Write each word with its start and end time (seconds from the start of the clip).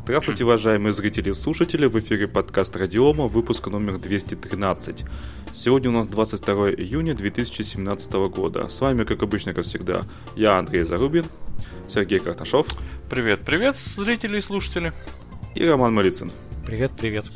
Здравствуйте, 0.00 0.44
уважаемые 0.44 0.92
зрители 0.92 1.30
и 1.30 1.34
слушатели, 1.34 1.86
в 1.86 1.98
эфире 1.98 2.28
подкаст 2.28 2.74
Радиома, 2.76 3.26
выпуск 3.26 3.66
номер 3.66 3.98
213. 3.98 5.04
Сегодня 5.52 5.90
у 5.90 5.92
нас 5.92 6.06
22 6.06 6.70
июня 6.70 7.16
2017 7.16 8.12
года. 8.30 8.68
С 8.68 8.80
вами, 8.80 9.02
как 9.02 9.22
обычно, 9.24 9.54
как 9.54 9.64
всегда, 9.64 10.02
я 10.36 10.56
Андрей 10.56 10.84
Зарубин, 10.84 11.26
Сергей 11.90 12.20
Карташов. 12.20 12.68
Привет, 13.10 13.40
привет, 13.44 13.76
зрители 13.76 14.38
и 14.38 14.40
слушатели. 14.40 14.92
И 15.56 15.66
Роман 15.66 15.92
Малицын. 15.92 16.30
Привет, 16.64 16.92
привет. 16.96 17.26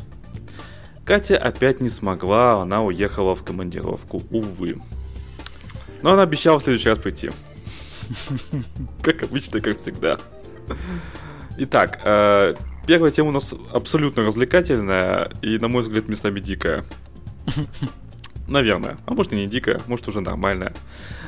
Катя 1.04 1.38
опять 1.38 1.80
не 1.80 1.90
смогла, 1.90 2.62
она 2.62 2.82
уехала 2.82 3.34
в 3.34 3.42
командировку, 3.42 4.22
увы. 4.30 4.76
Но 6.00 6.12
она 6.12 6.22
обещала 6.22 6.60
в 6.60 6.62
следующий 6.62 6.90
раз 6.90 6.98
прийти. 6.98 7.30
Как 9.02 9.24
обычно, 9.24 9.60
как 9.60 9.78
всегда. 9.78 10.18
Итак, 11.58 12.00
э, 12.04 12.54
первая 12.86 13.12
тема 13.12 13.28
у 13.28 13.32
нас 13.32 13.54
абсолютно 13.72 14.22
развлекательная 14.22 15.30
и, 15.42 15.58
на 15.58 15.68
мой 15.68 15.82
взгляд, 15.82 16.08
местами 16.08 16.40
дикая. 16.40 16.84
Наверное. 18.48 18.98
А 19.06 19.14
может 19.14 19.32
и 19.32 19.36
не 19.36 19.46
дикая, 19.46 19.80
может 19.86 20.08
уже 20.08 20.20
нормальная. 20.20 20.72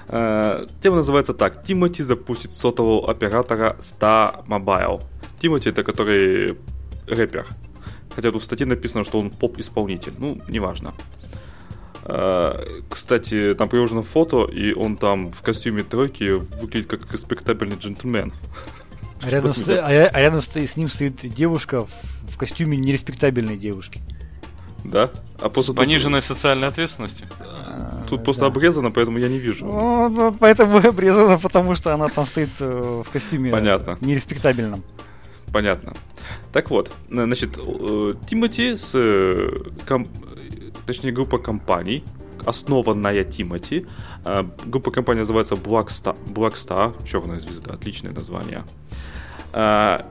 Э, 0.09 0.65
тема 0.83 0.97
называется 0.97 1.35
так. 1.35 1.63
Тимати 1.63 2.03
запустит 2.03 2.53
сотового 2.53 3.11
оператора 3.11 3.77
Star 3.81 4.47
Mobile. 4.47 5.03
Тимати 5.41 5.71
это 5.71 5.83
который 5.85 6.59
рэпер. 7.07 7.47
Хотя 8.15 8.31
тут 8.31 8.43
в 8.43 8.45
статье 8.45 8.67
написано, 8.67 9.05
что 9.05 9.19
он 9.19 9.31
поп-исполнитель. 9.31 10.15
Ну, 10.19 10.41
неважно. 10.49 10.95
Э, 12.05 12.65
кстати, 12.89 13.55
там 13.55 13.69
приложено 13.69 14.03
фото, 14.03 14.45
и 14.45 14.73
он 14.73 14.97
там 14.97 15.31
в 15.33 15.43
костюме 15.43 15.83
тройки 15.83 16.31
выглядит 16.61 16.89
как 16.89 17.13
респектабельный 17.13 17.77
джентльмен. 17.77 18.33
А 19.25 19.31
рядом, 19.31 19.55
с, 19.55 19.69
а, 19.69 19.87
а 19.87 20.21
рядом 20.21 20.41
с, 20.41 20.55
с 20.55 20.77
ним 20.77 20.89
стоит 20.89 21.17
девушка 21.35 21.87
в, 21.87 21.91
в 22.33 22.37
костюме 22.37 22.77
нереспектабельной 22.77 23.57
девушки. 23.57 24.03
Да? 24.85 25.11
А 25.41 25.49
просто 25.49 25.73
С 25.73 25.75
пониженной 25.75 26.21
тут... 26.21 26.29
социальной 26.29 26.69
ответственностью. 26.69 27.27
А, 27.41 28.05
тут 28.09 28.19
да. 28.19 28.25
просто 28.25 28.47
обрезано, 28.47 28.91
поэтому 28.91 29.19
я 29.19 29.29
не 29.29 29.39
вижу. 29.39 29.65
Ну, 29.65 30.09
ну, 30.11 30.37
поэтому 30.39 30.77
обрезано, 30.89 31.39
потому 31.39 31.75
что 31.75 31.95
она 31.95 32.09
там 32.09 32.27
стоит 32.27 32.51
э, 32.61 33.03
в 33.05 33.11
костюме 33.11 33.51
Понятно. 33.51 33.97
нереспектабельном. 34.03 34.85
Понятно. 35.53 35.95
Так 36.53 36.71
вот, 36.71 36.93
значит, 37.09 37.57
э, 37.57 38.13
Тимати 38.29 38.77
с... 38.77 38.91
Э, 38.95 39.51
ком... 39.87 40.07
Точнее, 40.87 41.13
группа 41.13 41.39
компаний, 41.39 42.05
основанная 42.45 43.25
Тимати. 43.25 43.87
Группа 44.67 44.91
компаний 44.91 45.21
называется 45.21 45.55
Black 45.55 45.89
Star, 45.89 46.15
Black 46.27 46.55
Star, 46.57 46.95
черная 47.09 47.39
звезда, 47.39 47.73
отличное 47.73 48.13
название. 48.13 48.65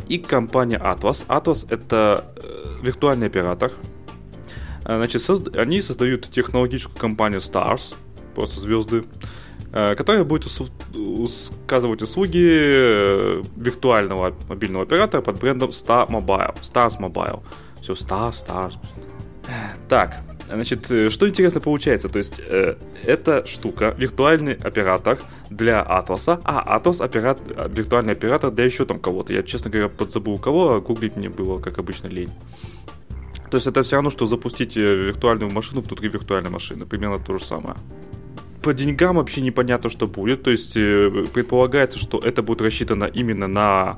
И 0.07 0.17
компания 0.19 0.77
Atlas. 0.77 1.25
Atlas 1.27 1.67
это 1.69 2.33
э, 2.37 2.77
виртуальный 2.81 3.27
оператор. 3.27 3.73
А, 4.85 4.97
значит, 4.97 5.27
они 5.55 5.81
создают 5.81 6.29
технологическую 6.29 6.97
компанию 6.97 7.39
Stars, 7.39 7.95
просто 8.35 8.59
звезды, 8.59 9.03
э, 9.71 9.95
которая 9.95 10.23
будет 10.23 10.45
указывать 10.97 12.01
услуги 12.01 12.45
э, 12.45 13.43
виртуального 13.55 14.35
мобильного 14.47 14.83
оператора 14.85 15.21
под 15.21 15.39
брендом 15.39 15.71
Star 15.71 16.07
Mobile. 16.09 16.55
Stars 16.61 16.99
Mobile. 16.99 17.43
Все, 17.81 17.93
Star, 17.93 18.31
Stars. 18.31 18.75
Так, 19.89 20.21
Значит, 20.47 20.91
э, 20.91 21.09
что 21.09 21.27
интересно 21.27 21.61
получается, 21.61 22.09
то 22.09 22.17
есть 22.17 22.41
э, 22.45 22.75
эта 23.05 23.45
штука, 23.45 23.95
виртуальный 23.97 24.53
оператор 24.53 25.19
для 25.49 25.81
Атласа, 25.81 26.39
а 26.43 26.59
Атлас 26.59 27.01
операт, 27.01 27.39
виртуальный 27.69 28.13
оператор 28.13 28.51
для 28.51 28.65
еще 28.65 28.85
там 28.85 28.99
кого-то. 28.99 29.33
Я, 29.33 29.43
честно 29.43 29.71
говоря, 29.71 29.89
подзабыл 29.89 30.37
кого, 30.37 30.73
а 30.73 30.81
гуглить 30.81 31.15
мне 31.15 31.29
было, 31.29 31.59
как 31.59 31.79
обычно, 31.79 32.07
лень. 32.07 32.31
То 33.49 33.57
есть 33.57 33.67
это 33.67 33.83
все 33.83 33.97
равно, 33.97 34.09
что 34.09 34.25
запустить 34.25 34.75
э, 34.77 34.81
виртуальную 34.81 35.51
машину 35.51 35.81
внутри 35.81 36.09
виртуальной 36.09 36.49
машины. 36.49 36.85
Примерно 36.85 37.19
то 37.19 37.37
же 37.37 37.45
самое. 37.45 37.75
По 38.63 38.73
деньгам 38.73 39.17
вообще 39.17 39.41
непонятно, 39.41 39.89
что 39.89 40.07
будет. 40.07 40.43
То 40.43 40.51
есть 40.51 40.75
э, 40.75 41.27
предполагается, 41.33 41.99
что 41.99 42.19
это 42.19 42.41
будет 42.41 42.61
рассчитано 42.61 43.05
именно 43.05 43.47
на 43.47 43.97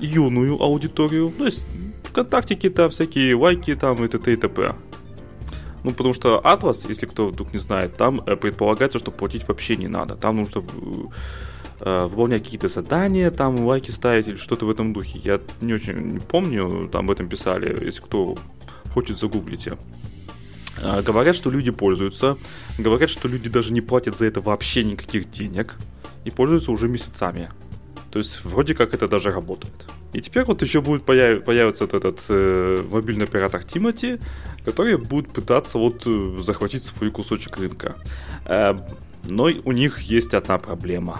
юную 0.00 0.60
аудиторию. 0.60 1.32
То 1.36 1.44
есть 1.44 1.66
ВКонтактике 2.04 2.70
там 2.70 2.88
всякие 2.88 3.36
лайки 3.36 3.74
там 3.74 4.02
и 4.02 4.08
т.д. 4.08 4.32
и 4.32 4.36
т.п. 4.36 4.74
Ну, 5.86 5.92
потому 5.92 6.14
что 6.14 6.40
Atlas, 6.42 6.84
если 6.88 7.06
кто 7.06 7.28
вдруг 7.28 7.52
не 7.52 7.60
знает, 7.60 7.96
там 7.96 8.20
э, 8.26 8.34
предполагается, 8.34 8.98
что 8.98 9.12
платить 9.12 9.46
вообще 9.46 9.76
не 9.76 9.86
надо. 9.86 10.16
Там 10.16 10.36
нужно 10.36 10.60
э, 11.78 12.06
выполнять 12.06 12.42
какие-то 12.42 12.66
задания, 12.66 13.30
там 13.30 13.64
лайки 13.64 13.92
ставить 13.92 14.26
или 14.26 14.36
что-то 14.36 14.66
в 14.66 14.70
этом 14.70 14.92
духе. 14.92 15.20
Я 15.22 15.40
не 15.60 15.74
очень 15.74 16.18
помню, 16.18 16.88
там 16.90 17.04
об 17.04 17.12
этом 17.12 17.28
писали, 17.28 17.84
если 17.84 18.00
кто 18.00 18.36
хочет 18.92 19.16
загуглите. 19.16 19.78
Э, 20.82 21.02
говорят, 21.02 21.36
что 21.36 21.50
люди 21.50 21.70
пользуются, 21.70 22.36
говорят, 22.78 23.08
что 23.08 23.28
люди 23.28 23.48
даже 23.48 23.72
не 23.72 23.80
платят 23.80 24.16
за 24.16 24.26
это 24.26 24.40
вообще 24.40 24.82
никаких 24.82 25.30
денег 25.30 25.76
и 26.24 26.30
пользуются 26.30 26.72
уже 26.72 26.88
месяцами. 26.88 27.48
То 28.16 28.20
есть 28.20 28.42
вроде 28.44 28.74
как 28.74 28.94
это 28.94 29.08
даже 29.08 29.30
работает. 29.30 29.74
И 30.14 30.22
теперь 30.22 30.44
вот 30.44 30.62
еще 30.62 30.80
будет 30.80 31.04
появ... 31.04 31.44
появится 31.44 31.84
вот 31.84 31.92
этот 31.92 32.24
э, 32.30 32.82
мобильный 32.90 33.26
оператор 33.26 33.62
Тимати, 33.62 34.18
который 34.64 34.96
будет 34.96 35.28
пытаться 35.28 35.76
вот 35.76 36.06
э, 36.06 36.38
захватить 36.38 36.82
свой 36.82 37.10
кусочек 37.10 37.58
рынка. 37.58 37.94
Э, 38.46 38.74
но 39.24 39.50
у 39.64 39.72
них 39.72 40.00
есть 40.00 40.32
одна 40.32 40.56
проблема. 40.56 41.18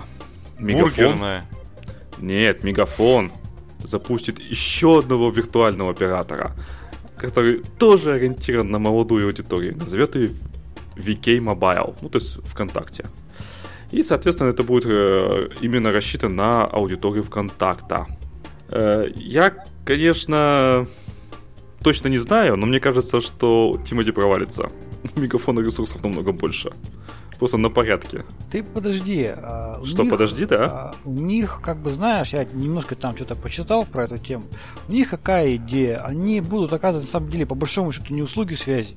Мегафон... 0.58 0.88
Бургерная. 0.88 1.44
Нет, 2.18 2.64
Мегафон 2.64 3.30
запустит 3.84 4.38
еще 4.38 5.00
одного 5.00 5.28
виртуального 5.28 5.90
оператора, 5.90 6.52
который 7.18 7.62
тоже 7.78 8.14
ориентирован 8.14 8.70
на 8.70 8.78
молодую 8.78 9.26
аудиторию. 9.26 9.76
Назовет 9.76 10.14
ее 10.14 10.30
VK 10.96 11.40
Mobile, 11.40 11.94
ну 12.00 12.08
то 12.08 12.16
есть 12.16 12.38
ВКонтакте. 12.46 13.04
И, 13.92 14.02
соответственно, 14.02 14.50
это 14.50 14.62
будет 14.62 14.84
э, 14.86 15.48
именно 15.60 15.92
рассчитано 15.92 16.34
на 16.34 16.64
аудиторию 16.64 17.22
ВКонтакта. 17.24 18.06
Э, 18.70 19.06
я, 19.14 19.64
конечно, 19.84 20.86
точно 21.82 22.08
не 22.08 22.18
знаю, 22.18 22.56
но 22.56 22.66
мне 22.66 22.80
кажется, 22.80 23.20
что 23.20 23.80
Тимати 23.88 24.10
провалится. 24.12 24.68
Мегафона 25.16 25.60
ресурсов 25.60 26.02
намного 26.02 26.32
больше. 26.32 26.72
Просто 27.38 27.58
на 27.58 27.68
порядке. 27.68 28.24
Ты 28.50 28.62
подожди. 28.62 29.26
А, 29.36 29.80
что, 29.84 30.02
них, 30.02 30.10
подожди, 30.10 30.46
да? 30.46 30.64
А, 30.64 30.94
у 31.04 31.12
них, 31.12 31.60
как 31.62 31.78
бы, 31.78 31.90
знаешь, 31.90 32.32
я 32.32 32.44
немножко 32.44 32.94
там 32.94 33.14
что-то 33.14 33.36
почитал 33.36 33.84
про 33.84 34.04
эту 34.04 34.18
тему. 34.18 34.44
У 34.88 34.92
них 34.92 35.10
какая 35.10 35.56
идея? 35.56 35.98
Они 35.98 36.40
будут 36.40 36.72
оказывать, 36.72 37.06
на 37.06 37.10
самом 37.10 37.30
деле, 37.30 37.46
по 37.46 37.54
большому 37.54 37.92
счету, 37.92 38.14
не 38.14 38.22
услуги 38.22 38.54
связи, 38.54 38.96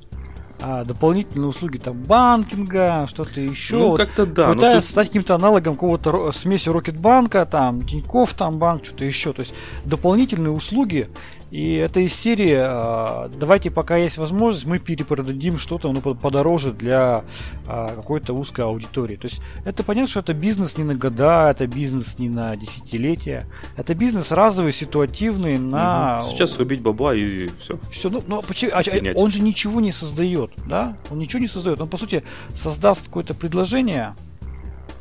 а, 0.62 0.84
дополнительные 0.84 1.48
услуги 1.48 1.78
там 1.78 1.98
банкинга, 2.04 3.06
что-то 3.08 3.40
еще. 3.40 3.78
Ну, 3.78 3.96
как-то 3.96 4.26
да. 4.26 4.54
Пытаясь 4.54 4.86
ты... 4.86 4.92
стать 4.92 5.08
каким-то 5.08 5.36
аналогом 5.36 5.76
какого-то 5.76 6.32
смеси 6.32 6.70
Рокетбанка, 6.70 7.46
там, 7.46 7.86
Тиньков 7.86 8.34
там 8.34 8.58
банк, 8.58 8.86
что-то 8.86 9.06
еще. 9.06 9.34
То 9.34 9.40
есть 9.40 9.54
дополнительные 9.86 10.52
услуги 10.52 11.08
и 11.52 11.74
это 11.76 12.00
из 12.00 12.14
серии 12.14 12.56
а, 12.58 13.30
«Давайте, 13.36 13.72
пока 13.72 13.98
есть 13.98 14.18
возможность, 14.18 14.66
мы 14.68 14.78
перепродадим 14.78 15.58
что-то 15.58 15.92
ну, 15.92 16.02
подороже 16.02 16.72
для 16.72 17.24
а, 17.66 17.96
какой-то 17.96 18.34
узкой 18.34 18.66
аудитории». 18.66 19.16
То 19.16 19.26
есть 19.26 19.42
это 19.66 19.84
понятно, 19.84 20.08
что 20.10 20.20
это 20.20 20.34
бизнес 20.34 20.78
не 20.78 20.84
на 20.84 20.94
года, 20.94 21.50
это 21.50 21.66
бизнес 21.66 22.20
не 22.20 22.30
на 22.30 22.56
десятилетия. 22.56 23.48
Это 23.78 23.96
бизнес 23.96 24.32
разовый, 24.32 24.72
ситуативный 24.72 25.58
на... 25.58 26.20
Угу. 26.22 26.32
Сейчас 26.32 26.58
рубить 26.60 26.82
бабла 26.82 27.16
и 27.16 27.50
все. 27.60 27.80
Все, 27.92 28.10
ну, 28.10 28.24
ну 28.28 28.44
почему? 28.44 28.72
А, 28.74 28.84
он 29.16 29.32
же 29.32 29.42
ничего 29.42 29.82
не 29.82 29.92
создает, 29.92 30.52
да? 30.68 30.98
Он 31.10 31.18
ничего 31.18 31.42
не 31.42 31.48
создает. 31.48 31.82
Он, 31.82 31.90
по 31.90 31.98
сути, 31.98 32.24
создаст 32.54 33.06
какое-то 33.06 33.34
предложение 33.34 34.16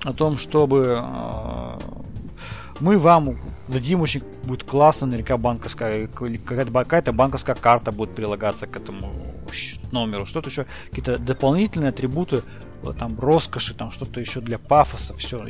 о 0.03 0.15
том, 0.15 0.38
чтобы 0.38 1.04
мы 2.80 2.98
вам 2.98 3.36
дадим 3.69 4.01
очень 4.01 4.23
будет 4.45 4.65
классно, 4.65 5.06
наверняка 5.06 5.37
банковская, 5.37 6.06
какая-то, 6.06 6.72
какая-то 6.72 7.13
банковская 7.13 7.54
карта 7.54 7.92
будет 7.92 8.15
прилагаться 8.15 8.66
к 8.66 8.77
этому 8.77 9.13
номеру, 9.92 10.27
что-то 10.27 10.51
еще, 10.51 10.66
какие-то 10.87 11.19
дополнительные 11.19 11.91
атрибуты, 11.91 12.42
там, 12.98 13.19
роскоши, 13.19 13.75
там, 13.75 13.91
что-то 13.91 14.21
еще 14.21 14.41
для 14.41 14.59
пафоса, 14.59 15.15
все, 15.15 15.47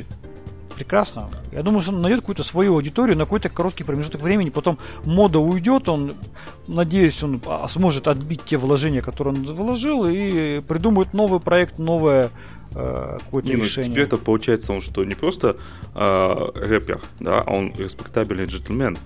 прекрасно. 0.79 1.29
Я 1.51 1.61
думаю, 1.61 1.81
что 1.81 1.91
он 1.91 2.01
найдет 2.01 2.21
какую-то 2.21 2.43
свою 2.43 2.75
аудиторию 2.75 3.17
на 3.17 3.25
какой-то 3.25 3.49
короткий 3.49 3.83
промежуток 3.83 4.21
времени, 4.21 4.49
потом 4.49 4.77
мода 5.03 5.39
уйдет, 5.39 5.89
он, 5.89 6.15
надеюсь, 6.67 7.21
он 7.21 7.41
а, 7.45 7.67
сможет 7.67 8.07
отбить 8.07 8.43
те 8.45 8.57
вложения, 8.57 9.01
которые 9.01 9.35
он 9.35 9.43
вложил, 9.43 10.05
и 10.07 10.61
придумает 10.61 11.13
новый 11.13 11.41
проект, 11.41 11.79
новое 11.79 12.29
э, 12.75 13.17
какое-то 13.19 13.49
не, 13.49 13.57
ну, 13.57 13.63
решение. 13.63 13.91
Теперь 13.91 14.05
это 14.05 14.17
получается, 14.17 14.71
он 14.71 14.81
что, 14.81 15.03
не 15.03 15.15
просто 15.15 15.57
э, 15.95 16.51
рэпер, 16.55 17.01
да, 17.19 17.43
а 17.45 17.51
он 17.51 17.73
респектабельный 17.77 18.45
джентльмен. 18.45 18.97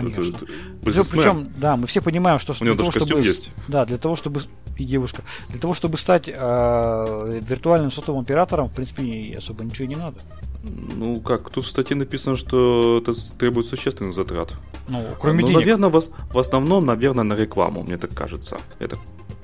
Конечно. 0.00 0.38
Все, 0.86 1.04
причем, 1.04 1.48
да, 1.56 1.76
мы 1.76 1.86
все 1.86 2.00
понимаем, 2.00 2.38
что 2.38 2.54
у 2.60 2.64
него 2.64 2.76
того, 2.76 2.90
чтобы, 2.90 3.20
есть. 3.20 3.50
Да, 3.68 3.84
для 3.84 3.98
того, 3.98 4.16
чтобы 4.16 4.40
и 4.76 4.84
девушка. 4.84 5.22
Для 5.48 5.60
того, 5.60 5.74
чтобы 5.74 5.98
стать 5.98 6.28
э, 6.28 7.40
виртуальным 7.46 7.90
сотовым 7.90 8.22
оператором, 8.22 8.68
в 8.68 8.72
принципе, 8.72 9.34
особо 9.36 9.64
ничего 9.64 9.88
не 9.88 9.96
надо. 9.96 10.16
Ну 10.62 11.20
как, 11.20 11.50
тут 11.50 11.64
в 11.64 11.68
статье 11.68 11.96
написано, 11.96 12.36
что 12.36 12.98
это 13.02 13.14
требует 13.38 13.66
существенных 13.66 14.14
затрат. 14.14 14.52
Ну, 14.88 15.04
кроме 15.20 15.40
ну, 15.40 15.48
денег. 15.48 15.60
наверное, 15.60 15.90
в, 15.90 16.02
в 16.32 16.38
основном, 16.38 16.86
наверное, 16.86 17.24
на 17.24 17.34
рекламу, 17.34 17.82
мне 17.82 17.98
так 17.98 18.14
кажется. 18.14 18.58
Это 18.78 18.98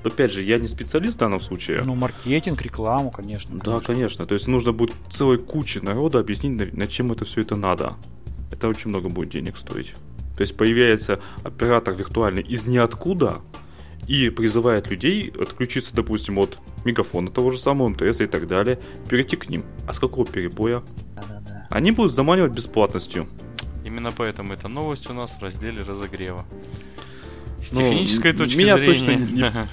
опять 0.04 0.32
же, 0.32 0.42
я 0.42 0.58
не 0.58 0.68
специалист 0.68 1.16
в 1.16 1.18
данном 1.18 1.40
случае. 1.40 1.82
Ну, 1.84 1.94
маркетинг, 1.94 2.62
рекламу, 2.62 3.10
конечно. 3.10 3.56
Да, 3.56 3.64
конечно. 3.64 3.94
конечно. 3.94 4.26
То 4.26 4.34
есть 4.34 4.46
нужно 4.46 4.72
будет 4.72 4.94
целой 5.10 5.38
куче 5.38 5.80
народа 5.80 6.20
объяснить, 6.20 6.72
на 6.72 6.86
чем 6.86 7.12
это 7.12 7.24
все 7.24 7.42
это 7.42 7.56
надо. 7.56 7.96
Это 8.52 8.68
очень 8.68 8.90
много 8.90 9.08
будет 9.08 9.30
денег 9.30 9.56
стоить. 9.56 9.94
То 10.38 10.42
есть 10.42 10.56
появляется 10.56 11.18
оператор 11.42 11.94
виртуальный 11.94 12.42
из 12.42 12.64
ниоткуда 12.64 13.40
и 14.06 14.30
призывает 14.30 14.88
людей 14.88 15.32
отключиться, 15.36 15.92
допустим, 15.96 16.38
от 16.38 16.60
мегафона 16.84 17.28
того 17.32 17.50
же 17.50 17.58
самого, 17.58 17.88
МТС 17.88 18.20
и 18.20 18.26
так 18.26 18.46
далее, 18.46 18.78
перейти 19.08 19.34
к 19.36 19.48
ним. 19.48 19.64
А 19.88 19.92
с 19.92 19.98
какого 19.98 20.24
перебоя? 20.28 20.84
Да-да-да. 21.16 21.66
Они 21.70 21.90
будут 21.90 22.14
заманивать 22.14 22.52
бесплатностью. 22.52 23.28
Именно 23.84 24.12
поэтому 24.12 24.52
эта 24.52 24.68
новость 24.68 25.10
у 25.10 25.12
нас 25.12 25.32
в 25.32 25.42
разделе 25.42 25.82
разогрева. 25.82 26.44
С 27.60 27.72
ну, 27.72 27.80
технической 27.80 28.32
точки 28.32 28.58
меня 28.58 28.78
зрения. 28.78 29.26
точно 29.26 29.68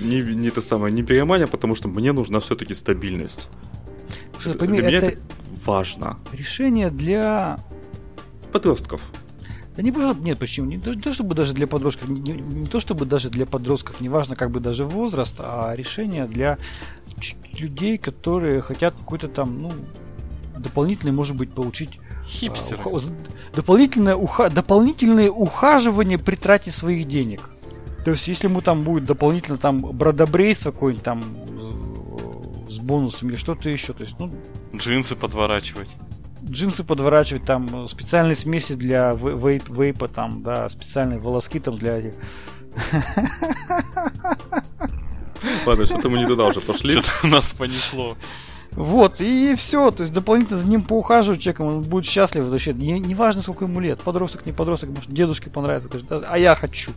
не, 0.00 0.20
не, 0.20 0.34
не 0.36 0.48
это 0.48 0.60
самое, 0.60 0.94
не 0.94 1.02
переманят, 1.02 1.50
потому 1.50 1.74
что 1.74 1.88
мне 1.88 2.12
нужна 2.12 2.38
все-таки 2.38 2.74
стабильность. 2.74 3.48
Слушай, 4.38 4.56
пойми, 4.56 4.78
для 4.78 4.86
меня 4.86 4.98
это, 4.98 5.06
это 5.06 5.20
важно. 5.64 6.16
Решение 6.32 6.90
для 6.90 7.58
подростков. 8.52 9.00
Да 9.76 9.82
не 9.82 9.92
просто, 9.92 10.22
нет, 10.22 10.38
почему? 10.38 10.68
Не, 10.68 10.76
не 10.76 11.02
то 11.02 11.12
чтобы 11.12 11.34
даже 11.34 11.52
для 11.52 11.66
подростков, 11.66 12.08
не, 12.08 12.32
не 12.32 12.66
то 12.66 12.80
чтобы 12.80 13.04
даже 13.04 13.28
для 13.28 13.44
подростков, 13.44 14.00
неважно 14.00 14.34
как 14.34 14.50
бы 14.50 14.58
даже 14.58 14.86
возраст, 14.86 15.34
а 15.38 15.74
решение 15.74 16.26
для 16.26 16.56
людей, 17.52 17.98
которые 17.98 18.62
хотят 18.62 18.94
какой-то 18.94 19.28
там, 19.28 19.60
ну, 19.60 19.72
дополнительный, 20.58 21.12
может 21.12 21.36
быть, 21.36 21.52
получить 21.52 21.98
Хипстеры. 22.26 22.82
Уха- 22.82 23.14
дополнительное, 23.54 24.16
уха- 24.16 24.50
дополнительное 24.50 25.30
ухаживание 25.30 26.18
при 26.18 26.36
трате 26.36 26.70
своих 26.70 27.06
денег. 27.06 27.50
То 28.04 28.12
есть, 28.12 28.28
если 28.28 28.48
ему 28.48 28.62
там 28.62 28.82
будет 28.82 29.04
дополнительно 29.04 29.58
там 29.58 29.80
бродобрейс 29.80 30.62
какой-нибудь 30.62 31.04
там 31.04 31.24
с 32.68 32.78
бонусами 32.78 33.30
или 33.30 33.36
что-то 33.36 33.68
еще, 33.68 33.92
то 33.92 34.04
есть, 34.04 34.16
ну... 34.18 34.32
Джинсы 34.74 35.16
подворачивать 35.16 35.94
джинсы 36.48 36.84
подворачивать, 36.84 37.44
там 37.44 37.86
специальные 37.88 38.36
смеси 38.36 38.74
для 38.74 39.12
вейп, 39.12 39.68
вейпа, 39.68 40.08
там, 40.08 40.42
да, 40.42 40.68
специальные 40.68 41.18
волоски 41.18 41.58
там 41.60 41.76
для 41.76 41.98
этих. 41.98 42.14
Ладно, 45.66 45.86
что-то 45.86 46.08
мы 46.08 46.18
не 46.18 46.26
туда 46.26 46.44
уже 46.44 46.60
пошли. 46.60 47.00
Что-то 47.00 47.26
нас 47.26 47.52
понесло. 47.52 48.16
Вот, 48.72 49.20
и 49.20 49.54
все, 49.56 49.90
то 49.90 50.02
есть 50.02 50.12
дополнительно 50.12 50.58
за 50.58 50.66
ним 50.66 50.82
поухаживать 50.82 51.40
человеком, 51.40 51.66
он 51.68 51.82
будет 51.82 52.04
счастлив 52.04 52.44
вообще. 52.44 52.74
Не, 52.74 52.98
не 53.00 53.14
важно, 53.14 53.40
сколько 53.40 53.64
ему 53.64 53.80
лет, 53.80 54.00
подросток, 54.00 54.44
не 54.44 54.52
подросток, 54.52 54.90
может, 54.90 55.10
дедушке 55.10 55.48
понравится, 55.48 55.88
скажет, 55.88 56.24
а 56.28 56.36
я 56.36 56.54
хочу. 56.54 56.92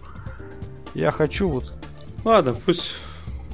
Я 0.93 1.11
хочу 1.11 1.47
вот. 1.47 1.73
Ладно, 2.25 2.53
пусть 2.65 2.95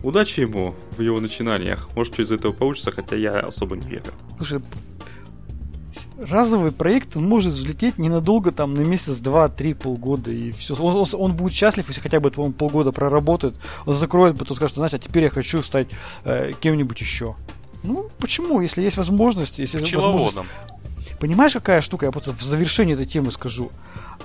удачи 0.01 0.39
ему 0.39 0.73
в 0.97 1.01
его 1.01 1.19
начинаниях. 1.19 1.87
Может, 1.95 2.13
что 2.13 2.23
из 2.23 2.31
этого 2.31 2.51
получится, 2.51 2.91
хотя 2.91 3.15
я 3.15 3.41
особо 3.41 3.75
не 3.75 3.87
верю. 3.87 4.13
Слушай, 4.37 4.61
разовый 6.19 6.71
проект 6.71 7.15
он 7.17 7.27
может 7.27 7.53
взлететь 7.53 7.97
ненадолго, 7.97 8.51
там, 8.51 8.73
на 8.73 8.81
месяц, 8.81 9.17
два, 9.17 9.47
три, 9.47 9.73
полгода, 9.73 10.31
и 10.31 10.51
все. 10.51 10.75
Он, 10.75 10.95
он, 10.95 11.05
он 11.13 11.33
будет 11.33 11.53
счастлив, 11.53 11.87
если 11.87 12.01
хотя 12.01 12.19
бы 12.19 12.31
по 12.31 12.49
полгода 12.51 12.91
проработает, 12.91 13.55
он 13.85 13.93
закроет, 13.93 14.37
потом 14.37 14.57
скажет, 14.57 14.75
знаете, 14.75 14.97
а 14.97 14.99
теперь 14.99 15.23
я 15.23 15.29
хочу 15.29 15.61
стать 15.63 15.87
э, 16.23 16.53
кем-нибудь 16.59 16.99
еще. 16.99 17.35
Ну, 17.83 18.09
почему? 18.19 18.61
Если 18.61 18.81
есть 18.81 18.97
возможность, 18.97 19.59
если 19.59 19.77
возможность... 19.77 20.37
Понимаешь, 21.19 21.53
какая 21.53 21.81
штука? 21.81 22.05
Я 22.05 22.11
просто 22.11 22.33
в 22.33 22.41
завершении 22.41 22.93
этой 22.93 23.05
темы 23.05 23.31
скажу. 23.31 23.71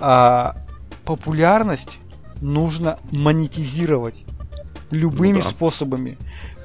А, 0.00 0.56
популярность 1.04 1.98
нужно 2.40 2.98
монетизировать 3.10 4.24
любыми 4.90 5.38
ну, 5.38 5.42
да. 5.42 5.48
способами 5.48 6.18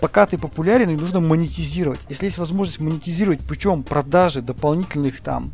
пока 0.05 0.27
ты 0.27 0.37
популярен, 0.37 0.91
и 0.91 0.95
нужно 0.95 1.19
монетизировать. 1.19 1.99
Если 2.09 2.25
есть 2.25 2.37
возможность 2.37 2.79
монетизировать 2.79 3.39
путем 3.39 3.81
продажи 3.81 4.43
дополнительных 4.43 5.19
там, 5.19 5.51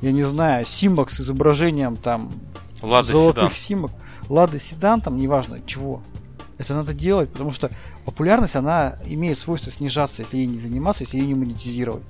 я 0.00 0.10
не 0.10 0.24
знаю, 0.24 0.66
симок 0.66 1.12
с 1.12 1.20
изображением 1.20 1.94
там 1.94 2.28
Лада 2.82 3.06
золотых 3.06 3.54
седан. 3.54 3.54
симок, 3.54 3.92
Лада 4.28 4.58
Седан, 4.58 5.00
там, 5.00 5.16
неважно 5.16 5.60
чего. 5.64 6.02
Это 6.58 6.74
надо 6.74 6.92
делать, 6.92 7.30
потому 7.30 7.52
что 7.52 7.70
популярность, 8.04 8.56
она 8.56 8.96
имеет 9.06 9.38
свойство 9.38 9.70
снижаться, 9.70 10.22
если 10.22 10.38
ей 10.38 10.46
не 10.46 10.58
заниматься, 10.58 11.04
если 11.04 11.18
ей 11.18 11.26
не 11.26 11.36
монетизировать. 11.36 12.02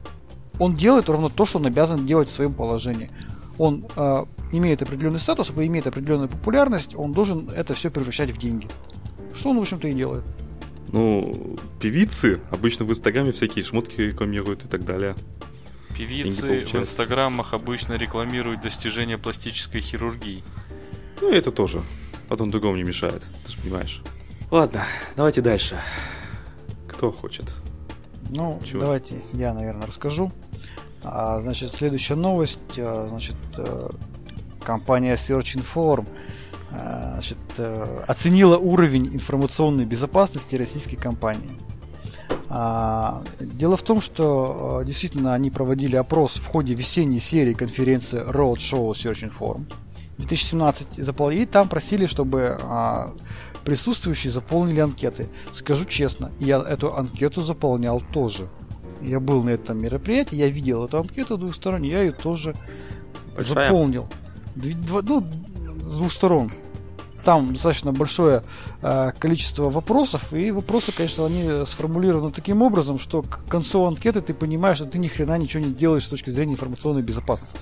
Он 0.59 0.75
делает 0.75 1.11
ровно 1.11 1.29
то, 1.29 1.45
что 1.45 1.59
он 1.59 1.67
обязан 1.67 2.07
делать 2.07 2.29
в 2.29 2.33
своем 2.33 2.55
положении. 2.55 3.11
Он 3.59 3.85
э, 3.95 4.25
имеет 4.53 4.81
определенный 4.81 5.21
статус, 5.21 5.51
имеет 5.51 5.87
определенную 5.87 6.31
популярность, 6.31 6.95
он 6.97 7.13
должен 7.13 7.51
это 7.51 7.75
все 7.75 7.91
превращать 7.91 8.31
в 8.31 8.39
деньги. 8.39 8.69
Что 9.35 9.51
он, 9.51 9.59
в 9.59 9.61
общем-то, 9.61 9.87
и 9.87 9.93
делает. 9.93 10.25
Ну, 10.95 11.59
певицы 11.81 12.41
обычно 12.53 12.85
в 12.85 12.91
Инстаграме 12.93 13.33
всякие 13.33 13.65
шмотки 13.65 14.01
рекламируют 14.01 14.65
и 14.65 14.69
так 14.69 14.85
далее. 14.85 15.17
Певицы 15.99 16.65
в 16.67 16.77
Инстаграмах 16.77 17.53
обычно 17.53 17.95
рекламируют 17.95 18.63
достижения 18.63 19.19
пластической 19.19 19.81
хирургии. 19.81 20.45
Ну, 21.21 21.33
это 21.33 21.51
тоже. 21.51 21.83
Потом 22.29 22.53
другому 22.53 22.77
не 22.77 22.85
мешает, 22.85 23.25
ты 23.45 23.51
же 23.51 23.59
понимаешь. 23.59 24.03
Ладно, 24.53 24.85
давайте 25.17 25.41
дальше. 25.41 25.81
Кто 26.87 27.11
хочет? 27.11 27.53
Ну, 28.31 28.63
Чего? 28.65 28.83
давайте 28.83 29.21
я, 29.33 29.53
наверное, 29.53 29.89
расскажу. 29.89 30.31
А, 31.03 31.41
значит, 31.41 31.73
следующая 31.75 32.15
новость. 32.15 32.61
А, 32.79 33.09
значит, 33.09 33.35
э, 33.59 33.89
компания 34.63 35.15
Search 35.15 35.57
Inform 35.57 36.07
значит, 37.15 37.39
э, 37.59 38.05
оценила 38.07 38.59
уровень 38.59 39.15
информационной 39.15 39.85
безопасности 39.85 40.57
российской 40.57 40.97
компании. 40.97 41.59
А, 42.49 43.23
дело 43.41 43.77
в 43.77 43.83
том, 43.83 44.01
что 44.01 44.81
э, 44.83 44.87
действительно 44.87 45.35
они 45.35 45.51
проводили 45.51 45.97
опрос 45.97 46.37
в 46.37 46.47
ходе 46.47 46.75
весенней 46.75 47.21
серии 47.21 47.55
конференции 47.55 48.21
Roadshow 48.21 48.91
Search 48.93 49.31
Inform 49.31 49.65
2017 50.19 51.03
заполнили, 51.05 51.43
и 51.43 51.47
там 51.47 51.69
просили, 51.69 52.07
чтобы 52.07 52.59
а, 52.63 53.13
присутствующие 53.65 54.31
заполнили 54.31 54.81
анкеты. 54.81 55.29
Скажу 55.53 55.85
честно, 55.85 56.31
я 56.39 56.59
эту 56.61 56.97
анкету 56.97 57.43
заполнял 57.43 58.01
тоже. 58.13 58.49
Я 59.01 59.21
был 59.21 59.43
на 59.43 59.51
этом 59.51 59.83
мероприятии, 59.83 60.37
я 60.37 60.49
видел 60.49 60.85
эту 60.85 60.99
анкету 60.99 61.37
двухстороннюю, 61.37 61.93
я 61.93 62.03
ее 62.03 62.13
тоже 62.13 62.55
Большая. 63.35 63.67
заполнил. 63.67 64.07
Два, 64.55 65.03
ну, 65.03 65.27
с 65.81 65.97
двух 65.97 66.13
сторон 66.13 66.53
там 67.25 67.53
достаточно 67.53 67.93
большое 67.93 68.43
э, 68.83 69.13
количество 69.19 69.71
вопросов, 69.71 70.33
и 70.33 70.51
вопросы, 70.51 70.93
конечно, 70.93 71.27
они 71.27 71.65
сформулированы 71.67 72.31
таким 72.31 72.63
образом, 72.63 72.99
что 72.99 73.23
к 73.23 73.45
концу 73.49 73.85
анкеты 73.85 74.21
ты 74.21 74.35
понимаешь, 74.35 74.77
что 74.77 74.87
ты 74.87 74.99
ни 74.99 75.09
хрена 75.09 75.39
ничего 75.39 75.65
не 75.65 75.73
делаешь 75.73 76.05
с 76.05 76.09
точки 76.09 76.31
зрения 76.31 76.53
информационной 76.53 77.03
безопасности. 77.03 77.59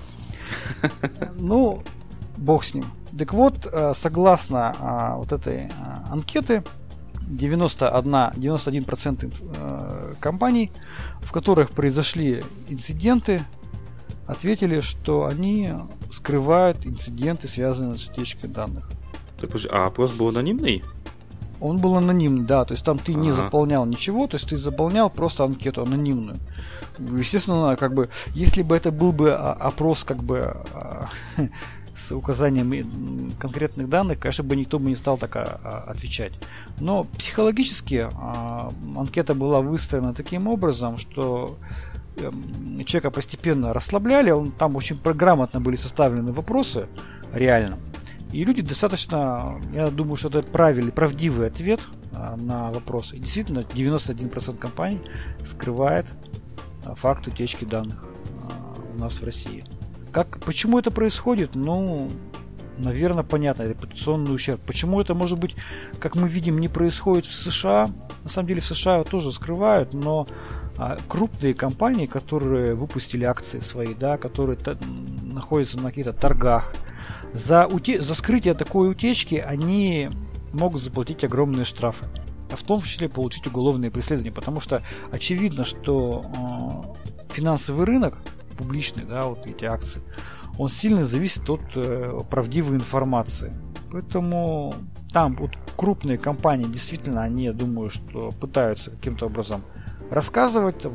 Ну, 1.39 1.83
бог 2.37 2.63
с 2.63 2.73
ним. 2.73 2.85
Так 3.17 3.33
вот, 3.33 3.67
э, 3.71 3.93
согласно 3.95 4.75
э, 4.79 5.17
вот 5.17 5.31
этой 5.31 5.69
анкеты, 6.11 6.63
91, 7.27 8.03
91% 8.03 9.33
э, 9.55 10.13
компаний, 10.19 10.71
в 11.21 11.31
которых 11.31 11.71
произошли 11.71 12.43
инциденты, 12.69 13.41
ответили, 14.27 14.79
что 14.79 15.25
они 15.25 15.73
скрывают 16.11 16.85
инциденты, 16.85 17.47
связанные 17.47 17.97
с 17.97 18.07
утечкой 18.07 18.49
данных. 18.49 18.89
Так, 19.43 19.51
а 19.69 19.87
опрос 19.87 20.11
был 20.11 20.29
анонимный? 20.29 20.83
Он 21.59 21.77
был 21.77 21.95
анонимный, 21.97 22.45
да. 22.45 22.63
То 22.63 22.73
есть 22.73 22.85
там 22.85 22.97
ты 22.97 23.11
ага. 23.11 23.21
не 23.21 23.31
заполнял 23.31 23.85
ничего, 23.85 24.25
то 24.27 24.35
есть 24.35 24.49
ты 24.49 24.57
заполнял 24.57 25.09
просто 25.09 25.43
анкету 25.43 25.81
анонимную. 25.81 26.37
Естественно, 26.97 27.75
как 27.75 27.93
бы, 27.93 28.09
если 28.33 28.61
бы 28.61 28.75
это 28.75 28.91
был 28.91 29.11
бы 29.11 29.33
а, 29.33 29.51
опрос, 29.51 30.05
как 30.05 30.23
бы 30.23 30.55
а, 30.73 31.07
с 31.95 32.13
указанием 32.13 33.33
конкретных 33.37 33.89
данных, 33.89 34.19
конечно 34.19 34.45
бы 34.45 34.55
никто 34.55 34.79
бы 34.79 34.87
не 34.87 34.95
стал 34.95 35.17
так 35.17 35.35
а, 35.35 35.85
отвечать. 35.89 36.31
Но 36.79 37.03
психологически 37.03 38.07
анкета 38.97 39.33
была 39.33 39.59
выстроена 39.59 40.13
таким 40.13 40.47
образом, 40.47 40.97
что 40.97 41.57
эм, 42.15 42.85
человека 42.85 43.11
постепенно 43.11 43.73
расслабляли, 43.73 44.31
он, 44.31 44.51
там 44.51 44.77
очень 44.77 44.97
грамотно 45.03 45.59
были 45.59 45.75
составлены 45.75 46.31
вопросы, 46.31 46.87
реально. 47.33 47.77
И 48.33 48.43
люди 48.43 48.63
достаточно, 48.63 49.61
я 49.71 49.89
думаю, 49.89 50.15
что 50.15 50.27
это 50.27 50.41
правильный, 50.41 50.91
правдивый 50.91 51.47
ответ 51.47 51.81
а, 52.11 52.35
на 52.35 52.71
вопросы. 52.71 53.19
действительно, 53.19 53.59
91% 53.59 54.57
компаний 54.57 54.99
скрывает 55.45 56.07
а, 56.83 56.95
факт 56.95 57.27
утечки 57.27 57.63
данных 57.63 58.03
а, 58.03 58.75
у 58.95 58.99
нас 58.99 59.21
в 59.21 59.23
России. 59.23 59.63
Как, 60.11 60.39
почему 60.39 60.79
это 60.79 60.89
происходит? 60.89 61.51
Ну, 61.53 62.09
наверное, 62.79 63.21
понятно, 63.21 63.63
репутационный 63.63 64.33
ущерб. 64.33 64.59
Почему 64.65 64.99
это, 64.99 65.13
может 65.13 65.37
быть, 65.37 65.55
как 65.99 66.15
мы 66.15 66.27
видим, 66.27 66.57
не 66.57 66.67
происходит 66.67 67.27
в 67.27 67.35
США? 67.35 67.91
На 68.23 68.29
самом 68.29 68.47
деле 68.47 68.61
в 68.61 68.65
США 68.65 69.03
тоже 69.03 69.31
скрывают, 69.31 69.93
но 69.93 70.27
крупные 71.07 71.53
компании, 71.53 72.07
которые 72.07 72.73
выпустили 72.73 73.25
акции 73.25 73.59
свои, 73.59 73.93
да, 73.93 74.17
которые 74.17 74.57
находятся 75.21 75.79
на 75.79 75.89
каких-то 75.89 76.13
торгах, 76.13 76.73
за, 77.33 77.67
уте- 77.69 78.01
за 78.01 78.15
скрытие 78.15 78.53
такой 78.53 78.89
утечки 78.89 79.35
они 79.35 80.09
могут 80.51 80.81
заплатить 80.81 81.23
огромные 81.23 81.65
штрафы. 81.65 82.05
А 82.51 82.55
в 82.55 82.63
том 82.63 82.81
числе 82.81 83.09
получить 83.09 83.47
уголовные 83.47 83.89
преследования, 83.89 84.31
потому 84.31 84.59
что 84.59 84.81
очевидно, 85.11 85.63
что 85.63 86.93
э, 87.27 87.33
финансовый 87.33 87.85
рынок 87.85 88.17
публичный, 88.57 89.03
да, 89.03 89.23
вот 89.23 89.45
эти 89.47 89.65
акции, 89.65 90.01
он 90.57 90.69
сильно 90.69 91.03
зависит 91.03 91.49
от 91.49 91.61
э, 91.75 92.19
правдивой 92.29 92.77
информации. 92.77 93.53
Поэтому 93.91 94.75
там 95.11 95.35
вот 95.35 95.51
крупные 95.75 96.17
компании 96.17 96.65
действительно, 96.65 97.23
они, 97.23 97.45
я 97.45 97.53
думаю, 97.53 97.89
что 97.89 98.31
пытаются 98.31 98.91
каким-то 98.91 99.27
образом 99.27 99.63
рассказывать 100.09 100.85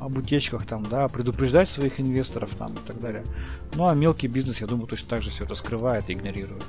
об 0.00 0.16
утечках, 0.16 0.66
там, 0.66 0.84
да, 0.84 1.08
предупреждать 1.08 1.68
своих 1.68 2.00
инвесторов 2.00 2.54
там, 2.58 2.72
и 2.72 2.86
так 2.86 3.00
далее. 3.00 3.24
Ну 3.74 3.88
а 3.88 3.94
мелкий 3.94 4.28
бизнес, 4.28 4.60
я 4.60 4.66
думаю, 4.66 4.86
точно 4.86 5.08
так 5.08 5.22
же 5.22 5.30
все 5.30 5.44
это 5.44 5.54
скрывает 5.54 6.08
и 6.10 6.12
игнорирует. 6.12 6.62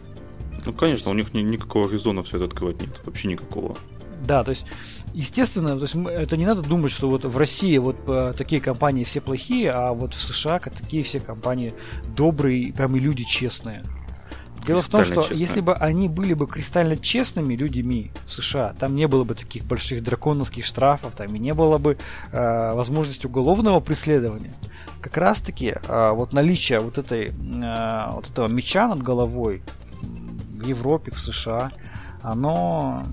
Ну, 0.65 0.73
конечно, 0.73 1.11
у 1.11 1.13
них 1.13 1.33
ни, 1.33 1.41
никакого 1.41 1.91
резона 1.91 2.23
все 2.23 2.37
это 2.37 2.45
открывать 2.45 2.81
нет, 2.81 2.91
вообще 3.05 3.29
никакого. 3.29 3.77
Да, 4.25 4.43
то 4.43 4.49
есть, 4.49 4.65
естественно, 5.13 5.77
то 5.77 5.83
есть, 5.83 5.95
это 5.95 6.37
не 6.37 6.45
надо 6.45 6.61
думать, 6.61 6.91
что 6.91 7.09
вот 7.09 7.23
в 7.23 7.37
России 7.37 7.77
вот 7.77 7.95
э, 8.07 8.33
такие 8.37 8.61
компании 8.61 9.03
все 9.03 9.21
плохие, 9.21 9.71
а 9.71 9.93
вот 9.93 10.13
в 10.13 10.21
США 10.21 10.59
такие 10.59 11.03
все 11.03 11.19
компании 11.19 11.73
добрые, 12.15 12.73
прям 12.73 12.95
и 12.95 12.99
люди 12.99 13.23
честные. 13.23 13.83
Дело 14.65 14.81
в 14.81 14.87
том, 14.87 15.03
что 15.03 15.21
честно. 15.21 15.33
если 15.35 15.61
бы 15.61 15.73
они 15.73 16.07
были 16.07 16.33
бы 16.33 16.45
кристально 16.47 16.97
честными 16.97 17.55
людьми 17.55 18.11
в 18.25 18.31
США, 18.31 18.75
там 18.79 18.95
не 18.95 19.07
было 19.07 19.23
бы 19.23 19.35
таких 19.35 19.65
больших 19.65 20.03
драконовских 20.03 20.65
штрафов, 20.65 21.15
там 21.15 21.33
и 21.33 21.39
не 21.39 21.53
было 21.53 21.77
бы 21.77 21.97
э, 22.31 22.73
возможности 22.73 23.25
уголовного 23.25 23.79
преследования. 23.79 24.53
Как 25.01 25.17
раз 25.17 25.41
таки 25.41 25.75
э, 25.75 26.11
вот 26.11 26.33
наличие 26.33 26.79
вот 26.79 26.97
этой 26.97 27.29
э, 27.29 28.11
вот 28.11 28.29
этого 28.29 28.47
меча 28.47 28.87
над 28.87 29.01
головой 29.01 29.63
в 30.01 30.65
Европе, 30.65 31.11
в 31.11 31.19
США, 31.19 31.71
оно, 32.21 33.03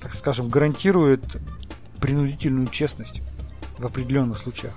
так 0.00 0.14
скажем, 0.14 0.48
гарантирует 0.48 1.22
принудительную 2.00 2.68
честность 2.68 3.22
в 3.78 3.84
определенных 3.84 4.38
случаях. 4.38 4.74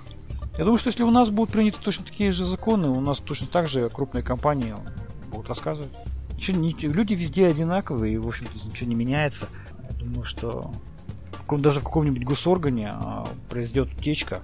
Я 0.58 0.66
думаю, 0.66 0.78
что 0.78 0.90
если 0.90 1.04
у 1.04 1.12
нас 1.12 1.30
будут 1.30 1.54
приняты 1.54 1.78
точно 1.82 2.04
такие 2.04 2.32
же 2.32 2.44
законы, 2.44 2.90
у 2.90 3.00
нас 3.00 3.20
точно 3.20 3.48
так 3.48 3.70
же 3.70 3.88
крупные 3.90 4.24
компании 4.24 4.76
будут 5.30 5.50
рассказывать. 5.50 5.92
Ничего, 6.36 6.60
не, 6.60 6.72
люди 6.72 7.14
везде 7.14 7.48
одинаковые, 7.48 8.16
и, 8.16 8.18
в 8.18 8.28
общем-то, 8.28 8.54
ничего 8.68 8.90
не 8.90 8.96
меняется. 8.96 9.48
Я 9.90 9.98
думаю, 9.98 10.26
что 10.26 10.72
в, 11.32 11.62
даже 11.62 11.80
в 11.80 11.84
каком-нибудь 11.84 12.24
госоргане 12.24 12.92
а, 12.94 13.28
произойдет 13.50 13.92
утечка 13.98 14.42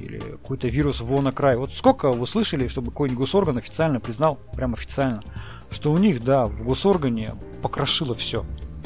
или 0.00 0.18
какой-то 0.18 0.68
вирус 0.68 1.00
в 1.00 1.32
край. 1.32 1.56
Вот 1.56 1.72
сколько 1.72 2.12
вы 2.12 2.26
слышали, 2.26 2.68
чтобы 2.68 2.90
какой-нибудь 2.90 3.20
госорган 3.20 3.58
официально 3.58 4.00
признал, 4.00 4.38
прям 4.54 4.74
официально, 4.74 5.22
что 5.70 5.92
у 5.92 5.98
них, 5.98 6.24
да, 6.24 6.46
в 6.46 6.64
госоргане 6.64 7.34
покрошило 7.62 8.14
все 8.14 8.44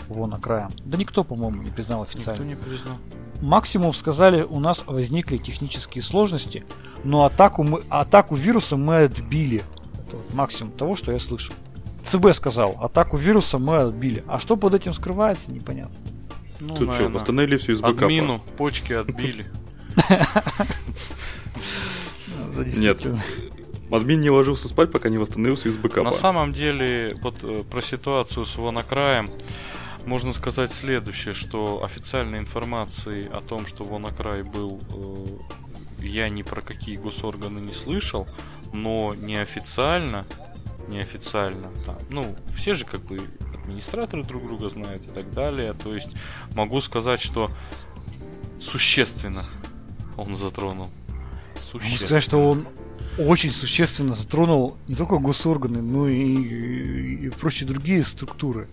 вон 0.09 0.33
краем. 0.41 0.71
Да 0.85 0.97
никто, 0.97 1.25
по-моему, 1.25 1.63
не 1.63 1.71
признал 1.71 2.03
официально. 2.03 2.43
Никто 2.43 2.65
не 2.65 2.69
признал. 2.69 2.97
Максимум 3.41 3.93
сказали, 3.93 4.43
у 4.43 4.61
нас 4.61 4.85
возникли 4.87 5.37
технические 5.37 6.03
сложности, 6.03 6.65
но 7.05 7.25
атаку, 7.25 7.65
мы, 7.65 7.83
атаку 7.91 8.35
вируса 8.35 8.77
мы 8.77 9.05
отбили. 9.05 9.63
Это 10.07 10.17
вот 10.17 10.35
максимум 10.35 10.73
того, 10.73 10.95
что 10.95 11.13
я 11.13 11.19
слышал. 11.19 11.55
ЦБ 12.05 12.33
сказал, 12.35 12.77
атаку 12.81 13.17
вируса 13.17 13.59
мы 13.59 13.79
отбили. 13.79 14.23
А 14.29 14.39
что 14.39 14.57
под 14.57 14.75
этим 14.75 14.93
скрывается, 14.93 15.51
непонятно. 15.51 15.97
Ну, 16.61 16.75
Тут 16.75 16.89
наверное, 16.89 17.11
что, 17.11 17.19
восстановили 17.19 17.57
все 17.57 17.73
из 17.73 17.81
бэкапа? 17.81 18.05
Админу 18.05 18.41
почки 18.57 18.93
отбили. 18.93 19.47
Нет, 22.77 23.07
админ 23.91 24.21
не 24.21 24.31
ложился 24.31 24.69
спать, 24.69 24.91
пока 24.91 25.09
не 25.09 25.19
восстановился 25.19 25.69
из 25.69 25.77
бэкапа. 25.77 26.05
На 26.05 26.13
самом 26.13 26.53
деле, 26.53 27.15
вот 27.23 27.37
э, 27.43 27.63
про 27.71 27.83
ситуацию 27.83 28.47
с 28.47 28.57
Вонокраем 28.57 29.29
можно 30.07 30.33
сказать 30.33 30.73
следующее, 30.73 31.35
что 31.35 31.85
официальной 31.85 32.39
информации 32.39 33.29
о 33.31 33.41
том, 33.41 33.67
что 33.67 33.85
Вонокрай 33.85 34.43
был, 34.43 34.81
э, 36.01 36.05
я 36.05 36.29
ни 36.29 36.43
про 36.43 36.61
какие 36.63 36.97
госорганы 36.97 37.59
не 37.59 37.75
слышал, 37.75 38.27
но 38.73 39.15
неофициально 39.15 40.25
неофициально. 40.89 41.69
Там, 41.85 41.97
ну, 42.11 42.37
все 42.55 42.75
же 42.75 42.85
как 42.85 43.01
бы 43.03 43.21
администраторы 43.55 44.23
друг 44.23 44.47
друга 44.47 44.69
знают 44.69 45.05
и 45.07 45.11
так 45.11 45.33
далее. 45.33 45.73
То 45.75 45.95
есть 45.95 46.15
могу 46.55 46.81
сказать, 46.81 47.21
что 47.21 47.51
существенно 48.59 49.45
он 50.17 50.37
затронул. 50.37 50.89
Существенно. 51.57 51.91
Могу 51.91 51.97
сказать, 52.07 52.25
что 52.25 52.51
он 52.51 52.67
очень 53.19 53.51
существенно 53.51 54.15
затронул 54.15 54.77
не 54.89 54.95
только 54.95 55.19
госорганы, 55.19 55.83
но 55.83 56.09
и, 56.09 56.15
и, 56.15 57.27
и 57.27 57.29
прочие 57.31 57.69
другие 57.69 58.05
структуры 58.05 58.69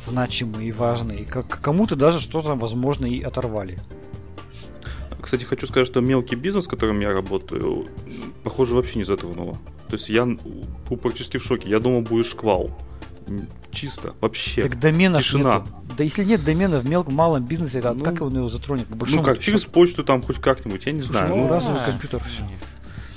значимые 0.00 0.68
и 0.68 0.72
важные. 0.72 1.20
И 1.20 1.24
как 1.24 1.46
кому-то 1.60 1.96
даже 1.96 2.20
что-то, 2.20 2.54
возможно, 2.54 3.06
и 3.06 3.20
оторвали. 3.22 3.78
Кстати, 5.30 5.44
хочу 5.44 5.68
сказать, 5.68 5.86
что 5.86 6.00
мелкий 6.00 6.34
бизнес, 6.34 6.64
с 6.64 6.66
которым 6.66 6.98
я 6.98 7.12
работаю, 7.12 7.86
похоже, 8.42 8.74
вообще 8.74 8.98
не 8.98 9.04
затронуло. 9.04 9.56
То 9.86 9.94
есть 9.94 10.08
я 10.08 10.26
был 10.26 10.96
практически 10.96 11.36
в 11.36 11.44
шоке. 11.44 11.70
Я 11.70 11.78
думал, 11.78 12.00
будет 12.00 12.26
шквал. 12.26 12.76
Чисто, 13.70 14.14
вообще. 14.20 14.64
Так 14.64 14.80
доменов 14.80 15.22
Тишина. 15.22 15.60
Нету. 15.60 15.68
Да 15.96 16.02
если 16.02 16.24
нет 16.24 16.42
домена 16.42 16.80
в 16.80 16.90
мелком, 16.90 17.14
малом 17.14 17.44
бизнесе, 17.44 17.80
ну, 17.80 18.02
как 18.02 18.20
он 18.22 18.36
его 18.36 18.48
затронет? 18.48 18.86
Ну 18.90 19.22
как, 19.22 19.38
через 19.38 19.64
почту 19.64 20.02
там 20.02 20.20
хоть 20.20 20.40
как-нибудь, 20.40 20.84
я 20.86 20.90
не 20.90 21.00
Слушай, 21.00 21.18
знаю. 21.18 21.36
Ну, 21.36 21.42
ну 21.44 21.48
разовый 21.48 21.80
компьютер, 21.86 22.20
все. 22.24 22.42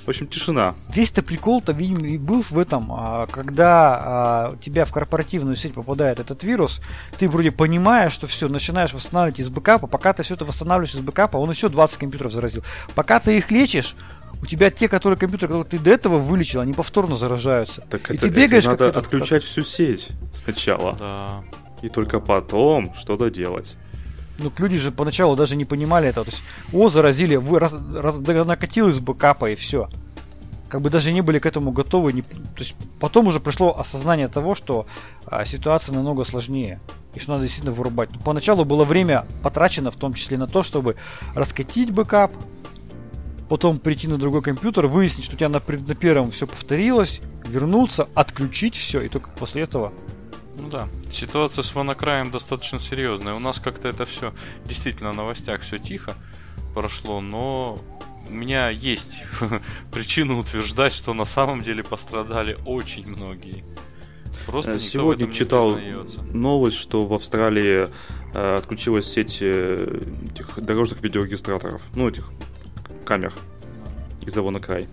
В 0.05 0.09
общем, 0.09 0.27
тишина. 0.27 0.75
Весь-то 0.89 1.23
прикол-то, 1.23 1.71
видимо, 1.71 2.05
и 2.07 2.17
был 2.17 2.41
в 2.41 2.57
этом, 2.57 2.91
а, 2.91 3.27
когда 3.27 4.01
а, 4.03 4.49
у 4.53 4.57
тебя 4.57 4.83
в 4.83 4.91
корпоративную 4.91 5.55
сеть 5.55 5.73
попадает 5.73 6.19
этот 6.19 6.43
вирус, 6.43 6.81
ты 7.17 7.29
вроде 7.29 7.51
понимаешь, 7.51 8.11
что 8.11 8.27
все, 8.27 8.49
начинаешь 8.49 8.93
восстанавливать 8.93 9.39
из 9.39 9.49
бэкапа, 9.49 9.87
пока 9.87 10.13
ты 10.13 10.23
все 10.23 10.33
это 10.33 10.43
восстанавливаешь 10.43 10.93
из 10.93 10.99
бэкапа, 10.99 11.37
он 11.37 11.49
еще 11.49 11.69
20 11.69 11.97
компьютеров 11.97 12.33
заразил. 12.33 12.63
Пока 12.95 13.19
ты 13.21 13.37
их 13.37 13.49
лечишь, 13.49 13.95
у 14.41 14.45
тебя 14.45 14.69
те, 14.69 14.89
которые 14.89 15.17
компьютеры, 15.17 15.47
которые 15.47 15.69
ты 15.69 15.79
до 15.79 15.91
этого 15.91 16.19
вылечил, 16.19 16.59
они 16.59 16.73
повторно 16.73 17.15
заражаются. 17.15 17.81
Так 17.89 18.11
и 18.11 18.15
это, 18.15 18.27
ты 18.27 18.29
бегаешь. 18.29 18.65
Это 18.65 18.87
надо 18.87 18.99
отключать 18.99 19.41
всю 19.43 19.63
сеть 19.63 20.09
сначала. 20.33 20.97
Да. 20.99 21.43
И 21.81 21.87
только 21.87 22.19
потом 22.19 22.93
что-то 22.95 23.29
делать. 23.29 23.75
Ну, 24.43 24.51
люди 24.57 24.77
же 24.77 24.91
поначалу 24.91 25.35
даже 25.35 25.55
не 25.55 25.65
понимали 25.65 26.09
этого. 26.09 26.25
То 26.25 26.31
есть, 26.31 26.43
о, 26.73 26.89
заразили, 26.89 27.35
вы 27.35 27.59
раз, 27.59 27.73
раз, 27.93 28.19
накатил 28.21 28.89
из 28.89 28.99
бэкапа 28.99 29.51
и 29.51 29.55
все. 29.55 29.87
Как 30.67 30.81
бы 30.81 30.89
даже 30.89 31.11
не 31.11 31.21
были 31.21 31.39
к 31.39 31.45
этому 31.45 31.71
готовы. 31.71 32.13
Не, 32.13 32.21
то 32.23 32.59
есть, 32.59 32.75
потом 32.99 33.27
уже 33.27 33.39
пришло 33.39 33.77
осознание 33.77 34.27
того, 34.27 34.55
что 34.55 34.85
а, 35.25 35.45
ситуация 35.45 35.95
намного 35.95 36.23
сложнее. 36.23 36.79
И 37.15 37.19
что 37.19 37.33
надо 37.33 37.43
действительно 37.43 37.73
вырубать. 37.73 38.11
Но 38.11 38.19
поначалу 38.19 38.65
было 38.65 38.83
время 38.83 39.25
потрачено 39.43 39.91
в 39.91 39.95
том 39.95 40.13
числе 40.13 40.37
на 40.37 40.47
то, 40.47 40.63
чтобы 40.63 40.95
раскатить 41.35 41.91
бэкап, 41.91 42.31
потом 43.49 43.77
прийти 43.77 44.07
на 44.07 44.17
другой 44.17 44.41
компьютер, 44.41 44.87
выяснить, 44.87 45.25
что 45.25 45.35
у 45.35 45.37
тебя 45.37 45.49
на, 45.49 45.61
на 45.67 45.95
первом 45.95 46.31
все 46.31 46.47
повторилось, 46.47 47.21
вернуться, 47.47 48.09
отключить 48.15 48.75
все, 48.75 49.01
и 49.01 49.09
только 49.09 49.29
после 49.29 49.63
этого 49.63 49.93
ну 50.57 50.69
да, 50.69 50.87
ситуация 51.09 51.63
с 51.63 51.73
WannaCry 51.73 52.20
ем 52.20 52.31
достаточно 52.31 52.79
серьезная. 52.79 53.33
У 53.33 53.39
нас 53.39 53.59
как-то 53.59 53.87
это 53.89 54.05
все 54.05 54.33
действительно 54.65 55.11
в 55.11 55.15
новостях 55.15 55.61
все 55.61 55.79
тихо 55.79 56.15
прошло, 56.73 57.21
но 57.21 57.79
у 58.29 58.33
меня 58.33 58.69
есть 58.69 59.23
причина 59.91 60.37
утверждать, 60.37 60.93
что 60.93 61.13
на 61.13 61.25
самом 61.25 61.61
деле 61.61 61.83
пострадали 61.83 62.57
очень 62.65 63.07
многие. 63.07 63.63
Просто 64.45 64.79
Сегодня 64.79 65.31
читал 65.31 65.77
новость, 66.31 66.77
что 66.77 67.05
в 67.05 67.13
Австралии 67.13 67.87
э, 68.33 68.55
отключилась 68.55 69.11
сеть 69.11 69.37
э, 69.41 70.01
этих 70.31 70.61
дорожных 70.63 71.01
видеорегистраторов, 71.01 71.81
ну 71.95 72.09
этих 72.09 72.29
камер 73.05 73.33
из 74.21 74.37
Авона 74.37 74.59
край. 74.59 74.87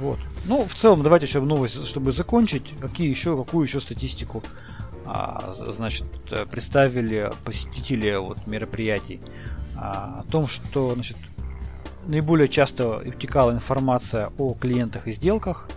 Вот. 0.00 0.18
Ну, 0.44 0.64
в 0.64 0.74
целом, 0.74 1.02
давайте 1.02 1.26
еще 1.26 1.40
новость, 1.40 1.86
чтобы 1.86 2.12
закончить. 2.12 2.74
Какие 2.80 3.08
еще, 3.08 3.36
какую 3.36 3.66
еще 3.66 3.80
статистику 3.80 4.42
значит, 5.52 6.06
представили 6.50 7.30
посетители 7.44 8.14
вот, 8.16 8.46
мероприятий 8.46 9.20
а, 9.76 10.24
о 10.26 10.30
том, 10.30 10.46
что 10.46 10.94
значит, 10.94 11.16
наиболее 12.06 12.48
часто 12.48 12.98
утекала 12.98 13.52
информация 13.52 14.30
о 14.38 14.54
клиентах 14.54 15.06
и 15.06 15.12
сделках, 15.12 15.68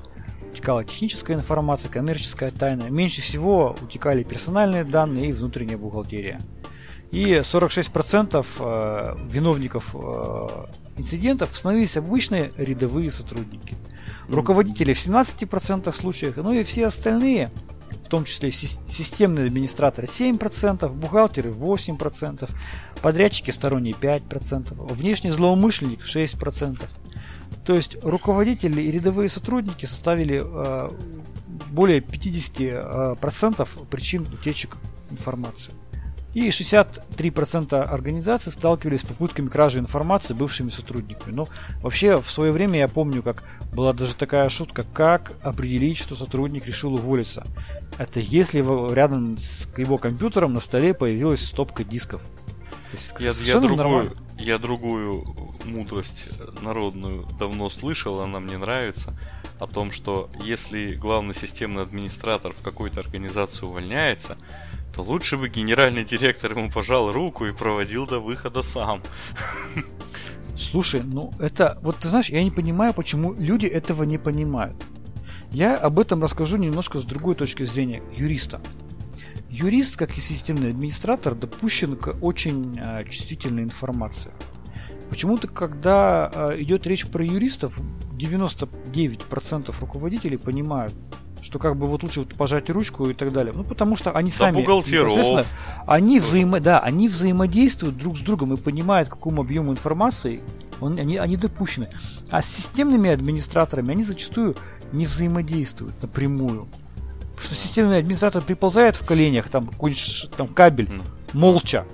утекала 0.52 0.84
техническая 0.84 1.38
информация, 1.38 1.92
коммерческая 1.92 2.52
тайна. 2.52 2.90
Меньше 2.90 3.22
всего 3.22 3.76
утекали 3.82 4.24
персональные 4.24 4.84
данные 4.84 5.30
и 5.30 5.34
внутренняя 5.34 5.78
бухгалтерия. 5.78 6.40
И 7.12 7.34
46% 7.34 8.46
э, 8.60 9.16
виновников 9.30 9.94
э, 9.94 10.48
инцидентов 10.98 11.56
становились 11.56 11.98
обычные 11.98 12.52
рядовые 12.58 13.12
сотрудники. 13.12 13.76
Руководители 14.30 14.94
в 14.94 14.98
17% 14.98 15.92
случаев, 15.94 16.38
ну 16.38 16.54
и 16.54 16.64
все 16.64 16.88
остальные 16.88 17.52
том 18.12 18.26
числе 18.26 18.52
системные 18.52 19.48
администраторы 19.48 20.06
7%, 20.06 20.90
бухгалтеры 20.90 21.50
8%, 21.50 22.50
подрядчики 23.02 23.52
сторонние 23.52 23.94
5%, 23.94 24.94
внешний 24.94 25.32
злоумышленник 25.32 26.02
6%. 26.02 26.84
То 27.66 27.74
есть 27.74 27.98
руководители 28.04 28.82
и 28.82 28.92
рядовые 28.92 29.30
сотрудники 29.30 29.86
составили 29.86 30.44
э, 30.44 30.90
более 31.70 32.00
50% 32.00 33.62
э, 33.62 33.86
причин 33.90 34.28
утечек 34.34 34.76
информации. 35.10 35.74
И 36.34 36.48
63% 36.48 37.82
организаций 37.82 38.52
сталкивались 38.52 39.02
с 39.02 39.06
попытками 39.06 39.50
кражи 39.50 39.80
информации 39.80 40.34
бывшими 40.34 40.70
сотрудниками. 40.70 41.34
Ну, 41.34 41.48
вообще, 41.82 42.22
в 42.22 42.30
свое 42.30 42.52
время 42.52 42.80
я 42.80 42.88
помню, 42.88 43.22
как 43.22 43.44
была 43.74 43.92
даже 43.92 44.16
такая 44.16 44.48
шутка, 44.50 44.86
как 44.94 45.34
определить, 45.42 45.98
что 45.98 46.16
сотрудник 46.16 46.68
решил 46.68 46.94
уволиться. 46.94 47.46
Это 47.98 48.22
если 48.22 48.60
рядом 48.94 49.38
с 49.38 49.68
его 49.78 49.98
компьютером 49.98 50.54
на 50.54 50.62
столе 50.62 50.94
появилась 50.94 51.46
стопка 51.46 51.84
дисков. 51.84 52.22
Я, 53.20 53.32
я, 53.32 53.60
другую, 53.60 54.14
я 54.38 54.58
другую 54.58 55.36
мудрость 55.66 56.28
народную 56.62 57.26
давно 57.40 57.70
слышал, 57.70 58.20
она 58.22 58.40
мне 58.40 58.58
нравится, 58.58 59.14
о 59.60 59.68
том, 59.68 59.92
что 59.92 60.30
если 60.44 60.96
главный 60.96 61.36
системный 61.36 61.84
администратор 61.84 62.52
в 62.52 62.62
какой-то 62.62 63.00
организации 63.00 63.66
увольняется, 63.66 64.38
то 64.96 65.02
лучше 65.02 65.38
бы 65.38 65.50
генеральный 65.50 66.04
директор 66.04 66.52
ему 66.52 66.70
пожал 66.70 67.12
руку 67.12 67.46
и 67.46 67.52
проводил 67.52 68.06
до 68.06 68.20
выхода 68.20 68.62
сам. 68.62 69.02
Слушай, 70.58 71.02
ну 71.04 71.34
это, 71.40 71.80
вот 71.82 71.98
ты 71.98 72.08
знаешь, 72.08 72.30
я 72.30 72.44
не 72.44 72.52
понимаю, 72.52 72.94
почему 72.94 73.34
люди 73.34 73.66
этого 73.66 74.04
не 74.04 74.18
понимают. 74.18 74.76
Я 75.52 75.78
об 75.78 76.00
этом 76.00 76.24
расскажу 76.24 76.58
немножко 76.58 76.98
с 77.00 77.04
другой 77.04 77.36
точки 77.36 77.64
зрения 77.64 78.02
юриста. 78.16 78.62
Юрист, 79.50 79.98
как 79.98 80.18
и 80.18 80.22
системный 80.22 80.70
администратор, 80.70 81.36
допущен 81.36 81.98
к 81.98 82.16
очень 82.22 82.80
э, 82.80 83.04
чувствительной 83.10 83.64
информации. 83.64 84.32
Почему-то, 85.10 85.50
когда 85.50 86.32
э, 86.34 86.62
идет 86.62 86.88
речь 86.88 87.06
про 87.06 87.22
юристов, 87.22 87.82
99% 88.14 89.76
руководителей 89.82 90.38
понимают, 90.38 90.96
что 91.42 91.60
как 91.60 91.76
бы 91.76 91.88
вот 91.88 92.04
лучше 92.04 92.22
вот 92.22 92.36
пожать 92.36 92.70
ручку 92.70 93.10
и 93.10 93.14
так 93.14 93.32
далее. 93.32 93.54
Ну, 93.56 93.64
потому 93.64 93.96
что 93.96 94.12
они 94.12 94.32
сами... 94.32 94.56
Бухгалтеров. 94.56 95.46
Они, 95.88 96.20
взаимо... 96.20 96.60
да, 96.60 96.80
они 96.80 97.10
взаимодействуют 97.10 97.98
друг 97.98 98.18
с 98.18 98.22
другом 98.22 98.54
и 98.54 98.58
понимают, 98.58 99.10
какому 99.10 99.42
объему 99.42 99.72
информации 99.72 100.42
он, 100.80 100.98
они, 100.98 101.18
они 101.18 101.38
допущены. 101.38 101.90
А 102.30 102.42
с 102.42 102.48
системными 102.48 103.10
администраторами 103.10 103.92
они 103.92 104.04
зачастую 104.04 104.56
не 104.92 105.06
взаимодействуют 105.06 106.02
напрямую. 106.02 106.68
Потому 107.36 107.44
что 107.44 107.56
системный 107.56 108.00
администратор 108.00 108.44
приползает 108.44 108.96
в 108.96 109.06
коленях, 109.06 109.50
там 109.50 109.68
какой-нибудь 109.68 110.32
там 110.36 110.48
кабель, 110.48 110.90
молча, 111.34 111.86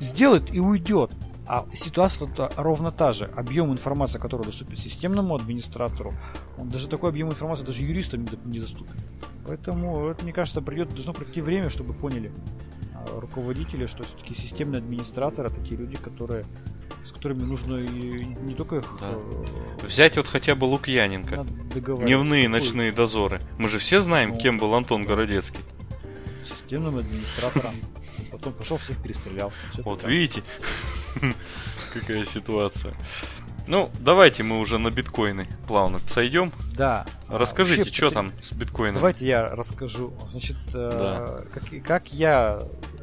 сделает 0.00 0.52
и 0.52 0.60
уйдет. 0.60 1.10
А 1.48 1.64
ситуация 1.72 2.28
ровно 2.56 2.90
та 2.90 3.12
же. 3.12 3.30
Объем 3.36 3.72
информации, 3.72 4.18
который 4.18 4.44
доступен 4.44 4.76
системному 4.76 5.36
администратору, 5.36 6.12
он 6.58 6.68
даже 6.68 6.88
такой 6.88 7.10
объем 7.10 7.28
информации 7.28 7.64
даже 7.64 7.82
юристам 7.82 8.26
недоступен. 8.44 8.96
Поэтому 9.46 10.08
это, 10.08 10.24
мне 10.24 10.32
кажется, 10.32 10.60
придет, 10.60 10.90
должно 10.90 11.12
пройти 11.12 11.40
время, 11.40 11.70
чтобы 11.70 11.94
поняли 11.94 12.32
а, 12.94 13.20
руководители, 13.20 13.86
что 13.86 14.02
все-таки 14.02 14.34
системные 14.34 14.78
администраторы 14.78 15.50
такие 15.50 15.76
люди, 15.76 15.96
которые 15.96 16.44
с 17.04 17.12
которыми 17.12 17.44
нужно 17.44 17.76
и 17.76 18.24
не 18.24 18.54
только 18.54 18.76
их... 18.76 18.84
Да. 19.00 19.10
Э, 19.12 19.86
Взять 19.86 20.16
вот 20.16 20.26
хотя 20.26 20.56
бы 20.56 20.64
Лукьяненко. 20.64 21.46
Дневные, 21.74 22.48
ночные 22.48 22.90
дозоры. 22.90 23.40
Мы 23.58 23.68
же 23.68 23.78
все 23.78 24.00
знаем, 24.00 24.30
ну, 24.30 24.38
кем 24.38 24.58
был 24.58 24.74
Антон 24.74 25.06
Городецкий. 25.06 25.60
Системным 26.44 26.98
администратором. 26.98 27.74
Потом 28.32 28.52
пошел 28.54 28.76
всех 28.76 29.00
перестрелял. 29.00 29.52
Все 29.72 29.82
вот 29.82 30.02
видите, 30.04 30.42
какая 31.92 32.24
ситуация. 32.24 32.94
Ну, 33.66 33.90
давайте 33.98 34.44
мы 34.44 34.60
уже 34.60 34.78
на 34.78 34.90
биткоины 34.90 35.48
плавно 35.66 36.00
сойдем. 36.06 36.52
Да. 36.76 37.04
Расскажите, 37.28 37.82
Вообще, 37.82 37.94
что 37.94 38.10
там 38.10 38.32
с 38.40 38.52
биткоином? 38.52 38.94
Давайте 38.94 39.26
я 39.26 39.48
расскажу. 39.48 40.12
Значит, 40.28 40.56
э, 40.72 40.92
да. 40.98 41.40
как, 41.52 41.84
как 41.84 42.12
я, 42.12 42.60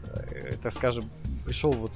э, 0.07 0.55
так 0.61 0.71
скажем, 0.71 1.03
пришел 1.45 1.73
вот 1.73 1.91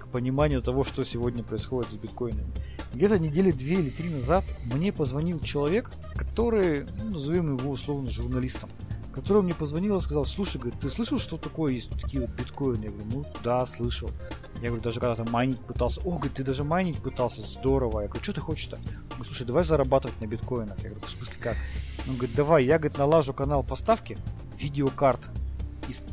к 0.00 0.08
пониманию 0.08 0.62
того, 0.62 0.82
что 0.82 1.04
сегодня 1.04 1.44
происходит 1.44 1.92
с 1.92 1.94
биткоинами. 1.94 2.52
Где-то 2.92 3.18
недели 3.18 3.52
две 3.52 3.76
или 3.76 3.90
три 3.90 4.08
назад 4.08 4.44
мне 4.64 4.92
позвонил 4.92 5.38
человек, 5.40 5.90
который, 6.16 6.86
ну, 6.96 7.12
назовем 7.12 7.56
его 7.56 7.70
условно 7.70 8.10
журналистом 8.10 8.70
который 9.16 9.42
мне 9.42 9.54
позвонил 9.54 9.96
и 9.96 10.00
сказал, 10.02 10.26
слушай, 10.26 10.58
говорит, 10.58 10.78
ты 10.78 10.90
слышал, 10.90 11.18
что 11.18 11.38
такое 11.38 11.72
есть 11.72 11.90
такие 11.90 12.20
вот 12.20 12.30
биткоины? 12.36 12.84
Я 12.84 12.90
говорю, 12.90 13.06
ну 13.10 13.24
да, 13.42 13.64
слышал. 13.64 14.10
Я 14.60 14.68
говорю, 14.68 14.82
даже 14.82 15.00
когда-то 15.00 15.24
майнить 15.30 15.58
пытался. 15.58 16.02
О, 16.02 16.10
говорит, 16.12 16.34
ты 16.34 16.44
даже 16.44 16.64
майнить 16.64 16.98
пытался, 16.98 17.40
здорово. 17.40 18.02
Я 18.02 18.08
говорю, 18.08 18.22
что 18.22 18.34
ты 18.34 18.42
хочешь-то? 18.42 18.76
Он 18.76 18.82
говорит, 18.82 19.26
слушай, 19.26 19.46
давай 19.46 19.64
зарабатывать 19.64 20.20
на 20.20 20.26
биткоинах. 20.26 20.76
Я 20.82 20.90
говорю, 20.90 21.06
в 21.06 21.10
смысле 21.10 21.36
как? 21.40 21.56
Он 22.06 22.16
говорит, 22.16 22.36
давай, 22.36 22.66
я, 22.66 22.78
говорит, 22.78 22.98
налажу 22.98 23.32
канал 23.32 23.62
поставки 23.64 24.18
видеокарт 24.58 25.20
из 25.88 26.04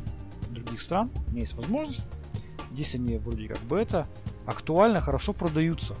других 0.48 0.80
стран. 0.80 1.10
У 1.26 1.30
меня 1.32 1.42
есть 1.42 1.54
возможность. 1.54 2.00
Здесь 2.72 2.94
они 2.94 3.18
вроде 3.18 3.48
как 3.48 3.60
бы 3.60 3.78
это 3.78 4.06
актуально, 4.46 5.02
хорошо 5.02 5.34
продаются 5.34 5.94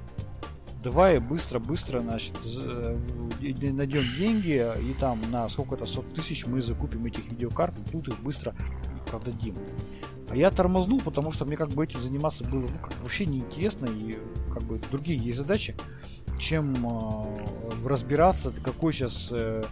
давай 0.84 1.18
быстро-быстро, 1.18 2.00
значит, 2.00 2.34
э, 2.44 2.96
найдем 3.40 4.04
деньги, 4.18 4.64
и 4.80 4.94
там 5.00 5.18
на 5.30 5.48
сколько-то 5.48 5.86
сот 5.86 6.12
тысяч 6.14 6.46
мы 6.46 6.60
закупим 6.60 7.06
этих 7.06 7.26
видеокарт, 7.26 7.74
и 7.78 7.90
тут 7.90 8.08
их 8.08 8.20
быстро 8.20 8.54
продадим. 9.10 9.56
А 10.30 10.36
я 10.36 10.50
тормознул, 10.50 11.00
потому 11.00 11.32
что 11.32 11.46
мне 11.46 11.56
как 11.56 11.70
бы 11.70 11.84
этим 11.84 12.00
заниматься 12.00 12.44
было 12.44 12.60
ну, 12.60 12.78
как, 12.82 12.92
вообще 13.02 13.26
неинтересно, 13.26 13.86
и 13.86 14.18
как 14.52 14.62
бы 14.64 14.78
другие 14.90 15.18
есть 15.18 15.38
задачи, 15.38 15.74
чем 16.38 16.74
э, 16.86 17.88
разбираться, 17.88 18.52
какой 18.62 18.92
сейчас 18.92 19.30
э, 19.32 19.64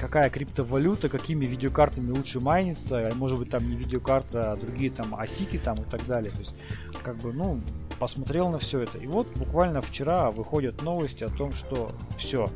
какая 0.00 0.30
криптовалюта, 0.30 1.08
какими 1.08 1.44
видеокартами 1.44 2.10
лучше 2.10 2.40
майнится, 2.40 3.12
может 3.16 3.38
быть 3.38 3.50
там 3.50 3.68
не 3.68 3.76
видеокарта, 3.76 4.52
а 4.52 4.56
другие 4.56 4.90
там 4.90 5.14
осики 5.14 5.58
там 5.58 5.76
и 5.76 5.84
так 5.84 6.06
далее. 6.06 6.30
То 6.30 6.38
есть, 6.38 6.54
как 7.02 7.16
бы, 7.18 7.32
ну, 7.32 7.60
посмотрел 7.98 8.48
на 8.48 8.58
все 8.58 8.80
это. 8.80 8.98
И 8.98 9.06
вот 9.06 9.28
буквально 9.36 9.80
вчера 9.80 10.30
выходят 10.30 10.82
новости 10.82 11.24
о 11.24 11.28
том, 11.28 11.52
что 11.52 11.92
все, 12.16 12.48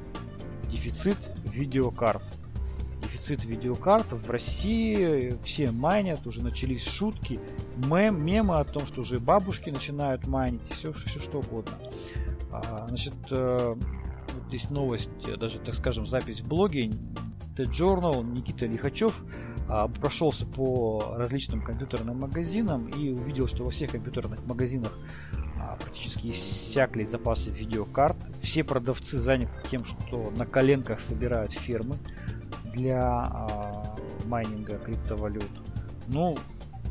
дефицит 0.71 1.19
видеокарт. 1.45 2.23
Дефицит 3.03 3.45
видеокарт 3.45 4.13
в 4.13 4.31
России, 4.31 5.37
все 5.43 5.71
майнят, 5.71 6.27
уже 6.27 6.43
начались 6.43 6.85
шутки, 6.85 7.39
мем, 7.77 8.25
мемы 8.25 8.59
о 8.59 8.65
том, 8.65 8.87
что 8.87 9.03
уже 9.03 9.19
бабушки 9.19 9.71
начинают 9.71 10.27
майнить, 10.27 10.69
все, 10.71 10.93
все 10.93 11.21
что 11.21 11.41
угодно. 11.41 11.73
А, 12.51 12.87
значит, 12.89 13.15
э, 13.31 13.75
вот 14.35 14.43
здесь 14.49 14.71
новость, 14.71 15.11
даже, 15.39 15.59
так 15.59 15.75
скажем, 15.75 16.07
запись 16.07 16.41
в 16.41 16.49
блоге 16.49 16.91
The 17.57 17.67
Journal, 17.67 18.25
Никита 18.25 18.67
Лихачев 18.67 19.23
прошелся 20.01 20.47
по 20.47 21.15
различным 21.17 21.63
компьютерным 21.63 22.19
магазинам 22.19 22.89
и 22.89 23.11
увидел, 23.11 23.47
что 23.47 23.65
во 23.65 23.71
всех 23.71 23.93
компьютерных 23.93 24.45
магазинах 24.47 24.93
а, 25.63 25.77
практически 25.77 26.31
иссякли 26.31 27.05
запасы 27.05 27.51
видеокарт. 27.51 28.17
Все 28.43 28.65
продавцы 28.65 29.19
заняты 29.19 29.53
тем, 29.71 29.85
что 29.85 30.33
на 30.37 30.45
коленках 30.45 31.01
собирают 31.01 31.53
фермы 31.53 31.97
для 32.75 33.01
а, 33.03 33.97
майнинга 34.27 34.79
криптовалют. 34.79 35.51
Ну, 36.09 36.37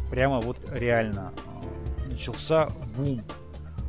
прямо 0.09 0.39
вот 0.39 0.57
реально 0.71 1.33
а, 1.45 2.09
начался 2.09 2.69
бум. 2.95 3.21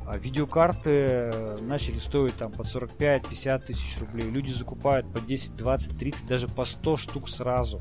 А 0.05 0.19
видеокарты 0.19 1.33
начали 1.63 1.99
стоить 1.99 2.35
там 2.35 2.51
под 2.51 2.67
45-50 2.67 3.67
тысяч 3.67 4.01
рублей. 4.01 4.29
Люди 4.29 4.51
закупают 4.51 5.11
по 5.13 5.21
10, 5.21 5.55
20, 5.55 5.97
30, 5.97 6.27
даже 6.27 6.49
по 6.49 6.65
100 6.65 6.97
штук 6.97 7.29
сразу. 7.29 7.81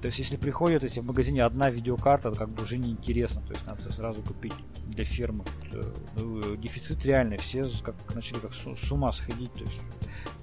То 0.00 0.06
есть, 0.06 0.18
если 0.18 0.36
приходит, 0.36 0.84
если 0.84 1.00
в 1.00 1.04
магазине 1.04 1.42
одна 1.42 1.70
видеокарта, 1.70 2.30
как 2.30 2.50
бы 2.50 2.62
уже 2.62 2.78
неинтересно. 2.78 3.42
То 3.42 3.52
есть, 3.52 3.66
надо 3.66 3.92
сразу 3.92 4.22
купить 4.22 4.54
для 4.86 5.04
фирмы. 5.04 5.44
Э, 5.72 5.82
ну, 6.16 6.56
дефицит 6.56 7.04
реальный. 7.04 7.38
Все 7.38 7.68
как, 7.82 7.96
начали 8.14 8.38
как 8.38 8.52
с, 8.54 8.92
ума 8.92 9.10
сходить. 9.10 9.52
То 9.54 9.64
есть, 9.64 9.80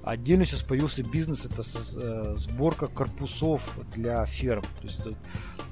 отдельно 0.03 0.45
сейчас 0.45 0.61
появился 0.61 1.03
бизнес, 1.03 1.45
это 1.45 1.61
э, 1.61 2.33
сборка 2.35 2.87
корпусов 2.87 3.79
для 3.93 4.25
ферм. 4.25 4.63
То 4.63 4.83
есть, 4.83 5.01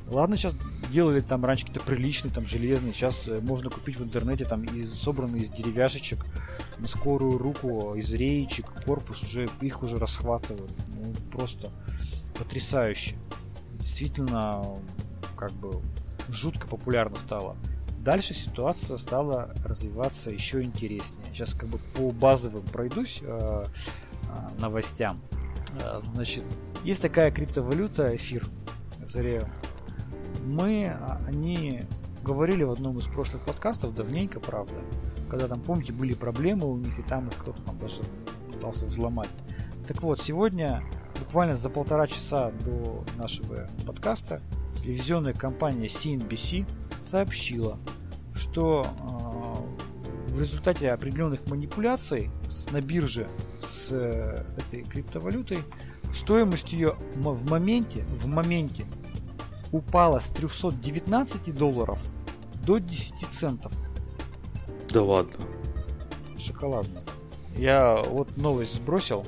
ладно, 0.07 0.37
сейчас 0.37 0.55
делали 0.89 1.19
там 1.19 1.43
раньше 1.43 1.65
какие-то 1.65 1.85
приличные, 1.85 2.33
там 2.33 2.47
железные. 2.47 2.93
Сейчас 2.93 3.27
э, 3.27 3.39
можно 3.41 3.69
купить 3.69 3.97
в 3.97 4.03
интернете 4.03 4.45
там 4.45 4.63
из, 4.63 4.93
собранные 4.93 5.41
из 5.41 5.49
деревяшечек 5.49 6.25
на 6.79 6.87
скорую 6.87 7.37
руку, 7.37 7.95
из 7.95 8.13
реечек, 8.13 8.65
корпус 8.85 9.23
уже, 9.23 9.49
их 9.59 9.83
уже 9.83 9.97
расхватывают. 9.97 10.71
Ну, 10.95 11.13
просто 11.31 11.69
потрясающе 12.37 13.17
действительно 13.83 14.63
как 15.35 15.51
бы 15.51 15.81
жутко 16.29 16.67
популярно 16.67 17.17
стало. 17.17 17.55
Дальше 17.99 18.33
ситуация 18.33 18.97
стала 18.97 19.53
развиваться 19.63 20.31
еще 20.31 20.63
интереснее. 20.63 21.23
Сейчас 21.33 21.53
как 21.53 21.69
бы 21.69 21.77
по 21.93 22.11
базовым 22.11 22.63
пройдусь 22.63 23.19
э, 23.21 23.65
э, 23.65 24.59
новостям. 24.59 25.21
Э, 25.81 25.99
значит, 26.01 26.43
есть 26.83 27.01
такая 27.01 27.31
криптовалюта 27.31 28.15
эфир. 28.15 28.45
Ethereum. 28.99 29.49
Мы, 30.45 30.87
а, 30.87 31.21
они 31.27 31.83
говорили 32.23 32.63
в 32.63 32.71
одном 32.71 32.97
из 32.97 33.05
прошлых 33.05 33.43
подкастов, 33.43 33.93
давненько, 33.93 34.39
правда, 34.39 34.75
когда 35.29 35.47
там, 35.47 35.61
помните, 35.61 35.91
были 35.91 36.13
проблемы 36.13 36.69
у 36.69 36.75
них, 36.77 36.97
и 36.99 37.03
там 37.03 37.27
их 37.27 37.37
кто-то 37.37 37.61
там 37.61 37.77
даже 37.77 38.01
пытался 38.51 38.85
взломать. 38.85 39.29
Так 39.87 40.01
вот, 40.03 40.19
сегодня, 40.19 40.83
буквально 41.33 41.55
за 41.55 41.71
полтора 41.71 42.05
часа 42.05 42.51
до 42.63 43.03
нашего 43.17 43.67
подкаста, 43.87 44.39
телевизионная 44.83 45.33
компания 45.33 45.87
CNBC 45.87 46.63
сообщила, 47.01 47.79
что 48.35 48.85
э, 48.85 50.31
в 50.31 50.39
результате 50.39 50.91
определенных 50.91 51.47
манипуляций 51.47 52.29
с, 52.47 52.69
на 52.69 52.81
бирже 52.81 53.27
с 53.59 53.89
э, 53.91 54.45
этой 54.57 54.83
криптовалютой 54.83 55.57
стоимость 56.13 56.71
ее 56.71 56.93
в 57.15 57.49
моменте, 57.49 58.03
в 58.09 58.27
моменте 58.27 58.85
упала 59.71 60.19
с 60.19 60.27
319 60.27 61.57
долларов 61.57 61.99
до 62.63 62.77
10 62.77 63.27
центов. 63.31 63.71
Да 64.91 65.01
ладно. 65.01 65.33
Шоколадно. 66.37 67.01
Я 67.57 68.03
вот 68.03 68.37
новость 68.37 68.75
сбросил. 68.75 69.25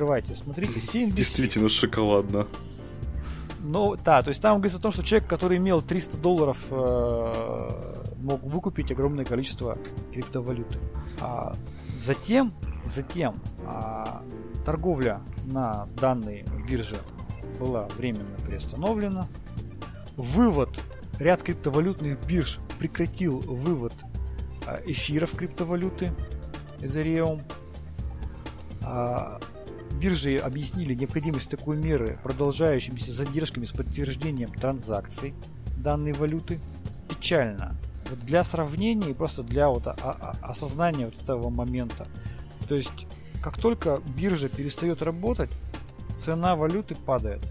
Открывайте, 0.00 0.34
смотрите. 0.34 0.80
CNBC. 0.80 1.10
Действительно 1.10 1.68
шоколадно. 1.68 2.46
Ну, 3.60 3.96
да, 4.02 4.22
то 4.22 4.30
есть 4.30 4.40
там 4.40 4.56
говорится 4.56 4.78
о 4.78 4.80
том, 4.80 4.92
что 4.92 5.04
человек, 5.04 5.28
который 5.28 5.58
имел 5.58 5.82
300 5.82 6.16
долларов, 6.16 6.56
э, 6.70 8.12
мог 8.22 8.42
выкупить 8.42 8.90
огромное 8.90 9.26
количество 9.26 9.76
криптовалюты. 10.10 10.78
А 11.20 11.54
затем, 12.00 12.54
затем 12.86 13.34
а, 13.66 14.22
торговля 14.64 15.20
на 15.44 15.86
данной 16.00 16.46
бирже 16.66 16.96
была 17.58 17.86
временно 17.98 18.38
приостановлена. 18.46 19.28
Вывод, 20.16 20.70
ряд 21.18 21.42
криптовалютных 21.42 22.18
бирж 22.26 22.58
прекратил 22.78 23.40
вывод 23.40 23.92
а, 24.66 24.80
эфиров 24.86 25.36
криптовалюты 25.36 26.10
Ethereum. 26.78 27.42
А, 28.82 29.38
биржи 30.00 30.36
объяснили 30.38 30.94
необходимость 30.94 31.50
такой 31.50 31.76
меры 31.76 32.18
продолжающимися 32.22 33.12
задержками 33.12 33.66
с 33.66 33.72
подтверждением 33.72 34.50
транзакций 34.50 35.34
данной 35.76 36.12
валюты. 36.12 36.58
Печально. 37.08 37.76
Вот 38.08 38.18
для 38.20 38.42
сравнения 38.42 39.10
и 39.10 39.14
просто 39.14 39.42
для 39.42 39.68
вот 39.68 39.86
осознания 40.40 41.06
вот 41.06 41.22
этого 41.22 41.50
момента. 41.50 42.08
То 42.68 42.74
есть, 42.74 43.06
как 43.42 43.58
только 43.58 44.00
биржа 44.16 44.48
перестает 44.48 45.02
работать, 45.02 45.50
цена 46.18 46.56
валюты 46.56 46.94
падает. 46.94 47.42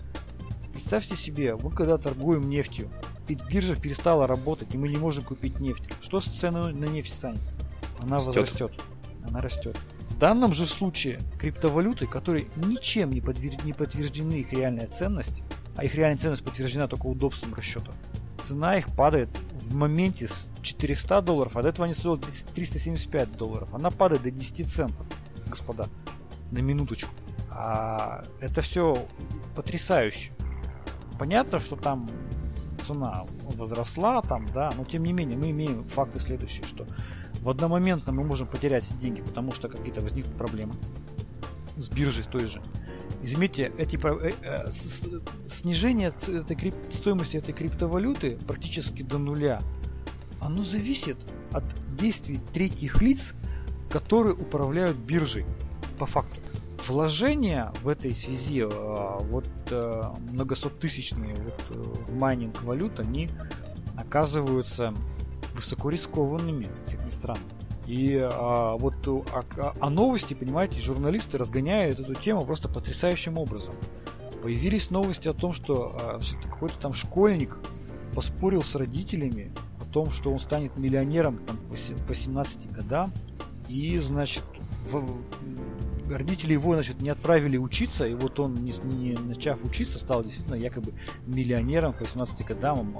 Представьте 0.73 1.15
себе, 1.15 1.55
мы 1.55 1.71
когда 1.71 1.97
торгуем 1.97 2.49
нефтью, 2.49 2.89
ведь 3.27 3.43
биржа 3.45 3.75
перестала 3.75 4.27
работать, 4.27 4.73
и 4.73 4.77
мы 4.77 4.89
не 4.89 4.97
можем 4.97 5.23
купить 5.23 5.59
нефть. 5.59 5.83
Что 6.01 6.19
с 6.19 6.25
ценой 6.25 6.73
на 6.73 6.85
нефть 6.85 7.13
станет? 7.13 7.41
Она 7.99 8.17
растет. 8.17 8.35
возрастет. 8.35 8.71
Она 9.27 9.41
растет. 9.41 9.77
Данном 10.19 10.53
же 10.53 10.65
случае 10.65 11.19
криптовалюты, 11.39 12.05
которые 12.05 12.47
ничем 12.57 13.11
не, 13.11 13.21
подвер... 13.21 13.63
не 13.63 13.71
подтверждены 13.71 14.33
их 14.33 14.51
реальная 14.51 14.87
ценность, 14.87 15.43
а 15.77 15.85
их 15.85 15.95
реальная 15.95 16.19
ценность 16.19 16.43
подтверждена 16.43 16.87
только 16.87 17.05
удобством 17.05 17.53
расчетов, 17.53 17.95
цена 18.41 18.77
их 18.77 18.93
падает 18.95 19.29
в 19.53 19.73
моменте 19.73 20.27
с 20.27 20.51
400 20.61 21.21
долларов, 21.21 21.55
а 21.55 21.61
до 21.61 21.69
этого 21.69 21.85
они 21.85 21.93
стоили 21.93 22.19
375 22.19 23.37
долларов. 23.37 23.73
Она 23.73 23.91
падает 23.91 24.23
до 24.23 24.31
10 24.31 24.69
центов, 24.69 25.05
господа, 25.47 25.87
на 26.51 26.59
минуточку. 26.59 27.11
А 27.49 28.23
это 28.41 28.61
все 28.61 29.07
потрясающе. 29.55 30.31
Понятно, 31.17 31.59
что 31.59 31.75
там 31.75 32.09
цена 32.81 33.25
возросла, 33.55 34.21
там, 34.21 34.47
да, 34.53 34.71
но 34.77 34.83
тем 34.83 35.03
не 35.03 35.13
менее 35.13 35.37
мы 35.37 35.51
имеем 35.51 35.85
факты 35.85 36.19
следующие, 36.19 36.65
что 36.65 36.85
в 37.41 37.49
одномоментно 37.49 38.11
мы 38.11 38.23
можем 38.23 38.47
потерять 38.47 38.91
деньги, 38.99 39.21
потому 39.21 39.51
что 39.51 39.69
какие-то 39.69 40.01
возникнут 40.01 40.35
проблемы 40.37 40.73
с 41.77 41.89
биржей 41.89 42.23
той 42.23 42.45
же. 42.45 42.61
И 43.23 43.27
заметьте, 43.27 43.71
эти, 43.77 43.97
э, 43.97 44.31
э, 44.41 44.71
снижение 45.47 46.09
этой 46.27 46.55
крип, 46.55 46.75
стоимости 46.91 47.37
этой 47.37 47.53
криптовалюты 47.53 48.37
практически 48.47 49.01
до 49.03 49.17
нуля, 49.17 49.61
оно 50.39 50.63
зависит 50.63 51.17
от 51.51 51.63
действий 51.95 52.39
третьих 52.53 53.01
лиц, 53.01 53.33
которые 53.89 54.35
управляют 54.35 54.97
биржей, 54.97 55.45
по 55.97 56.05
факту 56.05 56.39
вложения 56.87 57.71
в 57.83 57.87
этой 57.87 58.13
связи, 58.13 58.61
э, 58.61 59.17
вот 59.29 59.45
э, 59.69 60.03
многосоттысячные 60.31 61.35
вот, 61.35 61.65
э, 61.69 61.73
в 62.07 62.15
майнинг 62.15 62.63
валют, 62.63 62.99
они 62.99 63.29
оказываются 63.95 64.93
высоко 65.59 65.89
рискованными, 65.89 66.67
как 66.89 67.03
ни 67.03 67.09
странно. 67.09 67.43
И 67.85 68.17
а, 68.17 68.77
вот 68.77 68.95
а, 69.33 69.73
а 69.79 69.89
новости, 69.89 70.33
понимаете, 70.33 70.79
журналисты 70.79 71.37
разгоняют 71.37 71.99
эту 71.99 72.15
тему 72.15 72.45
просто 72.45 72.69
потрясающим 72.69 73.37
образом. 73.37 73.73
Появились 74.43 74.89
новости 74.89 75.27
о 75.27 75.33
том, 75.33 75.53
что 75.53 75.97
а, 75.99 76.19
какой-то 76.49 76.79
там 76.79 76.93
школьник 76.93 77.57
поспорил 78.13 78.63
с 78.63 78.75
родителями 78.75 79.51
о 79.81 79.85
том, 79.85 80.11
что 80.11 80.31
он 80.31 80.39
станет 80.39 80.77
миллионером 80.77 81.39
там, 81.39 81.57
по 82.07 82.13
17 82.13 82.71
годам, 82.71 83.11
и, 83.67 83.97
значит, 83.97 84.43
в, 84.89 85.03
родители 86.09 86.53
его, 86.53 86.73
значит, 86.73 87.01
не 87.01 87.09
отправили 87.09 87.57
учиться, 87.57 88.07
и 88.07 88.13
вот 88.13 88.39
он, 88.39 88.55
не, 88.55 88.73
не 88.83 89.13
начав 89.13 89.63
учиться, 89.65 89.99
стал 89.99 90.23
действительно 90.23 90.55
якобы 90.55 90.93
миллионером 91.25 91.93
к 91.93 92.01
18 92.01 92.45
годам 92.45 92.97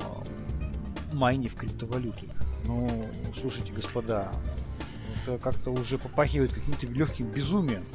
а, 1.12 1.16
майни 1.16 1.48
в 1.48 1.56
криптовалюту. 1.56 2.26
Ну, 2.66 3.08
слушайте, 3.40 3.72
господа, 3.72 4.32
это 5.24 5.38
как-то 5.38 5.72
уже 5.72 5.98
попахивает 5.98 6.54
каким-то 6.54 6.88
легким 6.88 7.28
безумием, 7.28 7.86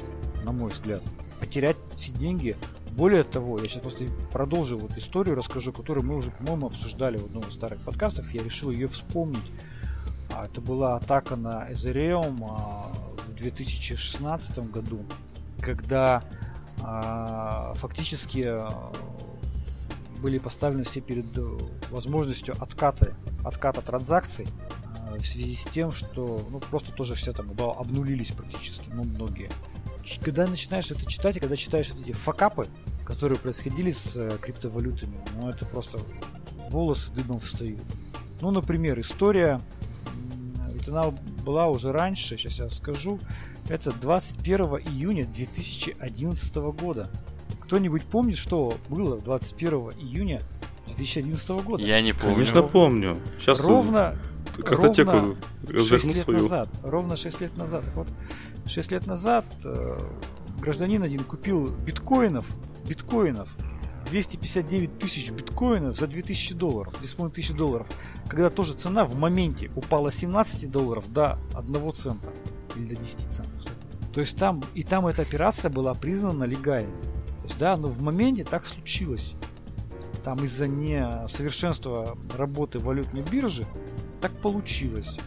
на 0.43 0.51
мой 0.51 0.71
взгляд. 0.71 1.01
Потерять 1.39 1.77
все 1.95 2.11
деньги. 2.11 2.55
Более 2.91 3.23
того, 3.23 3.59
я 3.59 3.65
сейчас 3.65 3.81
просто 3.81 4.05
продолжу 4.31 4.77
вот 4.77 4.97
историю, 4.97 5.35
расскажу, 5.35 5.73
которую 5.73 6.05
мы 6.05 6.15
уже, 6.15 6.31
по-моему, 6.31 6.67
обсуждали 6.67 7.17
в 7.17 7.25
одном 7.25 7.43
из 7.43 7.53
старых 7.53 7.79
подкастов. 7.81 8.33
Я 8.33 8.43
решил 8.43 8.71
ее 8.71 8.87
вспомнить. 8.87 9.51
А, 10.33 10.45
это 10.45 10.61
была 10.61 10.95
атака 10.95 11.35
на 11.35 11.69
Ethereum 11.69 12.45
а, 12.49 12.91
в 13.27 13.33
2016 13.33 14.71
году, 14.71 15.05
когда 15.59 16.23
а, 16.81 17.73
фактически 17.75 18.49
были 20.25 20.39
поставлены 20.39 20.83
все 20.85 21.01
перед 21.01 21.37
э, 21.37 21.57
возможностью 21.91 22.55
отката, 22.59 23.15
отката 23.43 23.83
транзакций 23.83 24.47
а, 25.01 25.19
в 25.19 25.27
связи 25.27 25.53
с 25.53 25.65
тем, 25.65 25.91
что 25.91 26.43
ну, 26.49 26.59
просто 26.59 26.91
тоже 26.91 27.13
все 27.13 27.31
там 27.31 27.51
обнулились 27.59 28.31
практически, 28.31 28.87
ну, 28.91 29.03
многие. 29.03 29.51
Когда 30.23 30.47
начинаешь 30.47 30.89
это 30.89 31.05
читать, 31.05 31.37
и 31.37 31.39
когда 31.39 31.55
читаешь 31.55 31.91
эти 31.91 32.11
факапы, 32.11 32.65
которые 33.05 33.37
происходили 33.37 33.91
с 33.91 34.17
э, 34.17 34.35
криптовалютами, 34.41 35.19
ну, 35.35 35.47
это 35.47 35.63
просто 35.67 35.99
волосы 36.71 37.13
дыбом 37.13 37.39
встают. 37.39 37.83
Ну, 38.41 38.49
например, 38.49 38.99
история, 38.99 39.61
ведь 40.71 40.87
она 40.87 41.11
была 41.45 41.67
уже 41.67 41.91
раньше, 41.91 42.35
сейчас 42.35 42.57
я 42.57 42.69
скажу, 42.69 43.19
это 43.69 43.91
21 43.91 44.65
июня 44.87 45.27
2011 45.27 46.55
года. 46.55 47.11
Кто-нибудь 47.65 48.03
помнит, 48.03 48.37
что 48.37 48.75
было 48.89 49.17
21 49.19 49.91
июня 49.97 50.41
2011 50.87 51.49
года? 51.63 51.83
Я 51.83 52.01
не 52.01 52.13
помню. 52.13 52.35
Конечно 52.35 52.61
помню. 52.61 53.17
Сейчас 53.39 53.59
ровно, 53.59 54.15
ровно 54.57 54.93
6 55.83 56.05
лет 56.07 56.23
свою. 56.23 56.41
назад. 56.43 56.69
Ровно 56.83 57.15
6 57.15 57.41
лет 57.41 57.57
назад. 57.57 57.83
Вот 57.95 58.07
6 58.67 58.91
лет 58.91 59.07
назад 59.07 59.45
э, 59.63 59.97
гражданин 60.59 61.01
один 61.01 61.23
купил 61.23 61.69
биткоинов, 61.69 62.45
биткоинов 62.87 63.49
259 64.11 64.99
тысяч 64.99 65.31
биткоинов 65.31 65.97
за 65.97 66.05
2000 66.05 66.53
долларов, 66.53 66.93
2,5 67.01 67.31
тысячи 67.31 67.53
долларов, 67.53 67.87
когда 68.27 68.51
тоже 68.51 68.73
цена 68.73 69.05
в 69.05 69.15
моменте 69.15 69.71
упала 69.75 70.11
с 70.11 70.15
17 70.15 70.71
долларов 70.71 71.11
до 71.11 71.39
1 71.55 71.93
цента 71.93 72.31
или 72.75 72.93
до 72.93 72.95
10 72.95 73.19
центов. 73.19 73.63
То 74.13 74.21
есть 74.21 74.37
там, 74.37 74.63
и 74.75 74.83
там 74.83 75.07
эта 75.07 75.23
операция 75.23 75.69
была 75.69 75.93
признана 75.93 76.43
легальной. 76.43 76.93
То 77.45 77.49
есть, 77.49 77.59
да, 77.59 77.77
но 77.77 77.89
в 77.89 78.01
моменте 78.01 78.43
так 78.43 78.65
случилось. 78.65 79.35
Там 80.23 80.43
из-за 80.45 80.67
несовершенства 80.67 82.17
работы 82.35 82.79
валютной 82.79 83.21
биржи 83.21 83.67
так 84.19 84.31
получилось. 84.31 85.19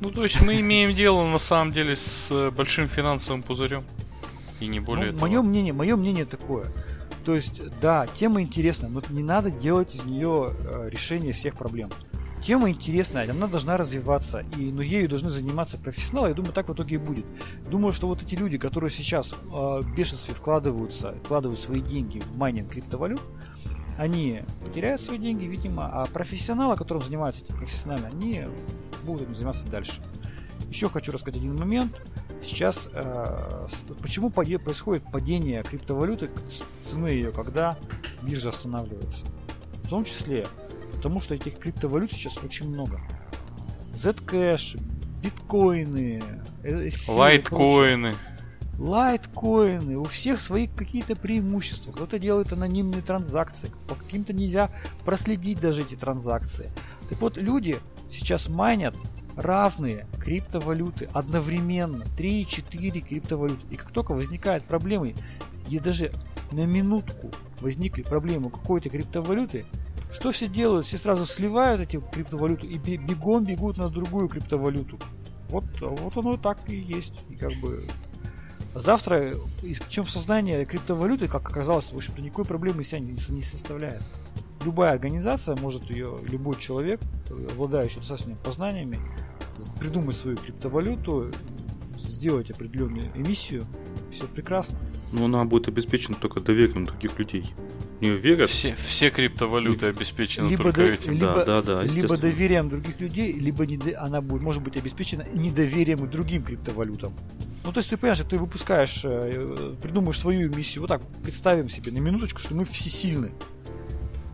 Ну, 0.00 0.10
то 0.10 0.24
есть 0.24 0.42
мы 0.42 0.58
имеем 0.58 0.96
дело 0.96 1.24
на 1.28 1.38
самом 1.38 1.72
деле 1.72 1.94
с 1.94 2.50
большим 2.56 2.88
финансовым 2.88 3.44
пузырем. 3.44 3.84
И 4.58 4.66
не 4.66 4.80
более 4.80 5.12
ну, 5.12 5.20
Мое 5.20 5.42
мнение, 5.42 5.72
мое 5.72 5.94
мнение 5.94 6.24
такое. 6.24 6.66
То 7.24 7.36
есть, 7.36 7.62
да, 7.80 8.08
тема 8.08 8.42
интересная, 8.42 8.90
но 8.90 9.00
не 9.10 9.22
надо 9.22 9.52
делать 9.52 9.94
из 9.94 10.04
нее 10.04 10.50
э, 10.50 10.88
решение 10.90 11.32
всех 11.32 11.54
проблем. 11.54 11.90
Тема 12.42 12.70
интересная, 12.70 13.30
она 13.30 13.46
должна 13.46 13.76
развиваться, 13.76 14.44
и, 14.56 14.72
но 14.72 14.80
ею 14.80 15.08
должны 15.08 15.28
заниматься 15.28 15.76
профессионалы, 15.76 16.30
я 16.30 16.34
думаю, 16.34 16.54
так 16.54 16.68
в 16.68 16.72
итоге 16.72 16.94
и 16.94 16.98
будет. 16.98 17.26
Думаю, 17.70 17.92
что 17.92 18.06
вот 18.06 18.22
эти 18.22 18.34
люди, 18.34 18.56
которые 18.56 18.90
сейчас 18.90 19.32
э, 19.32 19.36
в 19.46 19.94
бешенстве 19.94 20.34
вкладываются, 20.34 21.14
вкладывают 21.24 21.60
свои 21.60 21.82
деньги 21.82 22.20
в 22.20 22.38
майнинг 22.38 22.70
криптовалют, 22.70 23.20
они 23.98 24.40
потеряют 24.64 25.02
свои 25.02 25.18
деньги, 25.18 25.44
видимо, 25.44 25.86
а 25.92 26.06
профессионалы, 26.06 26.76
которым 26.76 27.02
занимаются 27.02 27.44
этим 27.44 27.56
профессионально, 27.56 28.08
они 28.08 28.46
будут 29.04 29.22
этим 29.22 29.34
заниматься 29.34 29.66
дальше. 29.66 30.02
Еще 30.70 30.88
хочу 30.88 31.12
рассказать 31.12 31.40
один 31.40 31.56
момент. 31.56 31.92
Сейчас 32.42 32.88
э, 32.94 33.66
почему 34.00 34.30
происходит 34.30 35.02
падение 35.12 35.62
криптовалюты, 35.62 36.30
цены 36.82 37.08
ее, 37.08 37.32
когда 37.32 37.76
биржа 38.22 38.48
останавливается? 38.48 39.26
В 39.82 39.90
том 39.90 40.04
числе 40.04 40.46
потому, 41.00 41.18
что 41.18 41.34
этих 41.34 41.58
криптовалют 41.58 42.12
сейчас 42.12 42.36
очень 42.44 42.68
много. 42.68 43.00
Zcash, 43.94 44.78
биткоины, 45.22 46.22
лайткоины. 47.08 48.14
Лайткоины, 48.78 49.96
у 49.96 50.04
всех 50.04 50.42
свои 50.42 50.66
какие-то 50.66 51.16
преимущества. 51.16 51.92
Кто-то 51.92 52.18
делает 52.18 52.52
анонимные 52.52 53.00
транзакции, 53.00 53.70
по 53.88 53.94
каким-то 53.94 54.34
нельзя 54.34 54.70
проследить 55.06 55.58
даже 55.58 55.82
эти 55.82 55.94
транзакции. 55.94 56.70
Так 57.08 57.18
вот, 57.22 57.38
люди 57.38 57.78
сейчас 58.10 58.50
майнят 58.50 58.94
разные 59.36 60.06
криптовалюты 60.18 61.08
одновременно, 61.14 62.04
3-4 62.18 63.00
криптовалюты. 63.00 63.62
И 63.70 63.76
как 63.76 63.90
только 63.90 64.12
возникают 64.12 64.64
проблемы, 64.64 65.14
и 65.70 65.78
даже 65.78 66.12
на 66.52 66.66
минутку 66.66 67.30
возникли 67.62 68.02
проблемы 68.02 68.50
какой-то 68.50 68.90
криптовалюты, 68.90 69.64
что 70.12 70.32
все 70.32 70.48
делают? 70.48 70.86
Все 70.86 70.98
сразу 70.98 71.24
сливают 71.24 71.80
эти 71.80 72.00
криптовалюты 72.00 72.66
и 72.66 72.76
бегом 72.78 73.44
бегут 73.44 73.76
на 73.76 73.88
другую 73.88 74.28
криптовалюту. 74.28 74.98
Вот, 75.48 75.64
вот 75.80 76.16
оно 76.16 76.36
так 76.36 76.58
и 76.68 76.76
есть. 76.76 77.24
И 77.28 77.36
как 77.36 77.52
бы 77.60 77.84
завтра, 78.74 79.34
причем 79.60 80.06
создание 80.06 80.64
криптовалюты, 80.64 81.28
как 81.28 81.48
оказалось, 81.48 81.92
в 81.92 81.96
общем-то, 81.96 82.22
никакой 82.22 82.44
проблемы 82.44 82.84
себя 82.84 83.00
не, 83.00 83.12
не 83.12 83.42
составляет. 83.42 84.02
Любая 84.64 84.92
организация 84.92 85.56
может 85.56 85.90
ее, 85.90 86.18
любой 86.22 86.56
человек, 86.56 87.00
обладающий 87.52 87.98
достаточными 87.98 88.36
познаниями, 88.36 88.98
придумать 89.78 90.16
свою 90.16 90.36
криптовалюту, 90.36 91.32
сделать 92.20 92.50
определенную 92.50 93.10
эмиссию, 93.14 93.64
все 94.12 94.26
прекрасно. 94.26 94.78
Но 95.10 95.24
она 95.24 95.44
будет 95.44 95.68
обеспечена 95.68 96.16
только 96.16 96.40
доверием 96.40 96.84
других 96.84 97.18
людей. 97.18 97.46
Не 98.00 98.10
верят. 98.10 98.50
Все, 98.50 98.74
все 98.74 99.10
криптовалюты 99.10 99.86
либо, 99.86 99.98
обеспечены 99.98 100.48
либо 100.48 100.64
только 100.64 100.82
до, 100.82 100.92
этим. 100.92 101.12
Либо, 101.12 101.44
да, 101.44 101.44
да, 101.44 101.62
да, 101.62 101.82
либо 101.82 102.16
доверием 102.18 102.68
других 102.68 103.00
людей, 103.00 103.32
либо 103.32 103.66
не, 103.66 103.92
она 103.92 104.20
будет, 104.20 104.42
может 104.42 104.62
быть 104.62 104.76
обеспечена 104.76 105.24
недоверием 105.32 106.04
и 106.04 106.08
другим 106.08 106.42
криптовалютам. 106.42 107.12
Ну, 107.64 107.72
то 107.72 107.78
есть 107.78 107.88
ты 107.88 107.96
понимаешь, 107.96 108.20
ты 108.28 108.38
выпускаешь, 108.38 109.00
э, 109.04 109.74
придумаешь 109.82 110.18
свою 110.18 110.54
миссию. 110.54 110.82
Вот 110.82 110.88
так 110.88 111.02
представим 111.22 111.70
себе 111.70 111.90
на 111.90 111.98
минуточку, 111.98 112.38
что 112.38 112.54
мы 112.54 112.64
все 112.64 112.90
сильны. 112.90 113.32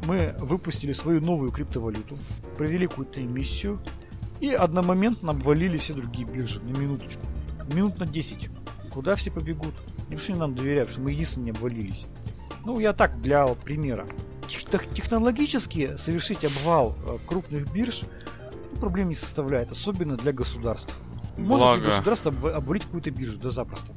Мы 0.06 0.34
выпустили 0.40 0.92
свою 0.92 1.20
новую 1.20 1.52
криптовалюту, 1.52 2.18
провели 2.56 2.86
какую-то 2.86 3.20
эмиссию, 3.20 3.80
и 4.40 4.50
одномоментно 4.50 5.30
обвалили 5.30 5.78
все 5.78 5.94
другие 5.94 6.28
биржи 6.28 6.60
на 6.62 6.76
минуточку. 6.76 7.22
Минут 7.74 7.98
на 7.98 8.06
10. 8.06 8.48
Куда 8.92 9.14
все 9.14 9.30
побегут? 9.30 9.74
Неужели 10.08 10.36
нам 10.36 10.54
доверяют, 10.54 10.90
что 10.90 11.00
мы 11.00 11.12
единственные 11.12 11.52
не 11.52 11.58
обвалились? 11.58 12.06
Ну, 12.64 12.78
я 12.78 12.92
так, 12.92 13.20
для 13.20 13.46
примера. 13.46 14.06
Технологически 14.46 15.96
совершить 15.96 16.44
обвал 16.44 16.96
э, 17.06 17.18
крупных 17.26 17.72
бирж 17.72 18.04
ну, 18.76 18.80
проблем 18.80 19.08
не 19.08 19.14
составляет, 19.14 19.72
особенно 19.72 20.16
для 20.16 20.32
государств. 20.32 20.94
Может 21.36 21.66
Благо... 21.66 21.84
государство 21.84 22.32
обвалить 22.54 22.84
какую-то 22.84 23.10
биржу? 23.10 23.38
Да 23.38 23.50
запросто. 23.50 23.92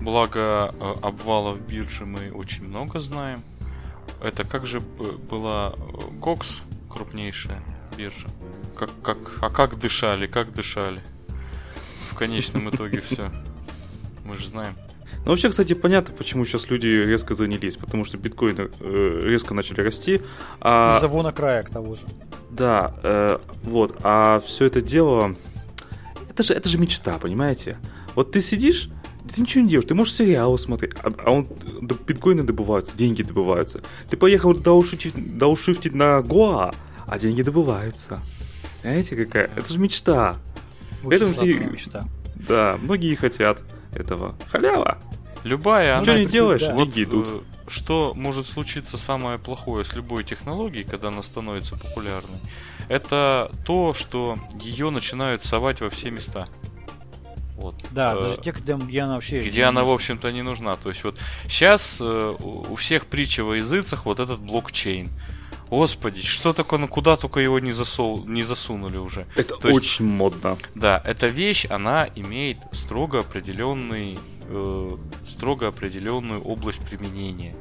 Благо 0.00 0.74
э, 0.78 0.94
обвалов 1.02 1.60
биржи 1.60 2.06
мы 2.06 2.30
очень 2.30 2.66
много 2.66 3.00
знаем. 3.00 3.42
Это 4.22 4.44
как 4.44 4.66
же 4.66 4.80
была 4.80 5.74
Кокс, 6.20 6.62
крупнейшая 6.90 7.62
биржа? 7.96 8.28
Как, 8.76 8.90
как, 9.02 9.18
а 9.40 9.50
как 9.50 9.78
дышали, 9.78 10.26
как 10.26 10.52
дышали? 10.52 11.02
В 12.18 12.20
конечном 12.20 12.68
итоге 12.74 13.00
все. 13.00 13.30
Мы 14.24 14.36
же 14.36 14.48
знаем. 14.48 14.74
Ну, 15.24 15.30
вообще, 15.30 15.50
кстати, 15.50 15.74
понятно, 15.74 16.12
почему 16.16 16.44
сейчас 16.44 16.68
люди 16.68 16.88
резко 16.88 17.36
занялись, 17.36 17.76
потому 17.76 18.04
что 18.04 18.16
биткоины 18.16 18.70
э, 18.80 19.20
резко 19.22 19.54
начали 19.54 19.82
расти. 19.82 20.20
А... 20.60 20.96
Из-за 20.96 21.06
вона 21.06 21.30
края 21.30 21.62
к 21.62 21.70
того 21.70 21.94
же. 21.94 22.02
Да, 22.50 22.92
э, 23.04 23.38
вот. 23.62 24.00
А 24.02 24.40
все 24.40 24.64
это 24.64 24.82
дело... 24.82 25.36
Это 26.28 26.42
же, 26.42 26.54
это 26.54 26.68
же 26.68 26.76
мечта, 26.78 27.18
понимаете? 27.18 27.76
Вот 28.16 28.32
ты 28.32 28.40
сидишь, 28.40 28.90
ты 29.32 29.40
ничего 29.40 29.62
не 29.62 29.70
делаешь, 29.70 29.88
ты 29.88 29.94
можешь 29.94 30.14
сериалы 30.14 30.58
смотреть, 30.58 30.94
а, 31.04 31.14
а 31.24 31.30
он, 31.30 31.46
биткоины 31.80 32.42
добываются, 32.42 32.96
деньги 32.96 33.22
добываются. 33.22 33.80
Ты 34.10 34.16
поехал 34.16 34.56
даушифтить, 34.56 35.38
даушифтить 35.38 35.94
на 35.94 36.20
Гоа, 36.20 36.74
а 37.06 37.18
деньги 37.20 37.42
добываются. 37.42 38.20
Знаете, 38.82 39.14
какая? 39.14 39.50
Это 39.54 39.72
же 39.72 39.78
мечта. 39.78 40.36
Это 41.04 41.32
все... 41.32 41.54
мечта. 41.54 42.08
Да, 42.34 42.78
многие 42.80 43.14
хотят 43.14 43.60
этого. 43.94 44.34
Халява. 44.50 44.98
Любая, 45.44 46.00
Ничего 46.00 46.12
она... 46.12 46.20
не 46.20 46.26
делаешь, 46.26 46.62
да. 46.62 46.72
деньги 46.76 47.04
идут. 47.04 47.28
Э, 47.28 47.40
что 47.68 48.12
может 48.16 48.46
случиться 48.46 48.98
самое 48.98 49.38
плохое 49.38 49.84
с 49.84 49.94
любой 49.94 50.24
технологией, 50.24 50.84
когда 50.84 51.08
она 51.08 51.22
становится 51.22 51.76
популярной? 51.76 52.38
Это 52.88 53.50
то, 53.64 53.94
что 53.94 54.38
ее 54.60 54.90
начинают 54.90 55.44
совать 55.44 55.80
во 55.80 55.90
все 55.90 56.10
места. 56.10 56.46
Вот. 57.54 57.74
Да, 57.90 58.14
э, 58.14 58.20
даже 58.20 58.40
те, 58.40 58.52
где, 58.52 58.74
где 58.74 59.00
она 59.00 59.14
вообще... 59.14 59.44
Где 59.44 59.64
она, 59.64 59.84
в 59.84 59.90
общем-то, 59.90 60.30
не 60.32 60.42
нужна. 60.42 60.76
То 60.76 60.88
есть 60.88 61.04
вот 61.04 61.18
сейчас 61.44 61.98
э, 62.00 62.34
у 62.38 62.74
всех 62.76 63.06
притча 63.06 63.44
во 63.44 63.56
языцах 63.56 64.06
вот 64.06 64.20
этот 64.20 64.40
блокчейн. 64.40 65.10
Господи, 65.70 66.22
что 66.22 66.52
такое, 66.52 66.78
ну 66.78 66.88
куда 66.88 67.16
только 67.16 67.40
его 67.40 67.58
не, 67.58 67.72
засол, 67.72 68.24
не 68.24 68.42
засунули 68.42 68.96
уже. 68.96 69.26
Это 69.36 69.56
То 69.56 69.68
очень 69.68 69.78
есть, 69.78 70.00
модно. 70.00 70.56
Да, 70.74 71.02
эта 71.04 71.26
вещь, 71.26 71.66
она 71.68 72.08
имеет 72.16 72.58
строго 72.72 73.20
определенный, 73.20 74.18
э, 74.48 74.90
строго 75.26 75.68
определенную 75.68 76.40
область 76.42 76.80
применения. 76.80 77.54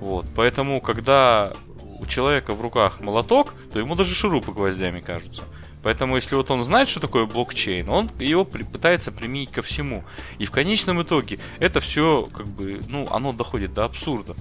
Вот, 0.00 0.26
поэтому, 0.34 0.80
когда 0.80 1.52
у 2.00 2.06
человека 2.06 2.54
в 2.54 2.60
руках 2.60 3.00
молоток, 3.00 3.54
то 3.72 3.78
ему 3.78 3.94
даже 3.94 4.14
шурупы 4.14 4.52
гвоздями 4.52 5.00
кажутся. 5.00 5.42
Поэтому, 5.82 6.16
если 6.16 6.34
вот 6.34 6.50
он 6.50 6.62
знает, 6.62 6.88
что 6.88 7.00
такое 7.00 7.26
блокчейн, 7.26 7.88
он 7.88 8.10
его 8.18 8.44
при, 8.44 8.64
пытается 8.64 9.12
применить 9.12 9.50
ко 9.50 9.62
всему. 9.62 10.04
И 10.38 10.44
в 10.44 10.50
конечном 10.50 11.02
итоге 11.02 11.38
это 11.58 11.80
все, 11.80 12.28
как 12.32 12.46
бы, 12.46 12.80
ну, 12.88 13.08
оно 13.10 13.32
доходит 13.32 13.72
до 13.72 13.84
абсурда. 13.84 14.34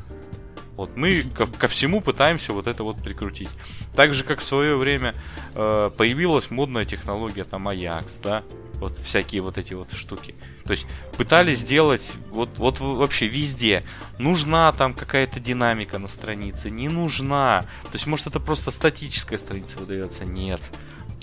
Вот 0.80 0.96
мы 0.96 1.24
ко, 1.24 1.46
ко 1.46 1.68
всему 1.68 2.00
пытаемся 2.00 2.54
вот 2.54 2.65
это 2.65 2.86
вот 2.86 3.04
прикрутить. 3.04 3.50
Так 3.98 4.13
же, 4.13 4.24
как 4.24 4.39
в 4.39 4.46
свое 4.46 4.78
время 4.78 5.13
э, 5.54 5.89
появилась 5.98 6.52
модная 6.52 6.86
технология 6.86 7.44
там 7.44 7.68
Ajax, 7.68 8.22
да, 8.24 8.44
вот 8.76 8.98
всякие 8.98 9.42
вот 9.42 9.58
эти 9.58 9.74
вот 9.74 9.92
штуки. 9.92 10.36
То 10.63 10.72
есть 10.72 10.88
пытались 11.18 11.58
сделать 11.58 12.13
вот, 12.30 12.58
вот 12.60 12.80
вообще 12.80 13.28
везде. 13.28 13.84
Нужна 14.20 14.72
там 14.72 14.94
какая-то 14.94 15.42
динамика 15.42 16.00
на 16.00 16.08
странице, 16.08 16.70
не 16.70 16.88
нужна. 16.88 17.65
То 17.84 17.96
есть 17.96 18.08
может 18.08 18.28
это 18.28 18.39
просто 18.39 18.72
статическая 18.72 19.38
страница 19.38 19.80
выдается. 19.80 20.24
Нет. 20.24 20.62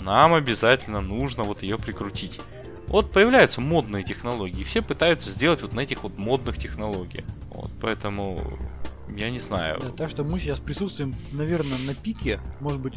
Нам 0.01 0.35
обязательно 0.35 1.01
нужно 1.01 1.45
вот 1.45 1.63
ее 1.63 1.79
прикрутить. 1.79 2.41
Вот 2.85 3.11
появляются 3.11 3.59
модные 3.59 4.03
технологии, 4.03 4.63
все 4.63 4.81
пытаются 4.81 5.29
сделать 5.29 5.61
вот 5.61 5.73
на 5.73 5.81
этих 5.81 6.03
вот 6.03 6.17
модных 6.17 6.57
технологиях. 6.57 7.25
Вот, 7.49 7.71
поэтому 7.81 8.39
я 9.15 9.29
не 9.29 9.39
знаю. 9.39 9.79
Да, 9.81 9.89
так 9.89 10.09
что 10.09 10.23
мы 10.23 10.39
сейчас 10.39 10.59
присутствуем, 10.59 11.15
наверное, 11.31 11.77
на 11.85 11.95
пике. 11.95 12.39
Может 12.59 12.81
быть, 12.81 12.95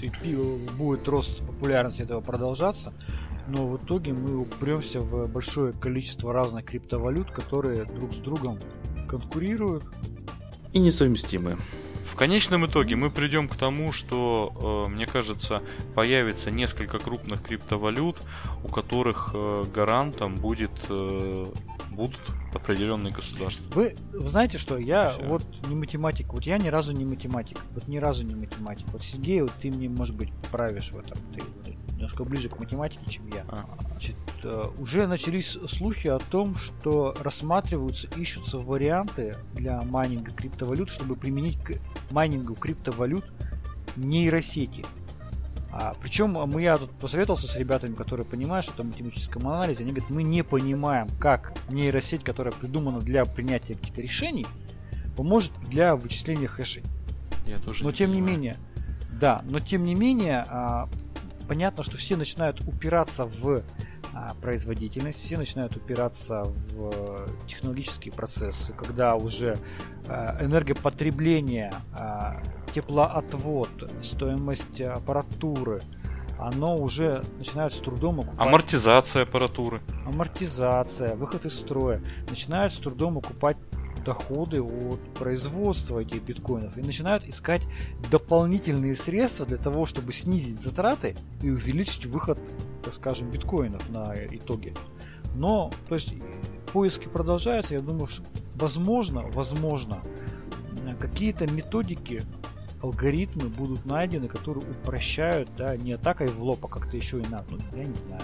будет 0.77 1.09
рост 1.09 1.47
популярности 1.47 2.03
этого 2.03 2.21
продолжаться. 2.21 2.93
Но 3.49 3.67
в 3.67 3.83
итоге 3.83 4.13
мы 4.13 4.39
упремся 4.39 5.01
в 5.01 5.29
большое 5.29 5.73
количество 5.73 6.33
разных 6.33 6.67
криптовалют, 6.67 7.31
которые 7.31 7.85
друг 7.85 8.13
с 8.13 8.19
другом 8.19 8.59
конкурируют. 9.09 9.85
И 10.73 10.79
несовместимы. 10.79 11.57
В 12.11 12.17
конечном 12.17 12.67
итоге 12.67 12.97
мы 12.97 13.09
придем 13.09 13.49
к 13.49 13.57
тому, 13.57 13.93
что, 13.93 14.87
э, 14.89 14.91
мне 14.91 15.07
кажется, 15.07 15.63
появится 15.95 16.51
несколько 16.51 16.99
крупных 16.99 17.43
криптовалют, 17.43 18.21
у 18.65 18.69
которых 18.69 19.31
э, 19.33 19.65
гарантом 19.73 20.35
будет 20.35 20.73
э, 20.89 21.47
будут 21.91 22.21
определенные 22.53 23.13
государства. 23.13 23.65
Вы, 23.75 23.95
вы 24.13 24.29
знаете 24.29 24.59
что, 24.59 24.77
я 24.77 25.11
Все. 25.11 25.25
вот 25.25 25.43
не 25.69 25.75
математик, 25.77 26.33
вот 26.33 26.43
я 26.45 26.59
ни 26.59 26.69
разу 26.69 26.93
не 26.93 27.05
математик, 27.05 27.59
вот 27.75 27.87
ни 27.87 27.99
разу 27.99 28.25
не 28.25 28.35
математик. 28.35 28.87
Вот 28.89 29.03
Сергей, 29.03 29.43
вот 29.43 29.53
ты 29.61 29.71
мне, 29.71 29.89
может 29.89 30.17
быть, 30.17 30.33
поправишь 30.43 30.91
в 30.91 30.99
этом, 30.99 31.17
ты 31.35 31.43
немножко 31.93 32.25
ближе 32.25 32.49
к 32.49 32.59
математике, 32.59 33.09
чем 33.09 33.29
я. 33.29 33.45
А. 33.49 33.65
Значит, 33.89 34.17
уже 34.79 35.07
начались 35.07 35.59
слухи 35.69 36.09
о 36.09 36.19
том, 36.19 36.57
что 36.57 37.15
рассматриваются, 37.21 38.09
ищутся 38.17 38.59
варианты 38.59 39.37
для 39.55 39.81
майнинга 39.83 40.33
криптовалют, 40.33 40.89
чтобы 40.89 41.15
применить 41.15 41.63
к 41.63 41.79
майнингу 42.11 42.55
криптовалют 42.55 43.25
нейросети. 43.97 44.85
А, 45.73 45.95
причем 46.01 46.33
мы, 46.33 46.63
я 46.63 46.79
тут 46.79 46.91
посоветовался 46.93 47.47
с 47.47 47.57
ребятами, 47.57 47.95
которые 47.95 48.27
понимают, 48.27 48.65
что 48.65 48.75
там 48.75 48.87
в 48.87 48.91
математическом 48.91 49.47
анализе, 49.47 49.85
они 49.85 49.93
говорят, 49.93 50.11
мы 50.11 50.23
не 50.23 50.43
понимаем, 50.43 51.09
как 51.21 51.55
нейросеть, 51.69 52.25
которая 52.25 52.53
придумана 52.53 53.01
для 53.01 53.25
принятия 53.25 53.75
каких-то 53.75 54.03
решений, 54.03 54.47
поможет 55.17 55.53
для 55.69 55.95
вычисления 55.95 56.49
хэшей. 56.49 56.83
Я 57.47 57.59
тоже 57.59 57.85
но 57.85 57.91
не 57.91 57.97
тем 57.97 58.11
понимаю. 58.11 58.31
не 58.31 58.37
менее, 58.37 58.57
да, 59.13 59.45
но 59.49 59.61
тем 59.61 59.85
не 59.85 59.95
менее, 59.95 60.45
а, 60.49 60.89
понятно, 61.47 61.83
что 61.85 61.97
все 61.97 62.17
начинают 62.17 62.61
упираться 62.63 63.25
в 63.25 63.63
производительность, 64.41 65.23
все 65.23 65.39
начинают 65.39 65.77
упираться 65.77 66.45
в 66.73 67.29
технологические 67.47 68.13
процессы, 68.13 68.73
когда 68.73 69.15
уже 69.17 69.59
а, 70.09 70.45
энергопотребление, 70.45 71.73
а, 71.93 72.43
теплоотвод, 72.73 73.91
стоимость 74.03 74.81
аппаратуры, 74.81 75.81
оно 76.39 76.77
уже 76.77 77.23
начинает 77.37 77.73
с 77.73 77.79
трудом 77.79 78.21
окупать... 78.21 78.47
Амортизация 78.49 79.23
аппаратуры. 79.25 79.81
Амортизация, 80.07 81.15
выход 81.15 81.45
из 81.45 81.59
строя. 81.59 82.03
Начинают 82.31 82.73
с 82.73 82.79
трудом 82.79 83.19
окупать 83.19 83.59
доходы 84.05 84.63
от 84.63 85.01
производства 85.15 86.01
этих 86.01 86.23
биткоинов 86.23 86.79
и 86.79 86.83
начинают 86.83 87.25
искать 87.27 87.63
дополнительные 88.11 88.95
средства 88.95 89.47
для 89.47 89.57
того, 89.57 89.87
чтобы 89.87 90.13
снизить 90.13 90.61
затраты 90.61 91.17
и 91.43 91.51
увеличить 91.51 92.07
выход, 92.07 92.39
так 92.83 92.95
скажем, 92.95 93.31
биткоинов 93.31 93.89
на 93.91 94.15
итоге. 94.31 94.75
Но, 95.35 95.71
то 95.89 95.95
есть, 95.95 96.15
поиски 96.73 97.09
продолжаются. 97.09 97.75
Я 97.75 97.81
думаю, 97.81 98.07
что 98.07 98.25
возможно, 98.55 99.23
возможно, 99.33 99.99
какие-то 100.99 101.47
методики, 101.47 102.23
алгоритмы 102.83 103.49
будут 103.49 103.85
найдены, 103.85 104.29
которые 104.29 104.65
упрощают, 104.67 105.49
да, 105.57 105.77
не 105.77 105.93
атакой 105.93 106.29
в 106.29 106.43
лоб, 106.43 106.65
а 106.65 106.69
как-то 106.69 106.97
еще 106.97 107.21
и 107.21 107.27
на, 107.27 107.45
ну, 107.51 107.59
я 107.75 107.85
не 107.85 107.95
знаю. 107.95 108.23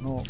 Но 0.00 0.22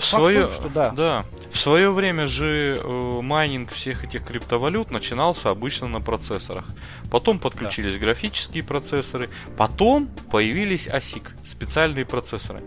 в 0.00 0.04
свое, 0.04 0.46
том, 0.46 0.54
что 0.54 0.68
да. 0.68 0.90
Да. 0.90 1.24
В 1.50 1.58
свое 1.58 1.90
время 1.90 2.26
же 2.26 2.80
э, 2.82 3.20
майнинг 3.22 3.70
всех 3.70 4.04
этих 4.04 4.24
криптовалют 4.24 4.90
начинался 4.90 5.50
обычно 5.50 5.88
на 5.88 6.00
процессорах. 6.00 6.66
Потом 7.10 7.38
подключились 7.38 7.94
да. 7.94 8.00
графические 8.00 8.62
процессоры, 8.62 9.28
потом 9.56 10.08
появились 10.30 10.88
ASIC, 10.88 11.28
специальные 11.44 12.04
процессоры 12.04 12.62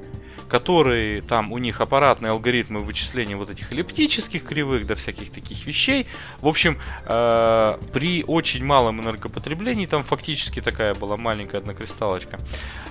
которые 0.49 1.21
там 1.21 1.51
у 1.51 1.57
них 1.57 1.79
аппаратные 1.79 2.31
алгоритмы 2.31 2.81
вычисления 2.81 3.37
вот 3.37 3.49
этих 3.49 3.71
эллиптических 3.71 4.43
кривых, 4.43 4.85
да 4.87 4.95
всяких 4.95 5.31
таких 5.31 5.65
вещей. 5.65 6.07
В 6.41 6.47
общем, 6.47 6.77
э, 7.05 7.77
при 7.93 8.23
очень 8.25 8.65
малом 8.65 8.99
энергопотреблении, 9.01 9.85
там 9.85 10.03
фактически 10.03 10.59
такая 10.59 10.95
была 10.95 11.17
маленькая 11.17 11.57
однокристаллочка, 11.57 12.37
э, 12.37 12.41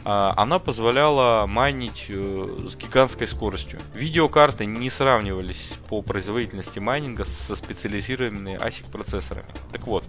она 0.05 0.59
позволяла 0.59 1.47
майнить 1.47 2.07
э, 2.09 2.67
с 2.67 2.77
гигантской 2.77 3.27
скоростью. 3.27 3.81
Видеокарты 3.95 4.65
не 4.65 4.89
сравнивались 4.89 5.79
по 5.89 6.01
производительности 6.03 6.79
майнинга 6.79 7.25
со 7.25 7.57
специализированными 7.57 8.57
ASIC 8.57 8.91
процессорами. 8.91 9.49
Так 9.73 9.87
вот, 9.87 10.05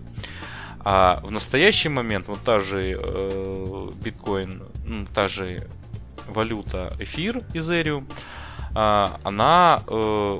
а 0.81 1.19
в 1.23 1.31
настоящий 1.31 1.89
момент 1.89 2.27
вот 2.27 2.39
та 2.41 2.59
же 2.59 2.97
э, 2.97 3.91
биткоин, 4.03 4.63
ну, 4.85 5.05
та 5.13 5.27
же 5.27 5.67
валюта 6.29 6.93
эфир 6.99 7.37
Ethereum, 7.53 8.05
а, 8.75 9.19
она, 9.23 9.81
э, 9.87 9.91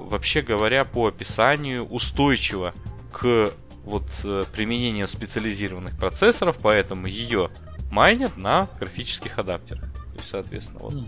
вообще 0.10 0.41
говоря, 0.41 0.86
по 0.86 1.08
описанию 1.08 1.86
устойчива 1.86 2.73
к 3.12 3.52
вот 3.84 4.06
э, 4.23 4.43
применению 4.54 5.08
специализированных 5.08 5.97
процессоров, 5.97 6.58
поэтому 6.62 7.08
ее 7.08 7.49
майнят 7.91 8.38
на 8.38 8.67
графических 8.80 9.39
адаптерах. 9.39 9.91
То 9.93 10.15
есть, 10.17 10.30
соответственно, 10.30 10.80
вот. 10.82 10.93
Угу. 10.93 11.06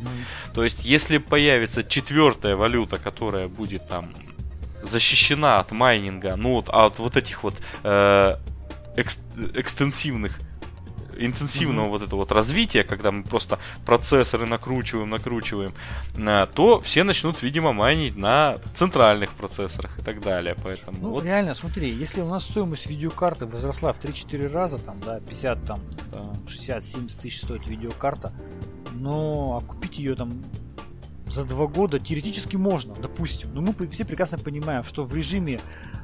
То 0.54 0.64
есть, 0.64 0.84
если 0.84 1.20
появится 1.20 1.84
четвертая 1.84 2.56
валюта, 2.56 2.98
которая 2.98 3.48
будет 3.48 3.88
там 3.88 4.14
защищена 4.82 5.60
от 5.60 5.72
майнинга, 5.72 6.36
ну 6.36 6.54
вот 6.54 6.70
от 6.70 6.98
вот 6.98 7.18
этих 7.18 7.44
вот 7.44 7.56
э, 7.84 8.38
экс, 8.96 9.20
экстенсивных 9.54 10.40
интенсивного 11.26 11.86
mm-hmm. 11.86 11.90
вот 11.90 12.02
этого 12.02 12.20
вот 12.20 12.32
развития, 12.32 12.84
когда 12.84 13.12
мы 13.12 13.24
просто 13.24 13.60
процессоры 13.86 14.46
накручиваем, 14.46 15.10
накручиваем, 15.10 15.74
э, 16.16 16.48
то 16.54 16.82
все 16.82 17.04
начнут, 17.04 17.42
видимо, 17.42 17.74
майнить 17.74 18.16
на 18.16 18.58
центральных 18.74 19.32
процессорах 19.32 19.98
и 20.00 20.02
так 20.02 20.22
далее. 20.22 20.56
Поэтому 20.64 20.98
ну, 21.02 21.10
вот... 21.12 21.24
реально, 21.24 21.54
смотри, 21.54 21.90
если 21.90 22.22
у 22.22 22.28
нас 22.28 22.46
стоимость 22.46 22.88
видеокарты 22.88 23.46
возросла 23.46 23.94
в 23.94 24.00
3-4 24.00 24.52
раза, 24.52 24.78
там, 24.78 25.00
да, 25.02 25.20
50, 25.20 25.66
там, 25.66 25.80
60-70 26.46 27.22
тысяч 27.22 27.42
стоит 27.42 27.68
видеокарта, 27.68 28.32
но 28.94 29.60
а 29.62 29.66
купить 29.66 29.98
ее 29.98 30.16
там 30.16 30.42
за 31.32 31.46
два 31.46 31.68
года 31.68 32.00
теоретически 32.00 32.58
можно, 32.58 32.94
допустим. 32.94 33.54
Но 33.54 33.62
мы 33.62 33.88
все 33.88 34.06
прекрасно 34.06 34.38
понимаем, 34.38 34.84
что 34.84 35.04
в 35.04 35.16
режиме 35.16 35.60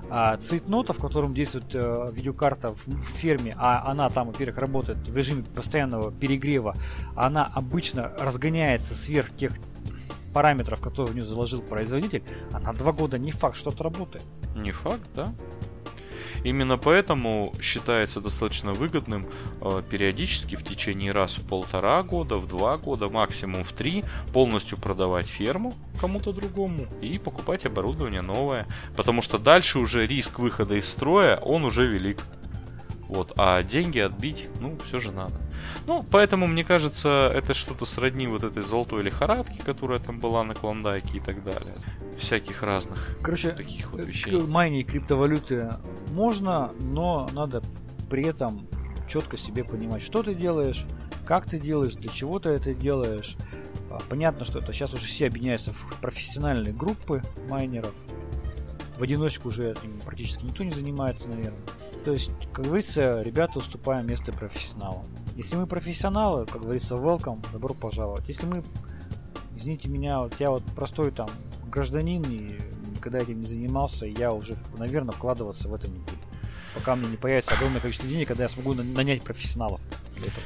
а, 0.10 0.38
цейтнота, 0.38 0.94
в 0.94 1.00
котором 1.00 1.34
действует 1.34 1.76
а, 1.76 2.10
видеокарта 2.12 2.74
в, 2.74 2.88
в 2.88 3.04
ферме, 3.04 3.54
а 3.58 3.90
она 3.90 4.10
там, 4.10 4.28
во-первых, 4.28 4.58
работает 4.58 4.98
в 5.08 5.16
режиме 5.16 5.44
постоянного 5.44 6.12
перегрева, 6.12 6.76
она 7.16 7.46
обычно 7.46 8.14
разгоняется 8.20 8.96
сверх 8.96 9.36
тех 9.36 9.54
параметров, 10.34 10.80
которые 10.82 11.14
в 11.14 11.16
нее 11.16 11.26
заложил 11.26 11.62
производитель, 11.62 12.24
а 12.52 12.60
на 12.60 12.74
два 12.74 12.92
года 12.92 13.18
не 13.18 13.32
факт, 13.32 13.58
что 13.58 13.72
отработает. 13.72 14.24
Не 14.56 14.72
факт, 14.72 15.08
да? 15.16 15.34
Именно 16.44 16.78
поэтому 16.78 17.54
считается 17.62 18.22
достаточно 18.22 18.74
выгодным 18.74 19.28
э, 19.62 19.82
периодически 19.90 20.56
в 20.56 20.64
течение 20.64 21.12
раз 21.12 21.38
в 21.38 21.48
полтора 21.48 22.04
года, 22.04 22.38
в 22.38 22.48
два 22.48 22.78
года, 22.78 23.10
максимум 23.10 23.64
в 23.64 23.72
три, 23.74 24.04
полностью 24.34 24.78
продавать 24.78 25.28
ферму 25.28 25.74
кому-то 26.00 26.32
другому 26.32 26.86
и 27.02 27.18
покупать 27.18 27.66
оборудование 27.66 28.22
новое. 28.22 28.66
Потому 28.96 29.22
что 29.22 29.38
дальше 29.38 29.80
уже 29.80 30.06
риск 30.08 30.40
выхода 30.40 30.76
из 30.76 30.88
строя, 30.88 31.38
он 31.38 31.66
уже 31.66 31.88
велик. 31.88 32.20
Вот, 33.08 33.34
а 33.38 33.64
деньги 33.64 34.00
отбить, 34.00 34.48
ну, 34.60 34.78
все 34.84 35.00
же 35.00 35.12
надо. 35.12 35.36
Ну, 35.86 36.06
поэтому, 36.12 36.46
мне 36.46 36.64
кажется, 36.64 37.32
это 37.34 37.54
что-то 37.54 37.86
сродни 37.86 38.28
вот 38.28 38.44
этой 38.44 38.64
золотой 38.64 39.02
лихорадки, 39.04 39.60
которая 39.60 40.00
там 40.00 40.20
была 40.20 40.44
на 40.44 40.54
Клондайке 40.54 41.18
и 41.18 41.20
так 41.22 41.44
далее. 41.44 41.76
Всяких 42.18 42.64
разных 42.64 43.18
Короче, 43.22 43.52
таких 43.52 43.92
вот 43.92 44.02
вещей. 44.02 44.42
майнить 44.42 44.88
криптовалюты 44.88 45.70
можно, 46.12 46.72
но 46.80 47.30
надо 47.32 47.62
при 48.10 48.26
этом 48.26 48.68
четко 49.08 49.38
себе 49.38 49.64
понимать, 49.64 50.02
что 50.02 50.22
ты 50.22 50.36
делаешь, 50.36 50.86
как 51.26 51.50
ты 51.50 51.60
делаешь, 51.60 51.96
для 51.96 52.10
чего 52.10 52.40
ты 52.40 52.50
это 52.50 52.74
делаешь. 52.74 53.38
А, 53.90 54.00
понятно, 54.10 54.44
что 54.44 54.60
это 54.60 54.74
сейчас 54.74 54.94
уже 54.94 55.06
все 55.06 55.28
объединяются 55.28 55.72
в 55.72 55.96
профессиональные 56.02 56.74
группы 56.74 57.24
майнеров. 57.50 57.96
В 58.98 59.04
одиночку 59.04 59.50
уже 59.50 59.72
этим 59.72 60.00
практически 60.00 60.44
никто 60.44 60.64
не 60.64 60.72
занимается, 60.72 61.30
наверное. 61.30 61.62
То 62.08 62.14
есть, 62.14 62.32
как 62.54 62.64
говорится, 62.64 63.22
ребята 63.22 63.60
уступаем 63.60 64.08
место 64.08 64.32
профессионалам. 64.32 65.04
Если 65.36 65.58
мы 65.58 65.68
профессионалы, 65.68 66.46
как 66.46 66.62
говорится, 66.62 66.96
welcome, 66.96 67.46
добро 67.52 67.74
пожаловать. 67.74 68.30
Если 68.30 68.46
мы, 68.46 68.64
извините 69.58 69.90
меня, 69.90 70.20
вот 70.22 70.34
я 70.40 70.50
вот 70.52 70.64
простой 70.74 71.12
там 71.12 71.30
гражданин 71.66 72.24
и 72.24 72.62
никогда 72.96 73.20
этим 73.20 73.42
не 73.42 73.46
занимался, 73.46 74.06
я 74.06 74.32
уже, 74.32 74.56
наверное, 74.78 75.12
вкладываться 75.12 75.68
в 75.68 75.74
это 75.74 75.90
не 75.90 76.00
буду. 76.00 76.14
Пока 76.76 76.96
мне 76.96 77.10
не 77.10 77.18
появится 77.18 77.56
огромное 77.56 77.82
количество 77.82 78.08
денег, 78.08 78.30
когда 78.30 78.44
я 78.44 78.50
смогу 78.50 78.74
нанять 78.74 79.22
профессионалов 79.22 79.82
для 80.16 80.28
этого. 80.28 80.46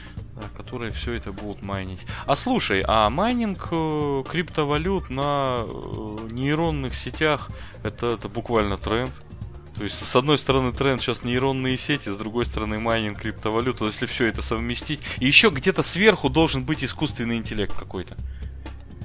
Которые 0.58 0.90
все 0.90 1.14
это 1.14 1.32
будут 1.32 1.62
майнить. 1.62 2.08
А 2.26 2.34
слушай, 2.34 2.84
а 2.88 3.08
майнинг 3.12 3.68
э, 3.70 4.24
криптовалют 4.28 5.12
на 5.12 5.64
э, 5.64 6.28
нейронных 6.32 6.96
сетях 6.96 7.52
это, 7.84 8.14
это 8.14 8.30
буквально 8.30 8.78
тренд? 8.78 9.12
То 9.82 9.86
есть, 9.86 10.06
с 10.06 10.16
одной 10.16 10.38
стороны, 10.38 10.72
тренд 10.74 11.02
сейчас 11.02 11.24
нейронные 11.24 11.76
сети, 11.76 12.10
с 12.10 12.16
другой 12.16 12.46
стороны, 12.46 12.78
майнинг 12.78 13.20
криптовалюту. 13.20 13.88
Если 13.88 14.06
все 14.06 14.28
это 14.28 14.44
совместить. 14.44 15.00
И 15.18 15.26
еще 15.26 15.50
где-то 15.50 15.82
сверху 15.82 16.30
должен 16.30 16.64
быть 16.64 16.84
искусственный 16.84 17.38
интеллект 17.38 17.76
какой-то. 17.76 18.16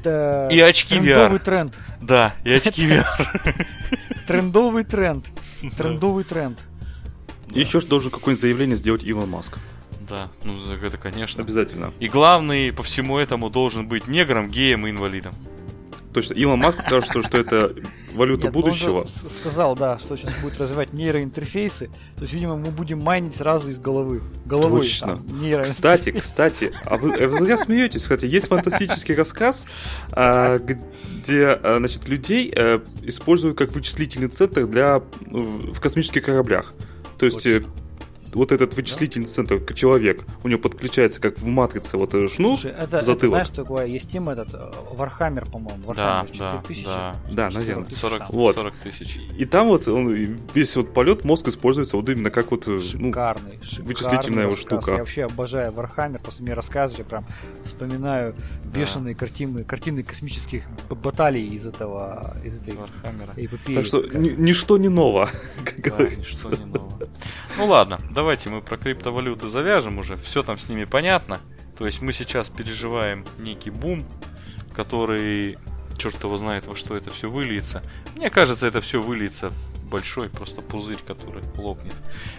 Это 0.01 0.51
и 0.53 0.61
очки 0.61 0.97
трендовый 1.01 1.39
VR. 1.39 1.43
тренд. 1.43 1.79
Да, 2.03 2.35
и 2.45 2.53
очки 2.53 2.87
VR. 2.87 3.67
Трендовый 4.27 4.85
тренд. 4.85 5.25
Трендовый 5.79 6.25
тренд. 6.25 6.59
И 7.55 7.61
еще 7.61 7.81
же 7.81 7.87
должен 7.87 8.11
какое-нибудь 8.11 8.43
заявление 8.43 8.77
сделать 8.77 9.03
Илон 9.03 9.31
Маск. 9.31 9.57
Да, 10.07 10.29
ну 10.45 10.61
это 10.75 10.99
конечно. 10.99 11.43
Обязательно. 11.43 11.95
И 12.01 12.09
главный 12.09 12.71
по 12.71 12.83
всему 12.83 13.17
этому 13.17 13.49
должен 13.49 13.89
быть 13.89 14.09
негром, 14.09 14.51
геем 14.51 14.87
и 14.87 14.91
инвалидом. 14.91 15.35
Точно, 16.17 16.33
Илон 16.33 16.61
Маск 16.61 16.81
сказал, 16.81 17.03
что, 17.03 17.23
что 17.23 17.37
это 17.37 17.75
валюта 18.15 18.45
Нет, 18.45 18.55
будущего. 18.55 19.01
Он 19.01 19.07
сказал, 19.07 19.77
да, 19.77 19.99
что 19.99 20.17
сейчас 20.17 20.33
будет 20.41 20.59
развивать 20.59 20.95
нейроинтерфейсы. 20.95 21.89
То 22.17 22.23
есть, 22.23 22.33
видимо, 22.33 22.57
мы 22.57 22.71
будем 22.71 23.03
майнить 23.03 23.37
сразу 23.37 23.69
из 23.69 23.79
головы. 23.79 24.23
Головой. 24.47 24.81
Точно. 24.81 25.19
Там, 25.19 25.63
кстати, 25.63 26.13
кстати, 26.13 26.73
а 26.87 26.97
вы, 26.97 27.13
а 27.13 27.29
вы 27.29 27.39
зря 27.41 27.59
смеетесь, 27.59 28.01
кстати, 28.01 28.25
есть 28.25 28.49
фантастический 28.49 29.15
рассказ, 29.15 29.67
а, 30.11 30.57
где, 30.57 31.49
а, 31.49 31.77
значит, 31.81 32.09
людей 32.09 32.51
а, 32.57 32.83
используют 33.03 33.59
как 33.59 33.73
вычислительный 33.73 34.29
центр 34.29 34.67
для 34.67 35.03
в 35.27 35.79
космических 35.81 36.25
кораблях. 36.25 36.73
То 37.19 37.27
есть 37.27 37.45
э, 37.45 37.63
вот 38.37 38.53
этот 38.53 38.77
вычислительный 38.77 39.27
центр, 39.27 39.61
человек, 39.73 40.23
у 40.45 40.49
него 40.49 40.61
подключается 40.61 41.21
как 41.21 41.39
в 41.39 41.47
матрице 41.47 41.97
вот 41.97 42.11
этот 42.11 42.31
шнур 42.31 42.59
Слушай, 42.59 42.73
это, 42.73 43.01
затылок. 43.01 43.17
это 43.17 43.29
знаешь, 43.29 43.47
что 43.47 43.57
такое? 43.63 43.87
Есть 43.87 44.11
тема 44.11 44.33
этот, 44.33 44.77
Warhammer, 44.93 45.47
по-моему, 45.47 45.83
Warhammer 45.87 46.31
да, 46.39 46.63
4000. 46.63 46.85
Да, 46.85 47.17
да, 47.33 47.49
наверное. 47.51 47.91
40, 47.91 48.31
вот. 48.31 48.55
40 48.57 48.75
тысяч. 48.75 49.19
И 49.39 49.47
там 49.47 49.69
вот 49.69 49.89
он, 49.89 50.13
весь 50.53 50.77
вот 50.77 50.93
полет 50.93 51.25
мозг 51.25 51.49
используется 51.49 51.97
вот 51.97 52.07
именно 52.11 52.31
как 52.31 52.51
вот 52.51 52.67
ну, 52.67 52.79
шикарный, 52.79 53.59
шикарный 53.63 53.87
вычислительная 53.87 54.43
его 54.45 54.55
штука. 54.55 54.91
Я 54.93 54.99
вообще 54.99 55.25
обожаю 55.25 55.73
Warhammer, 55.73 56.21
после 56.21 56.45
мне 56.45 56.53
рассказывали, 56.53 57.05
прям 57.05 57.25
вспоминаю 57.65 58.35
да. 58.65 58.79
бешеные 58.79 59.15
картины, 59.15 59.65
картины 59.65 60.03
космических 60.03 60.65
баталий 60.91 61.47
из 61.47 61.67
этого, 61.67 62.37
из 62.45 62.61
этой 62.61 62.75
Warhammer 62.75 63.22
а. 63.22 63.33
эпопеи. 63.35 63.77
Так 63.77 63.87
что 63.87 64.03
ничто 64.07 64.77
не 64.77 64.91
ново, 64.91 65.31
как 65.65 65.97
да, 65.97 66.05
ничто 66.05 66.51
не 66.51 66.67
ново. 66.67 66.93
Ну 67.57 67.67
ладно, 67.67 67.99
давайте 68.27 68.51
мы 68.51 68.61
про 68.61 68.77
криптовалюты 68.77 69.47
завяжем 69.47 69.99
уже, 69.99 70.17
все 70.17 70.43
там 70.43 70.59
с 70.59 70.69
ними 70.69 70.85
понятно. 70.85 71.39
То 71.79 71.87
есть 71.87 72.03
мы 72.03 72.13
сейчас 72.13 72.49
переживаем 72.49 73.25
некий 73.39 73.71
бум, 73.71 74.05
который 74.75 75.59
черт 75.97 76.21
его 76.25 76.37
знает, 76.37 76.67
во 76.67 76.75
что 76.75 76.97
это 76.97 77.13
все 77.13 77.31
выльется. 77.31 77.85
Мне 78.17 78.29
кажется, 78.31 78.67
это 78.67 78.81
все 78.81 79.01
выльется 79.01 79.51
в 79.51 79.91
большой 79.91 80.29
просто 80.29 80.61
пузырь, 80.61 80.99
который 81.07 81.41
лопнет. 81.57 81.95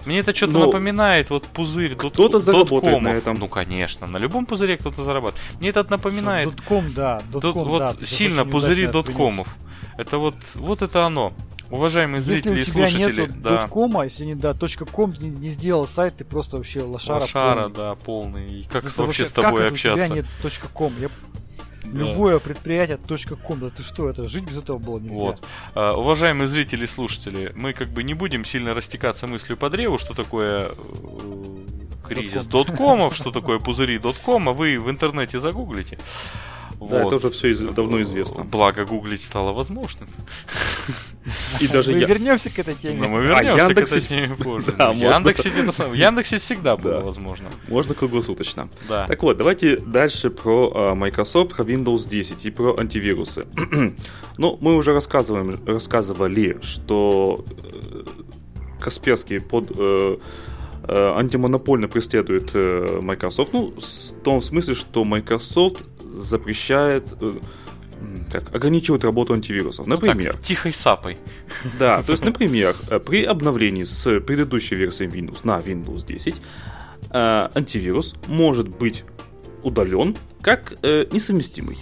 Мне 0.05 0.19
это 0.19 0.35
что-то 0.35 0.51
Но 0.51 0.65
напоминает, 0.65 1.29
вот 1.29 1.45
пузырь 1.45 1.95
Кто-то 1.95 2.41
заработает 2.41 3.01
на 3.01 3.13
этом. 3.13 3.37
Ну, 3.39 3.47
конечно, 3.47 4.07
на 4.07 4.17
любом 4.17 4.45
пузыре 4.45 4.75
кто-то 4.75 5.03
зарабатывает. 5.03 5.41
Мне 5.61 5.69
это 5.69 5.89
напоминает... 5.89 6.49
Дотком, 6.49 6.93
да. 6.93 7.21
Дотком, 7.31 7.63
вот 7.63 7.79
да, 7.97 8.05
сильно 8.05 8.43
пузыри 8.43 8.87
доткомов. 8.87 9.47
Это 9.97 10.17
вот, 10.17 10.35
вот 10.55 10.81
это 10.81 11.05
оно. 11.05 11.31
Уважаемые 11.69 12.21
зрители 12.21 12.59
если 12.59 12.61
и 12.61 12.85
слушатели, 12.87 13.21
нету 13.21 13.33
да. 13.39 13.67
.com, 13.67 13.97
а 13.97 14.05
если 14.05 14.25
не 14.25 14.35
да, 14.35 14.53
.com, 14.53 15.13
не, 15.19 15.29
не 15.29 15.49
сделал 15.49 15.85
сайт, 15.85 16.17
ты 16.17 16.25
просто 16.25 16.57
вообще 16.57 16.81
лошара. 16.81 17.21
Лошара, 17.21 17.61
полный. 17.63 17.75
да, 17.75 17.95
полный. 17.95 18.47
И 18.47 18.63
как 18.63 18.85
это 18.85 19.03
вообще 19.03 19.25
с 19.25 19.31
тобой 19.31 19.63
как 19.63 19.71
общаться? 19.73 20.05
У 20.05 20.07
тебя 20.07 20.15
нет 20.15 20.25
.com. 20.73 20.93
Я 20.99 21.09
Любое 21.93 22.39
предприятие 22.39 22.97
.com, 22.97 23.59
да 23.59 23.69
ты 23.69 23.81
что, 23.83 24.09
это 24.09 24.27
жить 24.27 24.43
без 24.43 24.57
этого 24.57 24.77
было 24.77 24.99
нельзя. 24.99 25.15
Вот. 25.15 25.43
Uh, 25.73 25.93
уважаемые 25.95 26.47
зрители 26.47 26.83
и 26.83 26.87
слушатели, 26.87 27.51
мы 27.55 27.73
как 27.73 27.89
бы 27.89 28.03
не 28.03 28.13
будем 28.13 28.45
сильно 28.45 28.73
растекаться 28.73 29.27
мыслью 29.27 29.57
по 29.57 29.69
древу, 29.69 29.97
что 29.97 30.13
такое 30.13 30.69
uh, 30.69 32.03
кризис 32.07 32.45
доткомов, 32.45 33.15
что 33.15 33.31
такое 33.31 33.59
пузыри 33.59 33.99
доткома, 33.99 34.53
вы 34.53 34.79
в 34.79 34.89
интернете 34.89 35.39
загуглите. 35.39 35.97
Да, 36.79 37.03
вот. 37.03 37.13
это 37.13 37.15
уже 37.15 37.31
все 37.31 37.51
из- 37.51 37.59
давно 37.59 38.01
известно. 38.03 38.43
Благо 38.43 38.85
гуглить 38.85 39.23
стало 39.23 39.51
возможным. 39.51 40.07
И 41.59 41.67
даже 41.73 41.91
мы 41.91 41.99
я... 41.99 42.07
вернемся 42.07 42.49
к 42.49 42.59
этой 42.59 42.75
теме. 42.75 42.99
Но 42.99 43.09
мы 43.09 43.23
вернемся 43.23 43.65
а 43.65 43.67
Яндексе... 43.67 43.95
к 43.95 43.97
этой 43.97 44.07
теме 44.07 44.35
позже. 44.43 44.71
Да, 44.77 44.91
Яндексе 44.91 45.49
это 45.49 45.71
сам... 45.71 45.93
Яндексе 45.93 46.37
всегда 46.37 46.77
было 46.77 46.99
возможно. 46.99 47.49
Можно 47.67 47.95
круглосуточно. 47.95 48.69
Да. 48.87 49.07
Так 49.07 49.23
вот, 49.23 49.37
давайте 49.37 49.77
дальше 49.77 50.29
про 50.29 50.71
uh, 50.73 50.95
Microsoft, 50.95 51.55
про 51.55 51.63
Windows 51.63 52.07
10 52.07 52.45
и 52.45 52.51
про 52.51 52.77
антивирусы. 52.77 53.47
ну, 54.37 54.57
мы 54.61 54.75
уже 54.75 54.93
рассказываем, 54.93 55.59
рассказывали, 55.65 56.59
что 56.61 57.43
э, 57.63 58.03
Касперский 58.79 59.41
под 59.41 59.71
э, 59.75 60.17
э, 60.87 61.13
антимонопольно 61.15 61.87
преследует 61.87 62.51
э, 62.53 62.99
Microsoft. 63.01 63.53
Ну, 63.53 63.73
в 63.77 64.23
том 64.23 64.41
смысле, 64.41 64.75
что 64.75 65.03
Microsoft 65.03 65.85
запрещает 66.17 67.03
как, 68.31 68.53
ограничивает 68.55 69.03
работу 69.03 69.33
антивирусов. 69.33 69.87
Например... 69.87 70.33
Ну, 70.33 70.37
так, 70.37 70.41
тихой 70.41 70.73
сапой. 70.73 71.17
Да, 71.79 72.03
то 72.03 72.11
есть, 72.11 72.23
например, 72.23 72.75
при 73.05 73.23
обновлении 73.23 73.83
с 73.83 74.19
предыдущей 74.19 74.75
версией 74.75 75.09
Windows 75.09 75.39
на 75.43 75.57
Windows 75.57 76.05
10 76.05 76.35
антивирус 77.11 78.15
может 78.27 78.67
быть 78.67 79.03
удален 79.63 80.15
как 80.41 80.73
э, 80.83 81.05
несовместимый. 81.11 81.77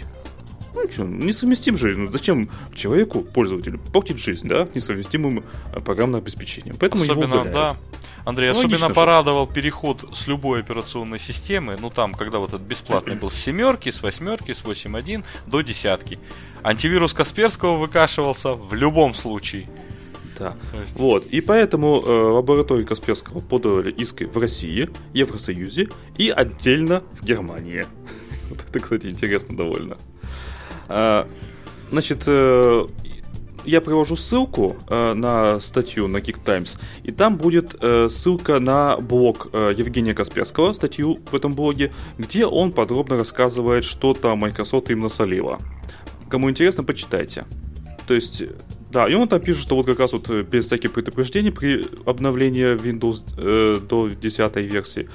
Ну 0.88 0.92
что, 0.92 1.04
несовместим 1.04 1.78
же. 1.78 1.96
Ну, 1.96 2.12
зачем 2.12 2.50
человеку, 2.74 3.22
пользователю, 3.22 3.80
портить 3.92 4.20
жизнь, 4.20 4.48
да, 4.48 4.68
несовместимым 4.74 5.44
программным 5.84 6.22
обеспечением. 6.22 6.76
Поэтому 6.80 7.04
Особенно, 7.04 7.36
его 7.36 7.44
да. 7.46 7.78
Андрей, 8.26 8.52
ну, 8.52 8.60
особенно 8.60 8.90
порадовал 8.90 9.48
переход 9.48 10.04
с 10.14 10.28
любой 10.28 10.62
операционной 10.62 11.20
системы, 11.20 11.78
ну 11.80 11.90
там, 11.92 12.14
когда 12.14 12.40
вот 12.40 12.50
этот 12.50 12.62
бесплатный 12.62 13.16
был 13.16 13.30
с 13.30 13.36
семерки, 13.36 13.90
с 13.92 14.02
восьмерки, 14.02 14.54
с 14.54 14.64
8.1 14.64 15.24
до 15.46 15.62
десятки. 15.62 16.20
Антивирус 16.64 17.14
Касперского 17.14 17.78
выкашивался 17.78 18.54
в 18.54 18.74
любом 18.74 19.14
случае. 19.14 19.70
Да. 20.40 20.56
есть... 20.74 21.00
Вот. 21.00 21.26
И 21.28 21.40
поэтому 21.42 22.02
э, 22.02 22.10
лаборатории 22.10 22.84
Касперского 22.84 23.40
подали 23.40 23.92
иски 23.92 24.24
в 24.26 24.38
России, 24.38 24.90
Евросоюзе 25.14 25.90
и 26.18 26.30
отдельно 26.30 27.04
в 27.12 27.24
Германии. 27.24 27.86
Вот 28.48 28.64
это, 28.70 28.80
кстати, 28.80 29.08
интересно 29.08 29.58
довольно. 29.58 29.98
А, 30.88 31.28
значит, 31.92 32.24
э, 32.28 32.86
я 33.66 33.82
привожу 33.82 34.16
ссылку 34.16 34.76
э, 34.88 35.14
на 35.14 35.60
статью 35.60 36.08
на 36.08 36.18
Geek 36.18 36.40
Times, 36.44 36.80
и 37.04 37.12
там 37.12 37.38
будет 37.38 37.76
э, 37.82 38.10
ссылка 38.10 38.60
на 38.60 38.98
блог 38.98 39.48
э, 39.54 39.74
Евгения 39.76 40.14
Касперского, 40.14 40.74
статью 40.74 41.20
в 41.32 41.36
этом 41.36 41.54
блоге, 41.54 41.92
где 42.18 42.46
он 42.46 42.72
подробно 42.72 43.18
рассказывает, 43.18 43.84
что 43.84 44.14
там 44.14 44.40
Microsoft 44.40 44.92
им 44.92 45.02
насолила. 45.02 45.60
Кому 46.30 46.50
интересно, 46.50 46.84
почитайте. 46.84 47.46
То 48.08 48.14
есть, 48.14 48.44
да, 48.92 49.08
и 49.08 49.14
он 49.14 49.28
там 49.28 49.42
пишет, 49.42 49.64
что 49.64 49.76
вот 49.76 49.86
как 49.86 50.00
раз 50.00 50.14
вот 50.14 50.30
э, 50.30 50.44
без 50.44 50.66
всяких 50.68 50.92
предупреждений 50.92 51.52
при 51.52 51.88
обновлении 52.06 52.76
Windows 52.76 53.24
э, 53.38 53.80
до 53.80 54.10
10 54.10 54.56
версии 54.58 55.10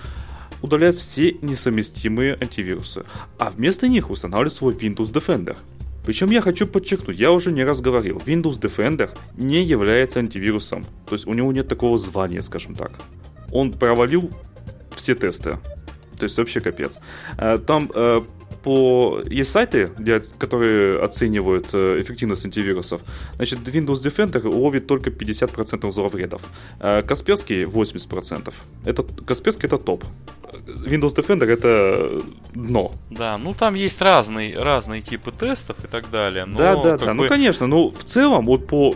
удаляет 0.63 0.97
все 0.97 1.37
несовместимые 1.41 2.37
антивирусы, 2.41 3.05
а 3.39 3.51
вместо 3.51 3.89
них 3.89 4.11
устанавливает 4.11 4.53
свой 4.53 4.75
Windows 4.75 5.13
Defender. 5.13 5.57
Причем 6.05 6.31
я 6.31 6.41
хочу 6.41 6.67
подчеркнуть, 6.67 7.19
я 7.19 7.31
уже 7.31 7.53
не 7.53 7.63
раз 7.63 7.81
говорил, 7.81 8.19
Windows 8.25 8.59
Defender 8.61 9.11
не 9.37 9.63
является 9.63 10.19
антивирусом. 10.19 10.85
То 11.07 11.15
есть 11.15 11.27
у 11.27 11.35
него 11.35 11.53
нет 11.53 11.69
такого 11.69 11.99
звания, 11.99 12.41
скажем 12.41 12.75
так. 12.75 12.93
Он 13.53 13.73
провалил 13.73 14.31
все 14.97 15.15
тесты. 15.15 15.59
То 16.19 16.25
есть 16.25 16.37
вообще 16.37 16.61
капец. 16.61 17.01
Э, 17.39 17.59
там 17.59 17.91
э, 17.95 18.23
по... 18.63 19.23
Есть 19.27 19.53
сайты, 19.53 19.91
где, 19.99 20.21
которые 20.39 21.01
оценивают 21.01 21.69
э, 21.73 22.01
эффективность 22.01 22.45
антивирусов. 22.45 23.01
Значит, 23.37 23.61
Windows 23.61 24.03
Defender 24.03 24.47
ловит 24.49 24.87
только 24.87 25.11
50% 25.11 25.91
зловредов. 25.91 26.43
Касперский 26.79 27.63
80%. 27.65 28.53
Это, 28.85 29.03
Касперский 29.03 29.67
это 29.67 29.79
топ. 29.79 30.05
Windows 30.53 31.15
Defender 31.15 31.47
это 31.47 32.23
дно. 32.55 32.93
Да, 33.11 33.39
ну 33.39 33.55
там 33.55 33.75
есть 33.75 34.01
разные, 34.03 34.59
разные 34.59 35.01
типы 35.01 35.31
тестов 35.31 35.77
и 35.85 35.87
так 35.87 36.11
далее. 36.11 36.45
Но 36.45 36.59
да, 36.59 36.77
да, 36.77 36.99
да. 36.99 37.15
Ну, 37.15 37.23
бы... 37.23 37.23
Ну, 37.25 37.29
конечно, 37.29 37.67
но 37.67 37.91
в 37.91 38.05
целом, 38.05 38.47
вот 38.47 38.67
по, 38.67 38.93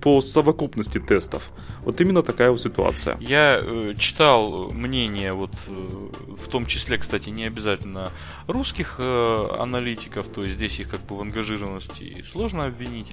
по 0.00 0.20
совокупности 0.20 0.98
тестов, 0.98 1.50
вот 1.82 2.00
именно 2.00 2.22
такая 2.22 2.50
вот 2.50 2.60
ситуация. 2.60 3.16
Я 3.20 3.60
э, 3.62 3.94
читал 3.96 4.70
мнение, 4.70 5.32
вот 5.32 5.52
э, 5.68 5.72
в 6.36 6.48
том 6.48 6.66
числе, 6.66 6.98
кстати, 6.98 7.30
не 7.30 7.44
обязательно 7.44 8.10
русских 8.52 8.96
э, 8.98 9.48
аналитиков, 9.58 10.28
то 10.28 10.44
есть 10.44 10.56
здесь 10.56 10.80
их 10.80 10.88
как 10.90 11.00
бы 11.00 11.16
в 11.16 11.20
ангажированности 11.20 12.22
сложно 12.22 12.66
обвинить, 12.66 13.08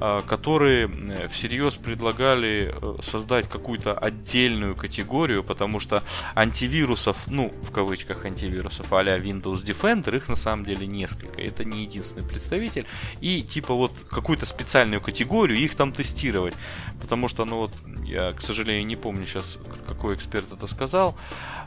э, 0.00 0.22
которые 0.26 0.88
э, 0.88 1.28
всерьез 1.28 1.76
предлагали 1.76 2.74
э, 2.74 3.02
создать 3.02 3.48
какую-то 3.48 3.96
отдельную 3.96 4.74
категорию, 4.74 5.42
потому 5.44 5.80
что 5.80 6.02
антивирусов, 6.34 7.16
ну, 7.26 7.52
в 7.62 7.70
кавычках 7.70 8.24
антивирусов 8.24 8.92
а 8.92 9.02
Windows 9.02 9.64
Defender, 9.64 10.16
их 10.16 10.28
на 10.28 10.36
самом 10.36 10.64
деле 10.64 10.86
несколько. 10.86 11.40
Это 11.40 11.64
не 11.64 11.82
единственный 11.82 12.26
представитель. 12.26 12.86
И 13.20 13.42
типа 13.42 13.74
вот 13.74 13.92
какую-то 14.08 14.46
специальную 14.46 15.00
категорию 15.00 15.58
их 15.58 15.74
там 15.74 15.92
тестировать. 15.92 16.54
Потому 17.00 17.28
что, 17.28 17.44
ну 17.44 17.58
вот, 17.58 17.72
я, 18.04 18.32
к 18.32 18.40
сожалению, 18.40 18.86
не 18.86 18.96
помню 18.96 19.26
сейчас, 19.26 19.58
какой 19.86 20.14
эксперт 20.14 20.52
это 20.52 20.66
сказал. 20.66 21.16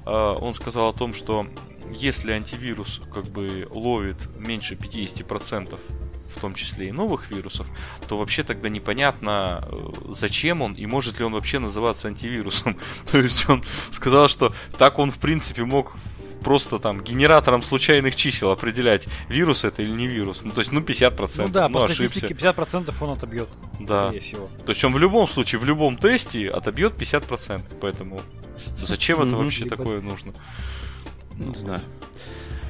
А, 0.06 0.34
он 0.36 0.54
сказал 0.54 0.90
о 0.90 0.94
том, 0.94 1.14
что 1.14 1.48
если 1.94 2.32
антивирус 2.32 3.02
как 3.14 3.26
бы 3.26 3.68
ловит 3.72 4.28
меньше 4.38 4.76
50% 4.76 5.80
в 6.36 6.40
том 6.40 6.54
числе 6.54 6.88
и 6.88 6.92
новых 6.92 7.30
вирусов, 7.30 7.68
то 8.08 8.18
вообще 8.18 8.44
тогда 8.44 8.70
непонятно, 8.70 9.68
э, 9.70 10.14
зачем 10.14 10.62
он 10.62 10.74
и 10.74 10.86
может 10.86 11.20
ли 11.20 11.26
он 11.26 11.34
вообще 11.34 11.60
называться 11.60 12.08
антивирусом. 12.08 12.78
то 13.12 13.20
есть 13.20 13.48
он 13.50 13.64
сказал, 13.92 14.28
что 14.28 14.54
так 14.78 14.98
он 15.00 15.12
в 15.12 15.20
принципе 15.20 15.66
мог 15.66 15.94
просто 16.42 16.80
там 16.80 17.02
генератором 17.02 17.62
случайных 17.62 18.16
чисел 18.16 18.52
определять, 18.52 19.08
вирус 19.30 19.64
это 19.64 19.82
или 19.82 19.92
не 19.92 20.08
вирус. 20.08 20.42
Ну, 20.44 20.52
то 20.52 20.62
есть, 20.62 20.72
ну, 20.72 20.82
50%. 20.82 21.44
Ну 21.44 21.50
да, 21.50 21.70
ну, 21.70 21.80
по 21.80 21.88
статистике 21.88 22.34
50% 22.34 22.94
он 23.00 23.10
отобьет. 23.12 23.48
Да. 23.80 24.12
Всего. 24.12 24.50
То 24.66 24.72
есть 24.72 24.84
он 24.84 24.94
в 24.94 24.98
любом 25.00 25.28
случае, 25.28 25.60
в 25.60 25.66
любом 25.66 25.98
тесте 25.98 26.50
отобьет 26.50 26.94
50%. 26.94 27.62
Поэтому 27.80 28.22
зачем 28.78 29.22
это 29.22 29.36
вообще 29.36 29.66
такое 29.66 30.02
нужно? 30.02 30.34
Не 31.48 31.56
знаю. 31.56 31.82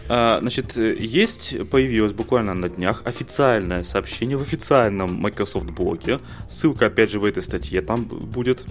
А, 0.10 0.40
значит, 0.42 0.76
есть, 0.76 1.70
появилось 1.70 2.14
буквально 2.14 2.54
на 2.54 2.70
днях 2.70 3.02
официальное 3.06 3.84
сообщение 3.84 4.36
в 4.36 4.42
официальном 4.42 5.14
Microsoft 5.16 5.70
блоге. 5.70 6.20
Ссылка, 6.50 6.88
опять 6.88 7.12
же, 7.12 7.20
в 7.20 7.26
этой 7.26 7.44
статье 7.44 7.82
там 7.82 8.06
будет. 8.06 8.66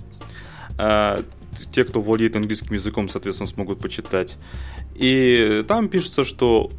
А, 0.77 1.21
те, 1.73 1.85
кто 1.85 2.03
владеет 2.03 2.37
английским 2.37 2.75
языком, 2.75 3.09
соответственно, 3.09 3.49
смогут 3.49 3.81
почитать. 3.81 4.37
И 4.95 5.65
там 5.67 5.89
пишется, 5.89 6.25
что 6.25 6.71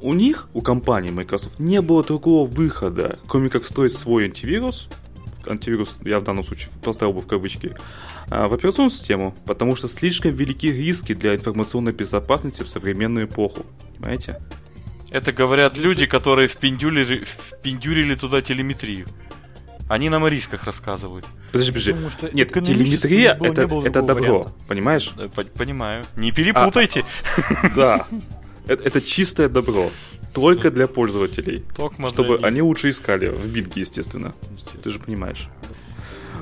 у 0.00 0.14
них, 0.14 0.48
у 0.52 0.60
компании 0.60 1.10
Microsoft, 1.10 1.58
не 1.60 1.80
было 1.80 2.02
другого 2.02 2.48
выхода, 2.48 3.18
кроме 3.28 3.48
как 3.48 3.62
встроить 3.62 3.92
свой 3.92 4.24
антивирус, 4.24 4.88
антивирус 5.46 5.98
я 6.04 6.20
в 6.20 6.24
данном 6.24 6.44
случае 6.44 6.70
поставил 6.82 7.12
бы 7.12 7.20
в 7.20 7.26
кавычки, 7.26 7.74
а, 8.30 8.48
в 8.48 8.54
операционную 8.54 8.90
систему, 8.90 9.34
потому 9.46 9.76
что 9.76 9.88
слишком 9.88 10.32
велики 10.32 10.70
риски 10.72 11.14
для 11.14 11.34
информационной 11.34 11.92
безопасности 11.92 12.62
в 12.62 12.68
современную 12.68 13.26
эпоху. 13.26 13.66
Понимаете? 13.98 14.40
Это 15.10 15.32
говорят 15.32 15.76
люди, 15.76 16.06
которые 16.06 16.48
впендюрили, 16.48 17.24
впендюрили 17.24 18.14
туда 18.14 18.40
телеметрию. 18.40 19.06
Они 19.88 20.08
нам 20.08 20.24
о 20.24 20.30
рисках 20.30 20.64
рассказывают. 20.64 21.26
Подожди, 21.50 21.70
подожди. 21.70 21.92
Думаю, 21.92 22.10
что 22.10 22.34
Нет, 22.34 22.52
телеметрия 22.52 23.34
было, 23.34 23.46
это, 23.46 23.68
было 23.68 23.86
это 23.86 24.00
добро, 24.00 24.38
варианта. 24.38 24.52
понимаешь? 24.66 25.12
Э, 25.18 25.28
понимаю. 25.28 26.06
Не 26.16 26.32
перепутайте. 26.32 27.04
А, 27.62 27.68
да. 27.76 28.06
Это, 28.68 28.84
это 28.84 29.00
чистое 29.02 29.48
добро. 29.48 29.90
Только 30.34 30.70
для 30.70 30.88
пользователей. 30.88 31.62
Токма 31.76 32.08
чтобы 32.08 32.38
для 32.38 32.48
они 32.48 32.62
лучше 32.62 32.90
искали. 32.90 33.28
В 33.28 33.46
бинге, 33.52 33.82
естественно. 33.82 34.34
естественно. 34.52 34.82
Ты 34.82 34.90
же 34.90 34.98
понимаешь. 34.98 35.48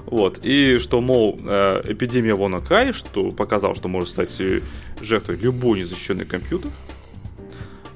Вот. 0.06 0.40
И 0.42 0.78
что, 0.78 1.00
мол, 1.00 1.38
э, 1.42 1.82
эпидемия 1.88 2.34
WannaCry, 2.34 2.92
что 2.92 3.30
показал, 3.30 3.74
что 3.74 3.88
может 3.88 4.10
стать 4.10 4.30
жертвой 5.00 5.36
любой 5.36 5.80
незащищенный 5.80 6.24
компьютер. 6.24 6.70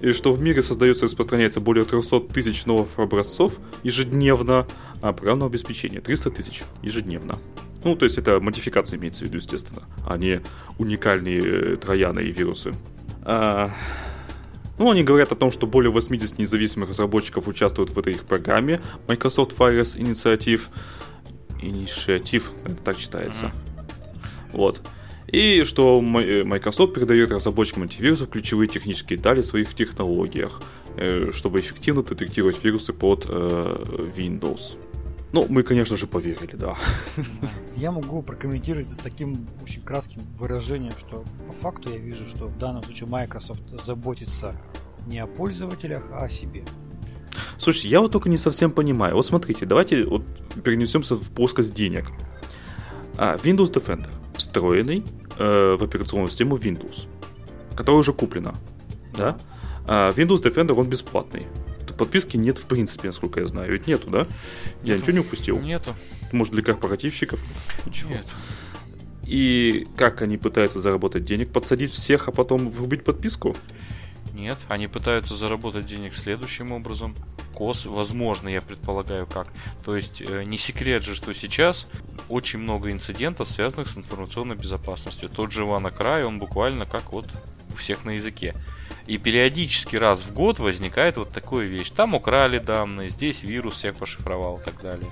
И 0.01 0.13
что 0.13 0.33
в 0.33 0.43
мире 0.43 0.63
создается 0.63 1.05
и 1.05 1.09
распространяется 1.09 1.61
более 1.61 1.85
300 1.85 2.21
тысяч 2.21 2.67
новых 2.67 2.99
образцов 2.99 3.55
ежедневно 3.83 4.67
а 5.05 5.13
программного 5.13 5.51
обеспечения 5.51 6.01
300 6.01 6.31
тысяч 6.31 6.63
ежедневно. 6.83 7.39
Ну, 7.85 7.95
то 7.95 8.07
есть 8.07 8.17
это 8.17 8.41
модификация 8.41 8.99
имеется 8.99 9.21
в 9.21 9.23
виду, 9.27 9.37
естественно, 9.37 9.83
а 10.09 10.17
не 10.17 10.41
уникальные 10.79 11.43
э, 11.43 11.77
трояны 11.77 12.21
и 12.21 12.33
вирусы. 12.33 12.73
А, 13.23 13.71
ну, 14.79 14.91
они 14.91 15.05
говорят 15.05 15.33
о 15.33 15.37
том, 15.37 15.51
что 15.51 15.67
более 15.67 15.91
80 15.91 16.39
независимых 16.39 16.91
разработчиков 16.91 17.47
участвуют 17.47 17.91
в 17.91 17.99
этой 17.99 18.15
их 18.15 18.25
программе 18.25 18.81
Microsoft 19.09 19.53
Virus 19.57 19.97
Initiative. 19.97 20.63
Инициатив, 21.63 22.51
это 22.65 22.77
так 22.77 22.99
читается. 22.99 23.47
Mm-hmm. 23.47 24.51
Вот. 24.53 24.81
И 25.29 25.65
что 25.65 26.03
э, 26.21 26.45
Microsoft 26.45 26.95
передает 26.95 27.31
разработчикам 27.31 27.85
антивирусов 27.85 28.29
ключевые 28.29 28.69
технические 28.69 29.17
детали 29.17 29.41
в 29.41 29.47
своих 29.47 29.75
технологиях, 29.75 30.63
э, 30.97 31.31
чтобы 31.33 31.61
эффективно 31.61 32.03
детектировать 32.03 32.63
вирусы 32.63 32.93
под 32.93 33.27
Windows. 33.27 34.77
Ну, 35.35 35.47
мы, 35.49 35.65
конечно 35.65 35.97
же, 35.97 36.07
поверили, 36.07 36.55
да. 36.55 36.77
Я 37.77 37.91
могу 37.91 38.23
прокомментировать 38.23 38.97
таким 39.03 39.49
очень 39.65 39.83
кратким 39.83 40.21
выражением, 40.39 40.93
что 40.97 41.25
по 41.49 41.53
факту 41.53 41.91
я 41.91 41.99
вижу, 41.99 42.29
что 42.29 42.47
в 42.47 42.57
данном 42.57 42.85
случае 42.85 43.09
Microsoft 43.09 43.65
заботится 43.83 44.55
не 45.09 45.19
о 45.19 45.27
пользователях, 45.27 46.05
а 46.13 46.27
о 46.27 46.29
себе. 46.29 46.63
Слушай, 47.59 47.89
я 47.89 47.99
вот 48.01 48.13
только 48.13 48.29
не 48.29 48.37
совсем 48.39 48.71
понимаю. 48.71 49.17
Вот 49.17 49.27
смотрите, 49.27 49.67
давайте 49.67 50.05
вот 50.05 50.23
перенесемся 50.63 51.17
в 51.17 51.29
плоскость 51.31 51.75
денег. 51.75 52.05
А, 53.19 53.35
Windows 53.35 53.73
Defender, 53.73 54.13
встроенный 54.37 55.03
э, 55.37 55.77
в 55.77 55.83
операционную 55.83 56.29
систему 56.29 56.59
Windows, 56.59 57.09
которая 57.75 57.99
уже 57.99 58.13
куплена. 58.13 58.55
Да? 59.19 59.37
А 59.89 60.13
Windows 60.13 60.45
Defender, 60.45 60.75
он 60.75 60.89
бесплатный 60.89 61.49
подписки 61.97 62.37
нет 62.37 62.59
в 62.59 62.65
принципе, 62.65 63.09
насколько 63.09 63.41
я 63.41 63.47
знаю. 63.47 63.73
Ведь 63.73 63.87
нету, 63.87 64.11
да? 64.11 64.19
Нету. 64.21 64.33
Я 64.83 64.97
ничего 64.97 65.13
не 65.13 65.21
упустил. 65.21 65.61
Нету. 65.61 65.95
Может, 66.33 66.55
для 66.55 66.63
корпоративщиков? 66.63 67.41
Ничего. 67.87 68.11
Нет. 68.11 68.27
И 69.27 69.89
как 69.97 70.23
они 70.23 70.37
пытаются 70.37 70.81
заработать 70.81 71.25
денег? 71.25 71.51
Подсадить 71.51 71.93
всех, 71.93 72.29
а 72.29 72.33
потом 72.33 72.71
врубить 72.71 73.05
подписку? 73.05 73.57
Нет, 74.35 74.59
они 74.69 74.89
пытаются 74.89 75.37
заработать 75.37 75.87
денег 75.87 76.15
следующим 76.15 76.73
образом. 76.73 77.15
КОС, 77.55 77.87
возможно, 77.87 78.49
я 78.49 78.61
предполагаю, 78.61 79.27
как. 79.27 79.47
То 79.85 79.97
есть 79.97 80.21
э, 80.21 80.43
не 80.45 80.59
секрет 80.59 81.05
же, 81.05 81.15
что 81.15 81.33
сейчас 81.33 81.87
очень 82.29 82.59
много 82.59 82.91
инцидентов, 82.91 83.49
связанных 83.49 83.89
с 83.89 83.97
информационной 83.97 84.57
безопасностью. 84.57 85.29
Тот 85.29 85.53
же 85.53 85.63
WannaCry, 85.63 86.25
он 86.25 86.41
буквально 86.41 86.85
как 86.85 87.13
вот 87.13 87.29
у 87.73 87.77
всех 87.77 88.05
на 88.05 88.11
языке. 88.11 88.55
И 89.07 89.19
периодически 89.19 89.97
раз 89.97 90.23
в 90.23 90.33
год 90.33 90.59
возникает 90.59 91.19
вот 91.19 91.31
такая 91.31 91.67
вещь. 91.67 91.91
Там 91.91 92.15
украли 92.15 92.59
данные, 92.59 93.11
здесь 93.11 93.43
вирус 93.43 93.75
всех 93.75 93.97
пошифровал 93.97 94.59
и 94.59 94.65
так 94.65 94.81
далее. 94.81 95.11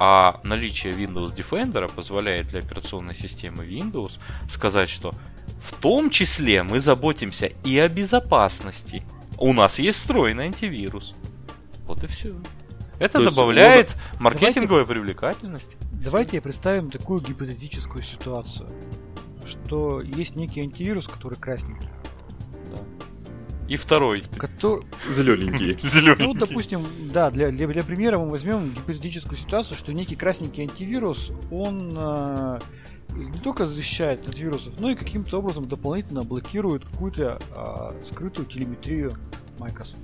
А 0.00 0.40
наличие 0.42 0.92
Windows 0.92 1.34
Defender 1.34 1.92
позволяет 1.92 2.48
для 2.48 2.60
операционной 2.60 3.14
системы 3.14 3.64
Windows 3.64 4.18
сказать, 4.48 4.88
что 4.88 5.14
в 5.60 5.72
том 5.74 6.10
числе 6.10 6.62
мы 6.64 6.80
заботимся 6.80 7.46
и 7.64 7.78
о 7.78 7.88
безопасности. 7.88 9.04
У 9.36 9.52
нас 9.52 9.78
есть 9.78 9.98
встроенный 9.98 10.46
антивирус. 10.46 11.14
Вот 11.86 12.02
и 12.02 12.08
все. 12.08 12.34
Это 12.98 13.18
То 13.18 13.26
добавляет 13.26 13.90
есть, 13.90 14.20
маркетинговой 14.20 14.82
давайте, 14.82 14.92
привлекательности. 14.92 15.76
Давайте 15.92 16.40
представим 16.40 16.90
такую 16.90 17.20
гипотетическую 17.20 18.02
ситуацию, 18.02 18.68
что 19.46 20.00
есть 20.00 20.34
некий 20.34 20.60
антивирус, 20.62 21.06
который 21.06 21.38
красненький. 21.38 21.88
И 23.68 23.76
второй. 23.76 24.24
Который... 24.38 24.84
Зелененький. 25.10 25.78
Зелененький. 25.80 26.24
Ну, 26.24 26.34
допустим, 26.34 26.86
да, 27.12 27.30
для, 27.30 27.50
для, 27.50 27.66
для 27.66 27.82
примера 27.82 28.18
мы 28.18 28.30
возьмем 28.30 28.72
гипотетическую 28.72 29.36
ситуацию, 29.36 29.76
что 29.76 29.92
некий 29.92 30.16
красненький 30.16 30.62
антивирус, 30.62 31.32
он 31.50 31.92
э, 31.94 32.60
не 33.14 33.38
только 33.40 33.66
защищает 33.66 34.26
от 34.26 34.38
вирусов, 34.38 34.74
но 34.80 34.90
и 34.90 34.94
каким-то 34.94 35.38
образом 35.38 35.68
дополнительно 35.68 36.24
блокирует 36.24 36.84
какую-то 36.84 37.38
э, 37.54 38.04
скрытую 38.04 38.46
телеметрию 38.46 39.12
Microsoft. 39.58 40.00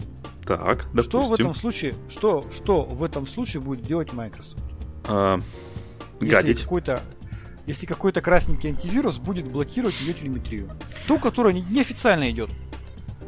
Так, 0.46 0.86
допустим. 0.92 1.02
Что 1.02 1.24
в 1.24 1.32
этом 1.32 1.54
случае, 1.54 1.94
что, 2.08 2.44
что 2.54 2.82
в 2.84 3.02
этом 3.02 3.26
случае 3.26 3.62
будет 3.62 3.80
делать 3.80 4.12
Microsoft? 4.12 4.62
А, 5.08 5.40
гадить. 6.20 6.62
какой-то 6.62 7.00
если 7.66 7.86
какой-то 7.86 8.20
красненький 8.20 8.68
антивирус 8.68 9.16
будет 9.16 9.46
блокировать 9.46 9.98
ее 10.02 10.12
телеметрию. 10.12 10.68
Ту, 11.08 11.18
которая 11.18 11.54
неофициально 11.54 12.30
идет. 12.30 12.50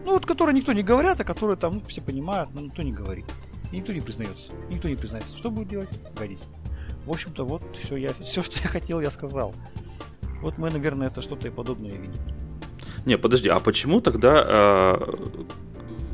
Ну, 0.07 0.13
вот 0.13 0.25
которые 0.25 0.55
никто 0.55 0.73
не 0.73 0.85
говорят, 0.85 1.21
а 1.21 1.25
которые 1.25 1.57
там 1.57 1.75
ну, 1.75 1.83
все 1.89 2.01
понимают, 2.01 2.51
но 2.55 2.61
никто 2.61 2.83
не 2.83 2.93
говорит. 2.93 3.25
И 3.73 3.79
никто 3.79 3.93
не 3.93 4.01
признается. 4.01 4.53
Никто 4.71 4.89
не 4.89 4.95
признается. 4.95 5.37
Что 5.37 5.51
будет 5.51 5.67
делать? 5.67 5.89
Годить. 6.17 6.39
В 7.07 7.11
общем-то, 7.11 7.45
вот 7.45 7.63
все, 7.75 7.97
я, 7.97 8.13
все, 8.21 8.41
что 8.41 8.57
я 8.63 8.69
хотел, 8.69 9.01
я 9.01 9.11
сказал. 9.11 9.53
Вот 10.43 10.59
мы, 10.59 10.71
наверное, 10.71 11.09
это 11.09 11.23
что-то 11.23 11.49
и 11.49 11.51
подобное 11.51 11.91
видим. 11.91 12.21
Не, 13.05 13.19
подожди, 13.19 13.49
а 13.49 13.59
почему 13.59 14.01
тогда 14.01 14.45
э, 14.47 15.15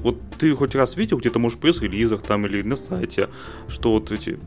вот 0.03 0.19
ты 0.39 0.57
хоть 0.57 0.75
раз 0.75 0.97
видел 0.97 1.19
где-то, 1.19 1.39
может, 1.39 1.59
в 1.59 1.61
пресс-релизах 1.61 2.23
там 2.23 2.47
или 2.47 2.63
на 2.63 2.77
сайте, 2.77 3.29
что 3.69 3.93
вот 3.93 4.11
эти 4.11 4.41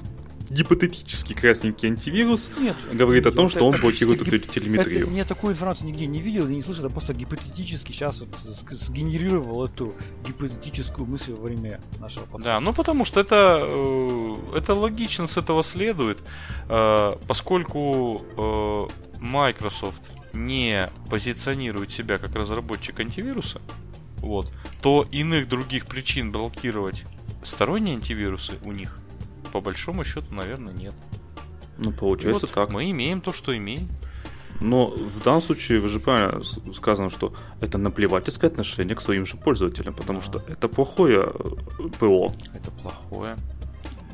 гипотетический 0.50 1.36
красненький 1.36 1.90
антивирус 1.90 2.52
Нет, 2.60 2.76
говорит 2.92 3.26
о 3.26 3.32
том, 3.32 3.50
что 3.50 3.66
он 3.66 3.80
блокирует 3.80 4.22
эту 4.22 4.40
телеметрию. 4.40 5.12
Я 5.14 5.26
такую 5.26 5.54
информацию 5.54 5.90
нигде 5.90 6.08
не 6.08 6.20
видел 6.20 6.48
и 6.48 6.56
не 6.56 6.62
слышал, 6.62 6.86
это 6.86 6.94
просто 6.94 7.14
гипотетически 7.14 7.92
сейчас 7.92 8.22
вот 8.22 8.30
сгенерировал 8.70 9.66
эту 9.66 9.94
гипотетическую 10.26 11.08
мысль 11.08 11.34
во 11.34 11.44
время 11.46 11.82
нашего 12.00 12.24
подкаста. 12.24 12.44
Да, 12.44 12.60
ну 12.60 12.74
потому 12.74 13.06
что 13.06 13.20
это, 13.20 13.62
э, 13.62 14.36
это 14.58 14.74
логично 14.74 15.28
с 15.28 15.38
этого 15.38 15.64
следует, 15.64 16.20
э, 16.70 17.16
поскольку 17.28 18.22
э, 18.38 18.88
Microsoft 19.20 20.02
не 20.34 20.90
позиционирует 21.10 21.92
себя 21.92 22.18
как 22.18 22.36
разработчик 22.36 23.00
антивируса, 23.00 23.62
вот, 24.18 24.52
то 24.82 25.08
иных 25.12 25.48
других 25.48 25.86
причин 25.86 26.32
блокировать 26.32 27.06
сторонние 27.44 27.96
антивирусы 27.96 28.54
у 28.64 28.72
них 28.72 28.98
по 29.52 29.62
большому 29.62 30.04
счету, 30.04 30.34
наверное, 30.34 30.74
нет. 30.74 30.94
Ну, 31.78 31.92
получается 31.92 32.48
вот 32.48 32.54
так. 32.54 32.70
Мы 32.70 32.90
имеем 32.92 33.22
то, 33.22 33.34
что 33.34 33.56
имеем. 33.56 33.90
Но 34.62 34.88
в 34.88 35.24
данном 35.24 35.42
случае, 35.42 35.82
вы 35.82 35.90
же 35.90 36.00
правильно 36.00 36.42
сказано, 36.74 37.10
что 37.10 37.34
это 37.60 37.78
наплевательское 37.78 38.50
отношение 38.50 38.96
к 38.96 39.02
своим 39.02 39.26
же 39.26 39.36
пользователям, 39.36 39.94
потому 39.94 40.22
что 40.22 40.42
это 40.48 40.70
плохое 40.70 41.24
э, 41.24 41.84
ПО. 42.00 42.32
Это 42.54 42.72
плохое. 42.72 43.36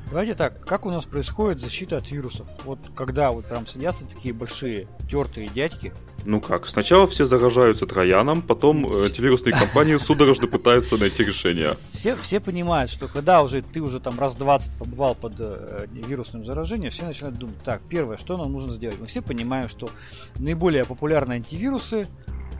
Давайте 0.09 0.33
так, 0.33 0.65
как 0.65 0.85
у 0.85 0.89
нас 0.89 1.05
происходит 1.05 1.61
защита 1.61 1.97
от 1.97 2.11
вирусов? 2.11 2.47
Вот 2.65 2.79
когда 2.95 3.31
вот 3.31 3.45
прям 3.45 3.65
садятся 3.65 4.05
такие 4.05 4.33
большие 4.33 4.87
тертые 5.09 5.47
дядьки, 5.47 5.93
ну 6.25 6.41
как, 6.41 6.67
сначала 6.67 7.07
все 7.07 7.25
заражаются 7.25 7.85
трояном, 7.85 8.41
потом 8.41 8.85
э, 8.85 9.05
антивирусные 9.05 9.55
компании 9.55 9.97
судорожно 9.97 10.47
пытаются 10.47 10.97
найти 10.97 11.23
решение. 11.23 11.77
Все, 11.91 12.15
все 12.15 12.39
понимают, 12.39 12.91
что 12.91 13.07
когда 13.07 13.41
уже 13.41 13.61
ты 13.61 13.81
уже 13.81 13.99
там 13.99 14.19
раз 14.19 14.35
20 14.35 14.73
побывал 14.77 15.15
под 15.15 15.35
э, 15.39 15.87
вирусным 15.91 16.45
заражением, 16.45 16.91
все 16.91 17.05
начинают 17.05 17.37
думать, 17.37 17.57
так, 17.63 17.81
первое, 17.87 18.17
что 18.17 18.37
нам 18.37 18.51
нужно 18.51 18.73
сделать? 18.73 18.97
Мы 18.99 19.07
все 19.07 19.21
понимаем, 19.21 19.69
что 19.69 19.89
наиболее 20.37 20.85
популярные 20.85 21.37
антивирусы 21.37 22.07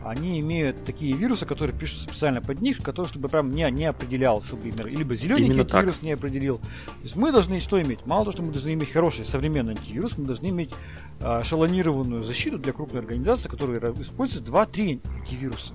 они 0.04 0.40
имеют 0.40 0.84
такие 0.84 1.12
вирусы, 1.12 1.46
которые 1.46 1.76
пишут 1.76 2.00
специально 2.00 2.40
под 2.40 2.60
них, 2.60 2.78
которые 2.78 3.08
чтобы 3.08 3.28
прям 3.28 3.50
не, 3.50 3.68
не 3.70 3.86
определял, 3.86 4.42
чтобы 4.42 4.70
либо 4.88 5.14
зелененький 5.14 5.60
антивирус 5.60 6.02
не 6.02 6.12
определил. 6.12 6.58
То 6.58 7.02
есть 7.02 7.16
мы 7.16 7.32
должны 7.32 7.60
что 7.60 7.80
иметь? 7.80 8.04
Мало 8.06 8.24
того, 8.24 8.32
что 8.32 8.42
мы 8.42 8.52
должны 8.52 8.72
иметь 8.74 8.90
хороший 8.90 9.24
современный 9.24 9.74
антивирус, 9.74 10.18
мы 10.18 10.26
должны 10.26 10.48
иметь 10.48 10.70
э, 11.20 11.42
шалонированную 11.44 12.22
защиту 12.22 12.58
для 12.58 12.72
крупной 12.72 13.00
организации, 13.00 13.48
которая 13.48 13.80
использует 14.00 14.44
2-3 14.48 15.00
антивируса. 15.20 15.72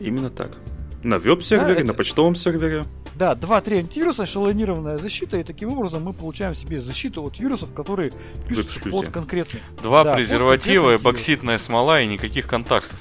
Именно 0.00 0.30
так. 0.30 0.58
На 1.02 1.18
веб-сервере, 1.18 1.74
да, 1.74 1.80
это... 1.80 1.84
на 1.84 1.94
почтовом 1.94 2.34
сервере. 2.34 2.84
Да, 3.14 3.34
2-3 3.34 3.78
антивируса, 3.80 4.24
шалонированная 4.24 4.98
защита, 4.98 5.36
и 5.36 5.42
таким 5.42 5.72
образом 5.72 6.02
мы 6.02 6.12
получаем 6.12 6.54
себе 6.54 6.78
защиту 6.78 7.22
от 7.22 7.38
вирусов, 7.38 7.72
которые 7.74 8.12
пишутся 8.48 8.80
под 8.80 9.08
конкретный. 9.10 9.60
Два 9.82 10.04
да, 10.04 10.14
презерватива, 10.14 10.96
бокситная 10.98 11.58
смола 11.58 12.00
и 12.00 12.06
никаких 12.06 12.46
контактов. 12.46 12.98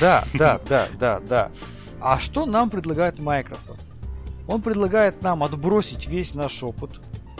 Да, 0.00 0.24
да, 0.34 0.60
да, 0.68 0.88
да, 0.98 1.20
да. 1.20 1.50
А 2.00 2.18
что 2.18 2.46
нам 2.46 2.70
предлагает 2.70 3.18
Microsoft? 3.18 3.86
Он 4.48 4.62
предлагает 4.62 5.22
нам 5.22 5.44
отбросить 5.44 6.08
весь 6.08 6.34
наш 6.34 6.62
опыт, 6.62 6.90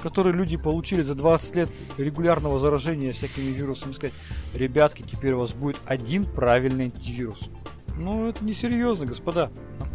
который 0.02 0.32
люди 0.32 0.56
получили 0.56 1.02
за 1.02 1.14
20 1.14 1.56
лет 1.56 1.70
регулярного 1.96 2.58
заражения 2.58 3.12
всякими 3.12 3.50
вирусами, 3.50 3.92
сказать, 3.92 4.14
ребятки, 4.54 5.02
теперь 5.02 5.32
у 5.32 5.40
вас 5.40 5.52
будет 5.52 5.78
один 5.86 6.24
правильный 6.24 6.84
антивирус. 6.86 7.50
Ну, 7.96 8.28
это 8.28 8.44
несерьезно, 8.44 9.06
господа. 9.06 9.50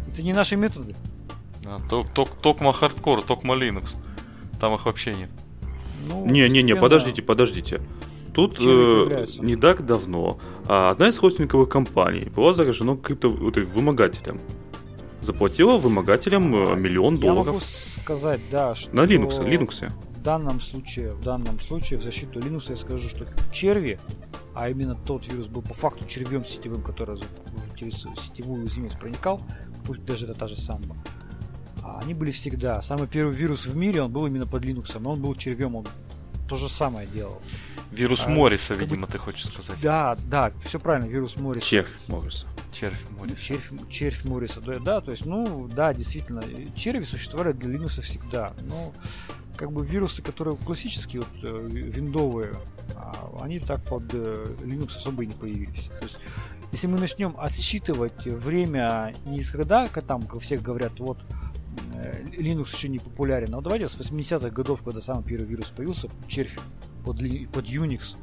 Это 0.08 0.22
не 0.22 0.32
наши 0.32 0.56
методы. 0.56 0.94
А, 1.64 1.80
ток, 1.88 2.08
ток, 2.12 2.30
токма 2.40 2.72
хардкор, 2.72 3.22
токма 3.22 3.54
Linux. 3.54 3.96
Там 4.60 4.74
их 4.74 4.86
вообще 4.86 5.14
нет. 5.14 5.30
Ну, 6.08 6.24
не, 6.26 6.48
не, 6.48 6.62
не, 6.62 6.76
подождите, 6.76 7.22
подождите. 7.22 7.80
Тут 8.36 8.58
э, 8.60 9.26
не 9.38 9.56
так 9.56 9.86
давно 9.86 10.38
а 10.66 10.90
одна 10.90 11.08
из 11.08 11.16
хостинговых 11.16 11.70
компаний 11.70 12.28
была 12.36 12.52
заражена 12.52 12.98
крипто 12.98 13.30
вымогателем. 13.30 14.38
Заплатила 15.22 15.78
вымогателям 15.78 16.54
э, 16.54 16.76
миллион 16.76 17.14
Я 17.14 17.20
долларов. 17.22 17.46
Я 17.46 17.52
могу 17.52 17.60
сказать, 17.64 18.40
да, 18.50 18.74
что... 18.74 18.94
На 18.94 19.06
Linux, 19.06 19.42
Linux. 19.42 19.90
В 19.90 20.22
данном 20.22 20.60
случае, 20.60 21.14
в 21.14 21.22
данном 21.22 21.58
случае, 21.60 21.98
в 21.98 22.02
защиту 22.02 22.38
Linux 22.38 22.66
я 22.68 22.76
скажу, 22.76 23.08
что 23.08 23.24
черви 23.52 23.98
а 24.54 24.68
именно 24.68 24.94
тот 24.94 25.26
вирус 25.28 25.46
был 25.46 25.62
по 25.62 25.72
факту 25.72 26.06
червем 26.06 26.44
сетевым, 26.44 26.82
который 26.82 27.18
через 27.74 28.06
сетевую 28.16 28.62
уязвимость 28.62 28.98
проникал, 28.98 29.40
пусть 29.86 30.04
даже 30.04 30.26
это 30.26 30.34
та 30.34 30.46
же 30.46 30.56
самая. 30.56 30.98
А 31.82 32.00
они 32.02 32.12
были 32.12 32.32
всегда. 32.32 32.82
Самый 32.82 33.06
первый 33.06 33.34
вирус 33.34 33.66
в 33.66 33.76
мире, 33.76 34.02
он 34.02 34.12
был 34.12 34.26
именно 34.26 34.46
под 34.46 34.62
Linux, 34.62 34.98
но 34.98 35.12
он 35.12 35.22
был 35.22 35.34
червем, 35.34 35.76
он 35.76 35.86
то 36.48 36.56
же 36.56 36.68
самое 36.68 37.06
делал. 37.06 37.40
Вирус 37.90 38.24
а, 38.26 38.28
Морриса, 38.28 38.74
видимо, 38.74 39.06
бы... 39.06 39.12
ты 39.12 39.18
хочешь 39.18 39.46
сказать. 39.46 39.80
Да, 39.80 40.16
да, 40.28 40.50
все 40.64 40.78
правильно, 40.78 41.06
вирус 41.06 41.36
Морриса. 41.36 41.66
Червь 41.66 41.90
Морриса. 42.08 42.46
Червь 42.72 43.00
Морриса. 43.10 43.40
Червь, 43.40 43.70
червь 43.88 44.24
Морриса, 44.24 44.60
да, 44.60 44.78
да, 44.78 45.00
то 45.00 45.10
есть, 45.10 45.24
ну, 45.24 45.68
да, 45.68 45.94
действительно, 45.94 46.42
черви 46.74 47.04
существовали 47.04 47.52
для 47.52 47.74
Linux 47.74 48.00
всегда, 48.02 48.54
но 48.62 48.92
как 49.56 49.72
бы 49.72 49.84
вирусы, 49.84 50.22
которые 50.22 50.56
классические, 50.56 51.22
вот, 51.22 51.28
э, 51.42 51.68
виндовые, 51.68 52.54
а, 52.94 53.30
они 53.40 53.58
так 53.58 53.82
под 53.84 54.04
э, 54.12 54.46
Linux 54.62 54.96
особо 54.96 55.24
и 55.24 55.26
не 55.26 55.34
появились. 55.34 55.90
То 55.98 56.04
есть, 56.04 56.18
если 56.72 56.86
мы 56.88 56.98
начнем 56.98 57.34
отсчитывать 57.38 58.26
время 58.26 59.14
не 59.24 59.38
из 59.38 59.50
когда, 59.50 59.88
там, 59.88 60.28
всех 60.40 60.62
говорят, 60.62 60.98
вот, 60.98 61.18
Linux 62.36 62.74
еще 62.74 62.88
не 62.88 62.98
популярен, 62.98 63.50
но 63.50 63.60
давайте 63.60 63.88
с 63.88 63.98
80-х 63.98 64.50
годов, 64.50 64.82
когда 64.82 65.00
самый 65.00 65.24
первый 65.24 65.46
вирус 65.46 65.68
появился, 65.70 66.08
червь 66.28 66.58
под, 67.04 67.18
под 67.18 67.66
Unix. 67.66 68.16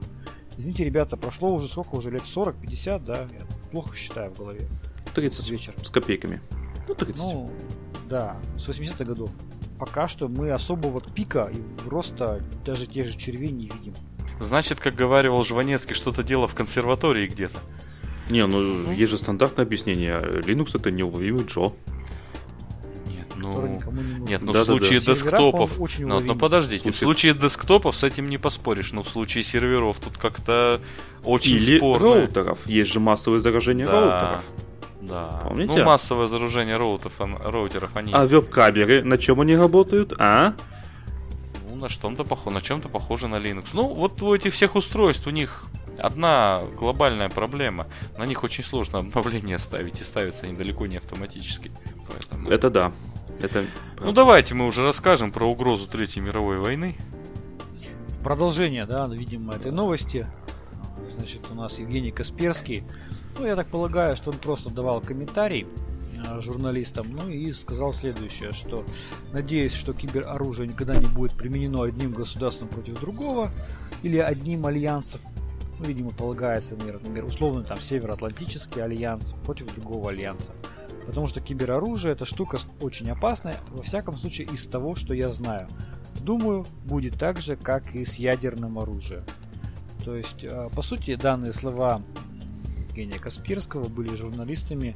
Извините, 0.57 0.83
ребята, 0.83 1.17
прошло 1.17 1.53
уже 1.53 1.67
сколько 1.67 1.95
уже 1.95 2.11
лет 2.11 2.23
40-50, 2.23 3.05
да? 3.05 3.27
Я 3.31 3.45
плохо 3.71 3.95
считаю 3.95 4.31
в 4.31 4.37
голове. 4.37 4.67
30 5.15 5.49
вечер. 5.49 5.73
с 5.83 5.89
копейками. 5.89 6.41
Ну, 6.87 6.95
30. 6.95 7.17
Ну, 7.17 7.51
да, 8.09 8.37
с 8.57 8.67
80-х 8.67 9.05
годов 9.05 9.31
пока 9.83 10.07
что 10.07 10.29
мы 10.29 10.51
особого 10.51 11.01
пика 11.01 11.51
и 11.53 11.89
роста 11.89 12.41
даже 12.65 12.87
тех 12.87 13.07
же 13.07 13.17
червей 13.17 13.51
не 13.51 13.65
видим. 13.65 13.93
Значит, 14.39 14.79
как 14.79 14.95
говорил 14.95 15.43
Жванецкий, 15.43 15.93
что-то 15.93 16.23
дело 16.23 16.47
в 16.47 16.55
консерватории 16.55 17.27
где-то. 17.27 17.59
Не, 18.29 18.45
ну, 18.47 18.61
ну 18.61 18.91
есть 18.93 19.11
же 19.11 19.17
стандартное 19.17 19.65
объяснение. 19.65 20.17
Linux 20.17 20.71
это 20.79 20.89
неуловимый 20.91 21.43
Джо. 21.45 21.73
Нет, 23.49 23.83
ну, 23.91 24.01
не 24.01 24.21
нет, 24.31 24.41
ну 24.41 24.53
да, 24.53 24.63
в 24.63 24.65
случае 24.65 24.99
да, 24.99 25.05
да. 25.05 25.13
десктопов, 25.13 25.99
ну, 25.99 26.19
ну 26.19 26.35
подождите, 26.35 26.83
Слушай, 26.83 26.95
в 26.95 26.99
случае 26.99 27.33
десктопов 27.33 27.95
с 27.95 28.03
этим 28.03 28.29
не 28.29 28.37
поспоришь, 28.37 28.91
но 28.91 29.03
в 29.03 29.09
случае 29.09 29.43
серверов 29.43 29.99
тут 29.99 30.17
как-то 30.17 30.79
очень 31.23 31.55
Или 31.55 31.77
спорно. 31.77 32.05
роутеров, 32.05 32.59
есть 32.65 32.91
же 32.91 32.99
массовое 32.99 33.39
заражение 33.39 33.85
да. 33.85 33.91
роутеров. 33.91 34.43
Да. 35.01 35.41
Помните? 35.43 35.77
Ну, 35.77 35.83
массовое 35.83 36.27
заражение 36.27 36.77
роутеров, 36.77 37.19
роутеров 37.19 37.91
они... 37.95 38.13
А 38.13 38.25
веб-камеры, 38.25 39.03
на 39.03 39.17
чем 39.17 39.41
они 39.41 39.55
работают, 39.55 40.13
а? 40.17 40.53
Ну, 41.69 41.75
на 41.75 41.89
что-то 41.89 42.23
похоже, 42.23 42.55
на 42.55 42.61
чем-то 42.61 42.89
похоже 42.89 43.27
на 43.27 43.35
Linux. 43.35 43.67
Ну, 43.73 43.87
вот 43.93 44.21
у 44.21 44.33
этих 44.33 44.53
всех 44.53 44.75
устройств 44.75 45.27
у 45.27 45.31
них 45.31 45.65
одна 45.99 46.61
глобальная 46.77 47.29
проблема. 47.29 47.87
На 48.17 48.25
них 48.25 48.43
очень 48.43 48.63
сложно 48.63 48.99
обновления 48.99 49.59
ставить, 49.59 49.99
и 50.01 50.03
ставятся 50.03 50.45
они 50.45 50.55
далеко 50.55 50.85
не 50.85 50.97
автоматически. 50.97 51.71
Поэтому... 52.07 52.49
Это 52.49 52.69
да. 52.69 52.91
Это 53.41 53.65
ну, 53.99 54.11
давайте 54.11 54.53
мы 54.53 54.65
уже 54.67 54.83
расскажем 54.83 55.31
про 55.31 55.45
угрозу 55.45 55.87
Третьей 55.87 56.21
мировой 56.21 56.59
войны. 56.59 56.97
В 58.09 58.23
продолжение, 58.23 58.85
да, 58.85 59.07
видимо, 59.07 59.53
этой 59.53 59.71
новости. 59.71 60.27
Значит, 61.09 61.41
у 61.51 61.55
нас 61.55 61.79
Евгений 61.79 62.11
Касперский 62.11 62.83
ну, 63.37 63.45
я 63.45 63.55
так 63.55 63.67
полагаю, 63.67 64.15
что 64.15 64.31
он 64.31 64.37
просто 64.37 64.69
давал 64.69 65.01
комментарий 65.01 65.65
э, 66.27 66.41
журналистам, 66.41 67.07
ну 67.11 67.29
и 67.29 67.51
сказал 67.51 67.91
следующее, 67.91 68.51
что 68.53 68.85
надеюсь, 69.31 69.73
что 69.73 69.93
кибероружие 69.93 70.67
никогда 70.67 70.95
не 70.95 71.07
будет 71.07 71.31
применено 71.33 71.83
одним 71.83 72.11
государством 72.11 72.67
против 72.67 72.99
другого 72.99 73.51
или 74.03 74.17
одним 74.17 74.65
альянсом. 74.65 75.21
Ну, 75.79 75.85
видимо, 75.85 76.11
полагается, 76.11 76.75
например, 76.75 76.99
например 76.99 77.25
условно 77.25 77.63
там 77.63 77.81
Североатлантический 77.81 78.83
альянс 78.83 79.33
против 79.45 79.73
другого 79.73 80.11
альянса. 80.11 80.51
Потому 81.05 81.27
что 81.27 81.41
кибероружие 81.41 82.13
это 82.13 82.25
штука 82.25 82.59
очень 82.81 83.09
опасная, 83.09 83.57
во 83.69 83.83
всяком 83.83 84.15
случае 84.15 84.47
из 84.47 84.65
того, 84.65 84.95
что 84.95 85.13
я 85.13 85.29
знаю. 85.29 85.67
Думаю, 86.21 86.65
будет 86.85 87.15
так 87.19 87.41
же, 87.41 87.55
как 87.55 87.93
и 87.95 88.05
с 88.05 88.15
ядерным 88.15 88.79
оружием. 88.79 89.23
То 90.05 90.15
есть, 90.15 90.43
э, 90.43 90.69
по 90.75 90.81
сути, 90.81 91.15
данные 91.15 91.53
слова 91.53 92.01
Евгения 92.89 93.19
Касперского 93.19 93.87
были 93.87 94.13
журналистами 94.15 94.95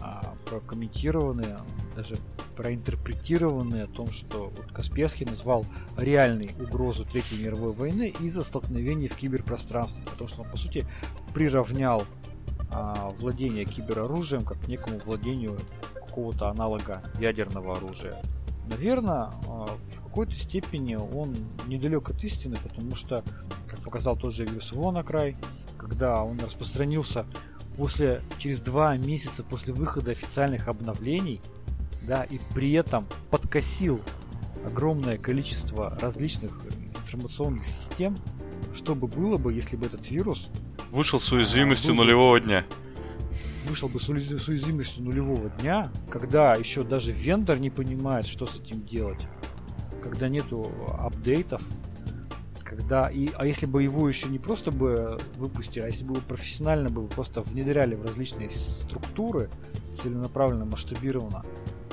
а, 0.00 0.34
прокомментированы, 0.46 1.58
даже 1.94 2.16
проинтерпретированы 2.56 3.82
о 3.82 3.86
том, 3.86 4.10
что 4.10 4.52
вот 4.56 4.72
Касперский 4.72 5.26
назвал 5.26 5.64
реальной 5.96 6.50
угрозу 6.58 7.04
Третьей 7.04 7.42
мировой 7.42 7.72
войны 7.72 8.14
из-за 8.20 8.44
столкновений 8.44 9.08
в 9.08 9.16
киберпространстве, 9.16 10.04
потому 10.10 10.28
что 10.28 10.42
он, 10.42 10.48
по 10.50 10.56
сути, 10.56 10.86
приравнял 11.34 12.04
а, 12.72 13.10
владение 13.18 13.64
кибероружием 13.64 14.44
как 14.44 14.68
некому 14.68 14.98
владению 14.98 15.58
какого-то 15.94 16.48
аналога 16.48 17.02
ядерного 17.18 17.76
оружия. 17.76 18.16
Наверное, 18.68 19.30
а, 19.48 19.66
в 19.66 20.02
какой-то 20.04 20.34
степени 20.34 20.94
он 20.94 21.36
недалек 21.66 22.10
от 22.10 22.22
истины, 22.22 22.56
потому 22.62 22.94
что, 22.94 23.24
как 23.66 23.80
показал 23.80 24.16
тот 24.16 24.32
же 24.32 24.44
вирус 24.44 24.72
WannaCry, 24.72 25.36
когда 25.76 26.22
он 26.22 26.38
распространился 26.38 27.26
после, 27.76 28.22
через 28.38 28.60
два 28.60 28.96
месяца 28.96 29.42
после 29.42 29.74
выхода 29.74 30.10
официальных 30.10 30.68
обновлений, 30.68 31.40
да, 32.02 32.24
и 32.24 32.38
при 32.54 32.72
этом 32.72 33.06
подкосил 33.30 34.00
огромное 34.64 35.18
количество 35.18 35.90
различных 36.00 36.52
информационных 36.94 37.66
систем, 37.66 38.16
что 38.74 38.94
бы 38.94 39.06
было 39.06 39.36
бы, 39.36 39.52
если 39.52 39.76
бы 39.76 39.86
этот 39.86 40.10
вирус 40.10 40.48
вышел 40.90 41.20
с 41.20 41.30
уязвимостью 41.32 41.92
а, 41.92 41.96
нулевого 41.96 42.40
дня. 42.40 42.64
Вышел 43.66 43.88
бы 43.88 44.00
с 44.00 44.08
уязвимостью 44.08 45.04
нулевого 45.04 45.50
дня, 45.50 45.90
когда 46.10 46.54
еще 46.54 46.82
даже 46.82 47.12
вендор 47.12 47.58
не 47.58 47.70
понимает, 47.70 48.26
что 48.26 48.46
с 48.46 48.56
этим 48.56 48.84
делать, 48.84 49.26
когда 50.02 50.28
нету 50.28 50.72
апдейтов, 50.98 51.62
когда 52.64 53.10
и 53.10 53.30
а 53.36 53.46
если 53.46 53.66
бы 53.66 53.82
его 53.82 54.08
еще 54.08 54.28
не 54.28 54.38
просто 54.38 54.70
бы 54.70 55.18
выпустили, 55.36 55.82
а 55.82 55.86
если 55.86 56.04
бы 56.04 56.14
его 56.14 56.22
профессионально 56.22 56.88
бы 56.88 57.06
просто 57.08 57.42
внедряли 57.42 57.94
в 57.94 58.02
различные 58.02 58.48
структуры 58.50 59.50
целенаправленно, 59.92 60.64
масштабированно, 60.64 61.44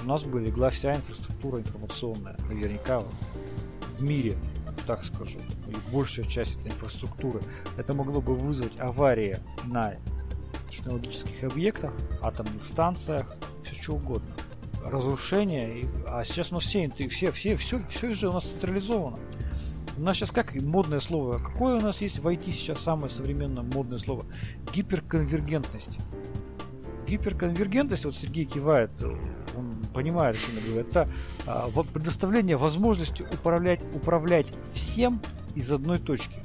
у 0.04 0.06
нас 0.08 0.24
бы 0.24 0.39
легла 0.39 0.70
вся 0.70 0.95
инфраструктура 0.95 1.60
информационная, 1.60 2.38
наверняка 2.48 3.04
в 3.98 4.02
мире, 4.02 4.38
так 4.86 5.04
скажу, 5.04 5.39
или 5.70 5.78
большая 5.91 6.26
часть 6.26 6.59
этой 6.59 6.72
инфраструктуры. 6.72 7.41
Это 7.78 7.93
могло 7.93 8.22
бы 8.22 8.36
вызвать 8.36 8.80
аварии 8.80 9.39
на 9.65 9.95
технологических 10.70 11.43
объектах, 11.43 11.91
атомных 12.22 12.63
станциях, 12.63 13.36
все 13.63 13.76
что 13.76 13.93
угодно. 13.95 14.36
Разрушение, 14.86 15.86
а 16.07 16.24
сейчас 16.24 16.51
у 16.51 16.55
нас 16.55 16.63
все, 16.63 16.89
все, 16.89 17.32
все, 17.32 17.55
все, 17.55 17.80
все 17.80 18.13
же 18.13 18.30
у 18.30 18.34
нас 18.34 18.45
централизовано. 18.45 19.18
У 19.97 20.01
нас 20.01 20.15
сейчас 20.15 20.32
как 20.32 20.53
модное 20.55 20.99
слово? 20.99 21.39
Какое 21.39 21.78
у 21.78 21.82
нас 21.82 22.01
есть 22.01 22.20
в 22.20 22.28
IT 22.28 22.51
сейчас 22.51 22.82
самое 22.82 23.09
современное 23.09 23.63
модное 23.63 23.97
слово? 23.97 24.26
Гиперконвергентность. 24.72 25.97
гиперконвергентность, 27.07 28.05
вот 28.05 28.15
Сергей 28.15 28.45
кивает, 28.45 28.91
он 29.55 29.66
понимает, 29.98 30.36
о 30.36 30.39
чем 30.39 30.56
я 30.56 30.62
говорю, 30.62 30.82
это 30.82 31.10
а, 31.48 31.70
предоставление 31.91 32.56
возможности 32.56 33.24
управлять, 33.34 33.82
управлять 33.95 34.54
всем 34.72 35.20
из 35.56 35.72
одной 35.72 35.98
точки. 35.98 36.39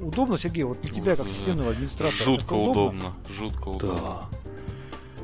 Удобно, 0.00 0.38
Сергей, 0.38 0.62
вот 0.62 0.80
для 0.80 0.94
тебя 0.94 1.16
как 1.16 1.28
системного 1.28 1.72
администратора? 1.72 2.22
Жутко 2.22 2.52
удобно? 2.52 3.08
удобно, 3.08 3.14
жутко 3.36 3.68
удобно. 3.68 3.98
Да. 3.98 4.20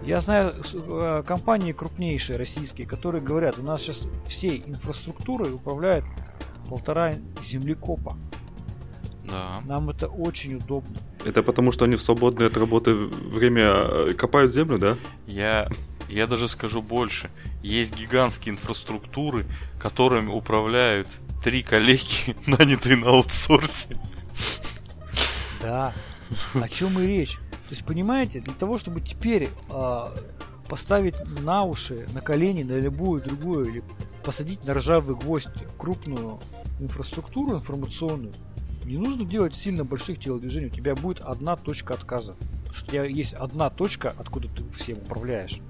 Я 0.04 0.20
знаю 0.20 0.52
э, 0.74 1.22
компании 1.24 1.70
крупнейшие 1.70 2.38
российские, 2.38 2.88
которые 2.88 3.22
говорят, 3.22 3.56
у 3.58 3.62
нас 3.62 3.82
сейчас 3.82 4.08
всей 4.26 4.64
инфраструктурой 4.66 5.54
управляет 5.54 6.04
полтора 6.68 7.14
землекопа. 7.40 8.16
Да. 9.30 9.60
Нам 9.64 9.90
это 9.90 10.08
очень 10.08 10.56
удобно. 10.56 10.96
Это 11.24 11.44
потому, 11.44 11.70
что 11.70 11.84
они 11.84 11.94
в 11.94 12.02
свободное 12.02 12.48
от 12.48 12.56
работы 12.56 12.94
время 12.94 13.62
э, 13.62 14.14
копают 14.14 14.52
землю, 14.52 14.78
да? 14.78 14.96
Я, 15.28 15.68
я 16.10 16.26
даже 16.26 16.48
скажу 16.48 16.82
больше. 16.82 17.30
Есть 17.62 17.96
гигантские 17.96 18.54
инфраструктуры, 18.54 19.46
которыми 19.78 20.30
управляют 20.30 21.08
три 21.42 21.62
коллеги, 21.62 22.36
нанятые 22.46 22.96
на 22.96 23.10
аутсорсе. 23.10 23.96
Да. 25.62 25.92
О 26.54 26.68
чем 26.68 26.98
и 26.98 27.06
речь. 27.06 27.36
То 27.36 27.74
есть, 27.74 27.84
понимаете, 27.84 28.40
для 28.40 28.54
того, 28.54 28.78
чтобы 28.78 29.00
теперь 29.00 29.50
э, 29.68 30.06
поставить 30.68 31.14
на 31.42 31.62
уши, 31.62 32.08
на 32.12 32.20
колени, 32.20 32.62
на 32.62 32.78
любую 32.78 33.22
другую, 33.22 33.68
или 33.68 33.84
посадить 34.24 34.64
на 34.64 34.74
ржавый 34.74 35.16
гвоздь 35.16 35.48
крупную 35.78 36.40
инфраструктуру 36.80 37.56
информационную, 37.56 38.32
не 38.84 38.96
нужно 38.96 39.24
делать 39.24 39.54
сильно 39.54 39.84
больших 39.84 40.18
телодвижений. 40.18 40.68
У 40.68 40.70
тебя 40.70 40.96
будет 40.96 41.20
одна 41.20 41.56
точка 41.56 41.94
отказа. 41.94 42.36
Что 42.72 42.86
у 42.86 42.90
тебя 42.90 43.04
есть 43.04 43.34
одна 43.34 43.70
точка, 43.70 44.12
откуда 44.16 44.48
ты 44.48 44.68
всем 44.72 44.98
управляешь. 44.98 45.60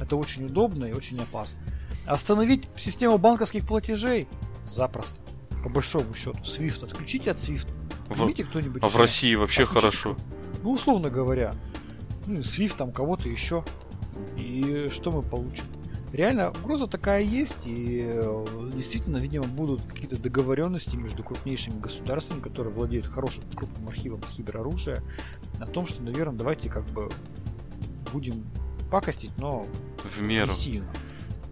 Это 0.00 0.16
очень 0.16 0.44
удобно 0.44 0.84
и 0.86 0.92
очень 0.92 1.20
опасно. 1.20 1.60
Остановить 2.06 2.68
систему 2.76 3.18
банковских 3.18 3.66
платежей 3.66 4.28
запросто. 4.64 5.20
По 5.62 5.68
большому 5.68 6.14
счету. 6.14 6.38
SWIFT 6.38 6.84
отключите 6.84 7.30
от 7.30 7.36
SWIFT. 7.36 7.68
В... 8.08 8.32
кто-нибудь. 8.32 8.82
А 8.82 8.88
в 8.88 8.96
России 8.96 9.34
вообще 9.34 9.64
отключите. 9.64 9.90
хорошо. 9.90 10.16
Ну, 10.62 10.70
условно 10.70 11.10
говоря. 11.10 11.52
Ну, 12.26 12.38
SWIFT 12.38 12.76
там 12.76 12.92
кого-то 12.92 13.28
еще. 13.28 13.64
И 14.36 14.88
что 14.90 15.10
мы 15.12 15.22
получим? 15.22 15.64
Реально, 16.12 16.50
угроза 16.50 16.88
такая 16.88 17.22
есть, 17.22 17.66
и 17.66 18.02
э, 18.12 18.46
действительно, 18.74 19.18
видимо, 19.18 19.44
будут 19.44 19.82
какие-то 19.82 20.20
договоренности 20.20 20.96
между 20.96 21.22
крупнейшими 21.22 21.78
государствами, 21.78 22.40
которые 22.40 22.74
владеют 22.74 23.06
хорошим 23.06 23.44
крупным 23.54 23.88
архивом 23.88 24.20
кибероружия, 24.36 25.04
о 25.60 25.66
том, 25.66 25.86
что, 25.86 26.02
наверное, 26.02 26.36
давайте 26.36 26.68
как 26.68 26.84
бы 26.86 27.10
будем 28.12 28.44
пакостить, 28.90 29.32
но 29.38 29.66
в 30.04 30.20
меру. 30.20 30.48
Не 30.48 30.52
сильно. 30.52 30.88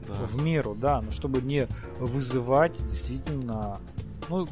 Да. 0.07 0.15
В 0.15 0.43
меру, 0.43 0.75
да, 0.75 1.01
но 1.03 1.11
чтобы 1.11 1.43
не 1.43 1.69
вызывать 1.99 2.83
действительно, 2.87 3.79
ну, 4.29 4.49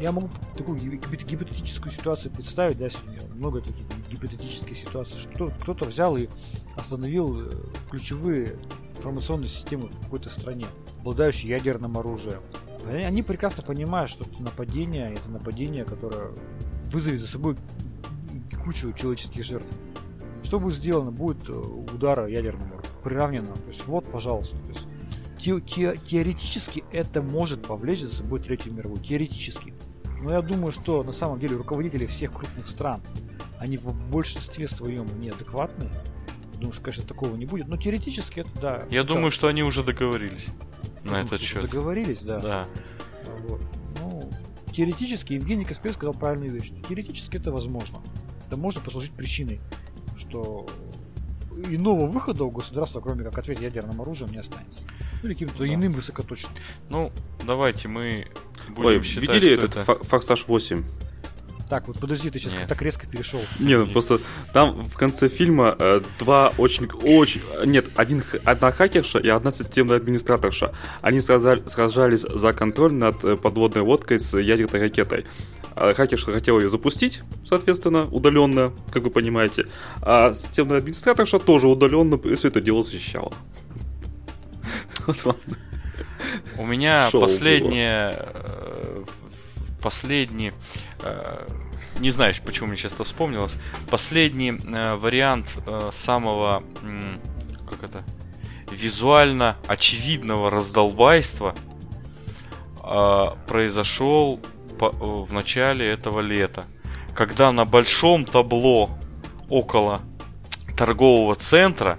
я 0.00 0.12
могу 0.12 0.28
такую 0.56 0.78
гипотетическую 0.78 1.92
ситуацию 1.92 2.32
представить, 2.32 2.78
да, 2.78 2.88
сегодня 2.88 3.20
много 3.34 3.60
таких 3.60 3.84
гипотетических 4.10 4.76
ситуаций, 4.76 5.18
что 5.18 5.52
кто-то 5.60 5.84
взял 5.84 6.16
и 6.16 6.28
остановил 6.76 7.40
э, 7.40 7.50
ключевые 7.90 8.58
информационной 8.96 9.48
системы 9.48 9.88
в 9.88 10.00
какой-то 10.00 10.30
стране, 10.30 10.66
обладающей 11.00 11.48
ядерным 11.48 11.96
оружием. 11.98 12.40
Они 12.86 13.22
прекрасно 13.22 13.62
понимают, 13.62 14.10
что 14.10 14.24
это 14.24 14.42
нападение, 14.42 15.12
это 15.12 15.28
нападение, 15.28 15.84
которое 15.84 16.30
вызовет 16.86 17.20
за 17.20 17.26
собой 17.26 17.56
кучу 18.64 18.92
человеческих 18.92 19.44
жертв. 19.44 19.66
Что 20.46 20.60
будет 20.60 20.76
сделано? 20.76 21.10
Будет 21.10 21.48
э, 21.48 21.52
удар 21.52 22.28
ядерным 22.28 22.70
приравнено. 23.02 23.52
То 23.52 23.66
есть 23.66 23.84
вот, 23.88 24.08
пожалуйста. 24.08 24.56
То 24.58 24.68
есть, 24.68 24.86
те, 25.40 25.60
те, 25.60 25.96
теоретически 25.96 26.84
это 26.92 27.20
может 27.20 27.66
повлечь 27.66 28.02
за 28.02 28.14
собой 28.14 28.38
Третью 28.38 28.72
мировую. 28.72 29.02
Теоретически. 29.02 29.74
Но 30.22 30.30
я 30.30 30.42
думаю, 30.42 30.70
что 30.70 31.02
на 31.02 31.10
самом 31.10 31.40
деле 31.40 31.56
руководители 31.56 32.06
всех 32.06 32.32
крупных 32.32 32.68
стран, 32.68 33.02
они 33.58 33.76
в 33.76 33.92
большинстве 34.08 34.68
своем 34.68 35.06
неадекватные. 35.20 35.90
Думаю, 36.58 36.72
что, 36.72 36.82
конечно, 36.82 37.02
такого 37.02 37.34
не 37.34 37.44
будет. 37.44 37.66
Но 37.66 37.76
теоретически 37.76 38.40
это 38.40 38.50
да. 38.62 38.82
Я 38.88 39.00
это... 39.00 39.14
думаю, 39.14 39.32
что 39.32 39.48
они 39.48 39.64
уже 39.64 39.82
договорились 39.82 40.46
на 41.02 41.10
думаю, 41.10 41.24
этот 41.24 41.40
счет. 41.40 41.62
Договорились, 41.68 42.22
да. 42.22 42.38
Да. 42.38 42.68
Вот. 43.48 43.60
Ну, 43.98 44.30
теоретически 44.72 45.32
Евгений 45.32 45.64
Каспер 45.64 45.92
сказал 45.92 46.14
правильную 46.14 46.52
вещь. 46.52 46.70
Теоретически 46.88 47.36
это 47.36 47.50
возможно. 47.50 48.00
Это 48.46 48.56
может 48.56 48.84
послужить 48.84 49.10
причиной, 49.10 49.60
что 50.36 50.66
иного 51.68 52.06
выхода 52.06 52.44
у 52.44 52.50
государства, 52.50 53.00
кроме 53.00 53.24
как 53.24 53.38
ответить 53.38 53.62
ядерным 53.62 54.00
оружием, 54.00 54.30
не 54.30 54.38
останется. 54.38 54.86
Или 55.22 55.32
каким-то 55.32 55.58
да. 55.58 55.72
иным 55.72 55.92
высокоточным. 55.92 56.52
Ну, 56.90 57.12
давайте 57.46 57.88
мы 57.88 58.28
будем 58.68 58.88
Ой, 58.88 59.02
считать, 59.02 59.22
видели 59.22 59.54
этот 59.54 59.76
это... 59.76 60.04
Форсаж 60.04 60.46
8? 60.46 60.84
Так, 61.68 61.88
вот 61.88 61.98
подожди, 61.98 62.30
ты 62.30 62.38
сейчас 62.38 62.52
Нет. 62.52 62.68
так 62.68 62.80
резко 62.80 63.06
перешел. 63.08 63.40
Не, 63.58 63.76
ну 63.76 63.86
просто 63.86 64.20
там 64.52 64.84
в 64.84 64.96
конце 64.96 65.28
фильма 65.28 65.74
э, 65.78 66.00
два 66.20 66.52
очень, 66.58 66.88
очень, 67.02 67.40
нет, 67.64 67.86
один, 67.96 68.22
одна 68.44 68.70
хакерша 68.70 69.18
и 69.18 69.28
одна 69.28 69.50
системная 69.50 69.96
администраторша. 69.96 70.72
Они 71.02 71.20
сражали, 71.20 71.62
сражались 71.66 72.20
за 72.20 72.52
контроль 72.52 72.92
над 72.92 73.24
э, 73.24 73.36
подводной 73.36 73.82
лодкой 73.82 74.20
с 74.20 74.38
ядерной 74.38 74.80
ракетой. 74.80 75.26
А 75.74 75.92
хакерша 75.92 76.32
хотела 76.32 76.60
ее 76.60 76.70
запустить, 76.70 77.20
соответственно, 77.44 78.04
удаленно, 78.04 78.72
как 78.92 79.02
вы 79.02 79.10
понимаете. 79.10 79.66
А 80.02 80.32
системная 80.32 80.78
администраторша 80.78 81.40
тоже 81.40 81.66
удаленно 81.66 82.16
все 82.36 82.48
это 82.48 82.60
дело 82.60 82.84
защищала. 82.84 83.32
У 86.58 86.64
меня 86.64 87.10
последнее 87.12 88.16
э, 88.18 88.65
последний, 89.82 90.52
э, 91.02 91.48
не 91.98 92.10
знаю, 92.10 92.34
почему 92.44 92.68
мне 92.68 92.76
сейчас 92.76 92.94
это 92.94 93.04
вспомнилось, 93.04 93.56
последний 93.90 94.52
э, 94.52 94.94
вариант 94.96 95.58
э, 95.66 95.90
самого, 95.92 96.62
э, 96.82 97.18
как 97.68 97.82
это, 97.82 98.02
визуально 98.70 99.56
очевидного 99.66 100.50
раздолбайства 100.50 101.54
э, 102.82 103.24
произошел 103.46 104.40
по, 104.78 104.90
в 104.90 105.32
начале 105.32 105.88
этого 105.88 106.20
лета, 106.20 106.64
когда 107.14 107.52
на 107.52 107.64
большом 107.64 108.24
табло 108.24 108.90
около 109.48 110.00
торгового 110.76 111.34
центра 111.34 111.98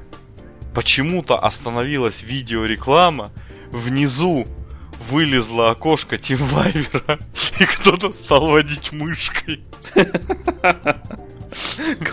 почему-то 0.73 1.39
остановилась 1.39 2.21
видеореклама, 2.21 3.32
внизу 3.71 4.45
вылезло 5.09 5.71
окошко 5.71 6.17
Тимвайвера, 6.17 7.19
и 7.59 7.65
кто-то 7.65 8.11
стал 8.13 8.47
водить 8.47 8.91
мышкой. 8.91 9.63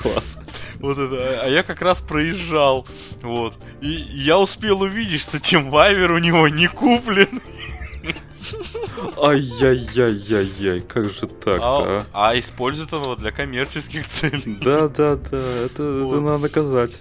Класс. 0.02 0.38
Вот 0.80 0.98
это. 0.98 1.40
А 1.42 1.48
я 1.48 1.62
как 1.62 1.80
раз 1.82 2.00
проезжал. 2.00 2.86
Вот. 3.22 3.58
И 3.80 3.88
я 3.88 4.38
успел 4.38 4.82
увидеть, 4.82 5.22
что 5.22 5.40
Тимвайвер 5.40 6.12
у 6.12 6.18
него 6.18 6.48
не 6.48 6.66
куплен. 6.66 7.40
Ай-яй-яй-яй-яй, 9.16 10.82
как 10.82 11.10
же 11.10 11.26
так 11.26 11.60
а, 11.62 12.04
а? 12.12 12.30
А 12.30 12.38
используют 12.38 12.92
его 12.92 13.16
для 13.16 13.30
коммерческих 13.30 14.06
целей. 14.06 14.58
Да-да-да, 14.62 15.38
это, 15.64 16.04
вот. 16.04 16.12
это 16.12 16.20
надо 16.20 16.38
наказать. 16.38 17.00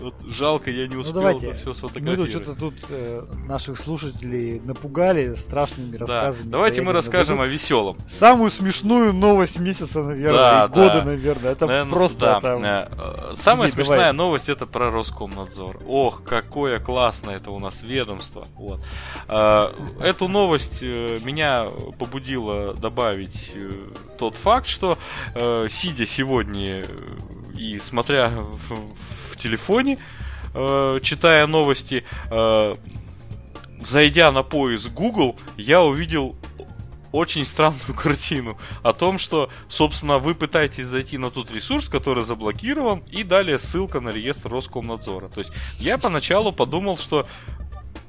Вот 0.00 0.14
жалко, 0.26 0.70
я 0.70 0.86
не 0.86 0.94
ну, 0.94 1.00
успел 1.00 1.16
ну, 1.16 1.20
давайте. 1.20 1.48
это 1.48 1.58
все 1.58 1.74
сфотографировать. 1.74 2.34
Мы 2.34 2.38
тут 2.38 2.42
что-то 2.42 2.60
тут 2.60 2.74
э, 2.88 3.22
наших 3.46 3.78
слушателей 3.78 4.60
напугали 4.60 5.34
страшными 5.34 5.96
рассказами. 5.96 6.44
Да. 6.44 6.52
Давайте 6.52 6.82
мы 6.82 6.92
расскажем 6.92 7.40
о 7.40 7.46
веселом. 7.46 7.98
Самую 8.08 8.50
смешную 8.50 9.12
новость 9.12 9.58
месяца, 9.58 10.02
наверное, 10.02 10.38
да, 10.38 10.64
и 10.64 10.68
года, 10.68 11.00
да. 11.00 11.04
наверное. 11.04 11.52
Это 11.52 11.66
наверное, 11.66 11.92
просто 11.92 12.20
да. 12.20 12.40
там... 12.40 12.64
Э, 12.64 13.34
самая 13.34 13.68
Иди, 13.68 13.76
смешная 13.76 13.98
давай. 13.98 14.12
новость 14.14 14.48
это 14.48 14.66
про 14.66 14.90
Роскомнадзор. 14.90 15.80
Ох, 15.86 16.22
какое 16.24 16.78
классное 16.78 17.36
это 17.36 17.50
у 17.50 17.58
нас 17.58 17.82
ведомство. 17.82 18.46
Вот. 18.56 18.80
Э, 19.28 19.68
эту 20.00 20.28
новость 20.28 20.80
э, 20.82 21.20
меня 21.22 21.66
побудило 21.98 22.74
добавить 22.74 23.54
тот 24.18 24.34
факт, 24.34 24.66
что 24.66 24.98
сидя 25.68 26.06
сегодня 26.06 26.84
и 27.60 27.78
смотря 27.78 28.30
в 28.30 29.36
телефоне, 29.36 29.98
э, 30.54 30.98
читая 31.02 31.46
новости, 31.46 32.04
э, 32.30 32.76
зайдя 33.82 34.32
на 34.32 34.42
поиск 34.42 34.90
Google, 34.92 35.36
я 35.58 35.82
увидел 35.82 36.36
очень 37.12 37.44
странную 37.44 37.94
картину 38.02 38.56
о 38.82 38.94
том, 38.94 39.18
что, 39.18 39.50
собственно, 39.68 40.18
вы 40.18 40.34
пытаетесь 40.34 40.86
зайти 40.86 41.18
на 41.18 41.30
тот 41.30 41.52
ресурс, 41.52 41.90
который 41.90 42.24
заблокирован, 42.24 43.02
и 43.10 43.24
далее 43.24 43.58
ссылка 43.58 44.00
на 44.00 44.08
реестр 44.08 44.50
Роскомнадзора. 44.50 45.28
То 45.28 45.40
есть 45.40 45.52
я 45.78 45.98
поначалу 45.98 46.52
подумал, 46.52 46.96
что 46.96 47.26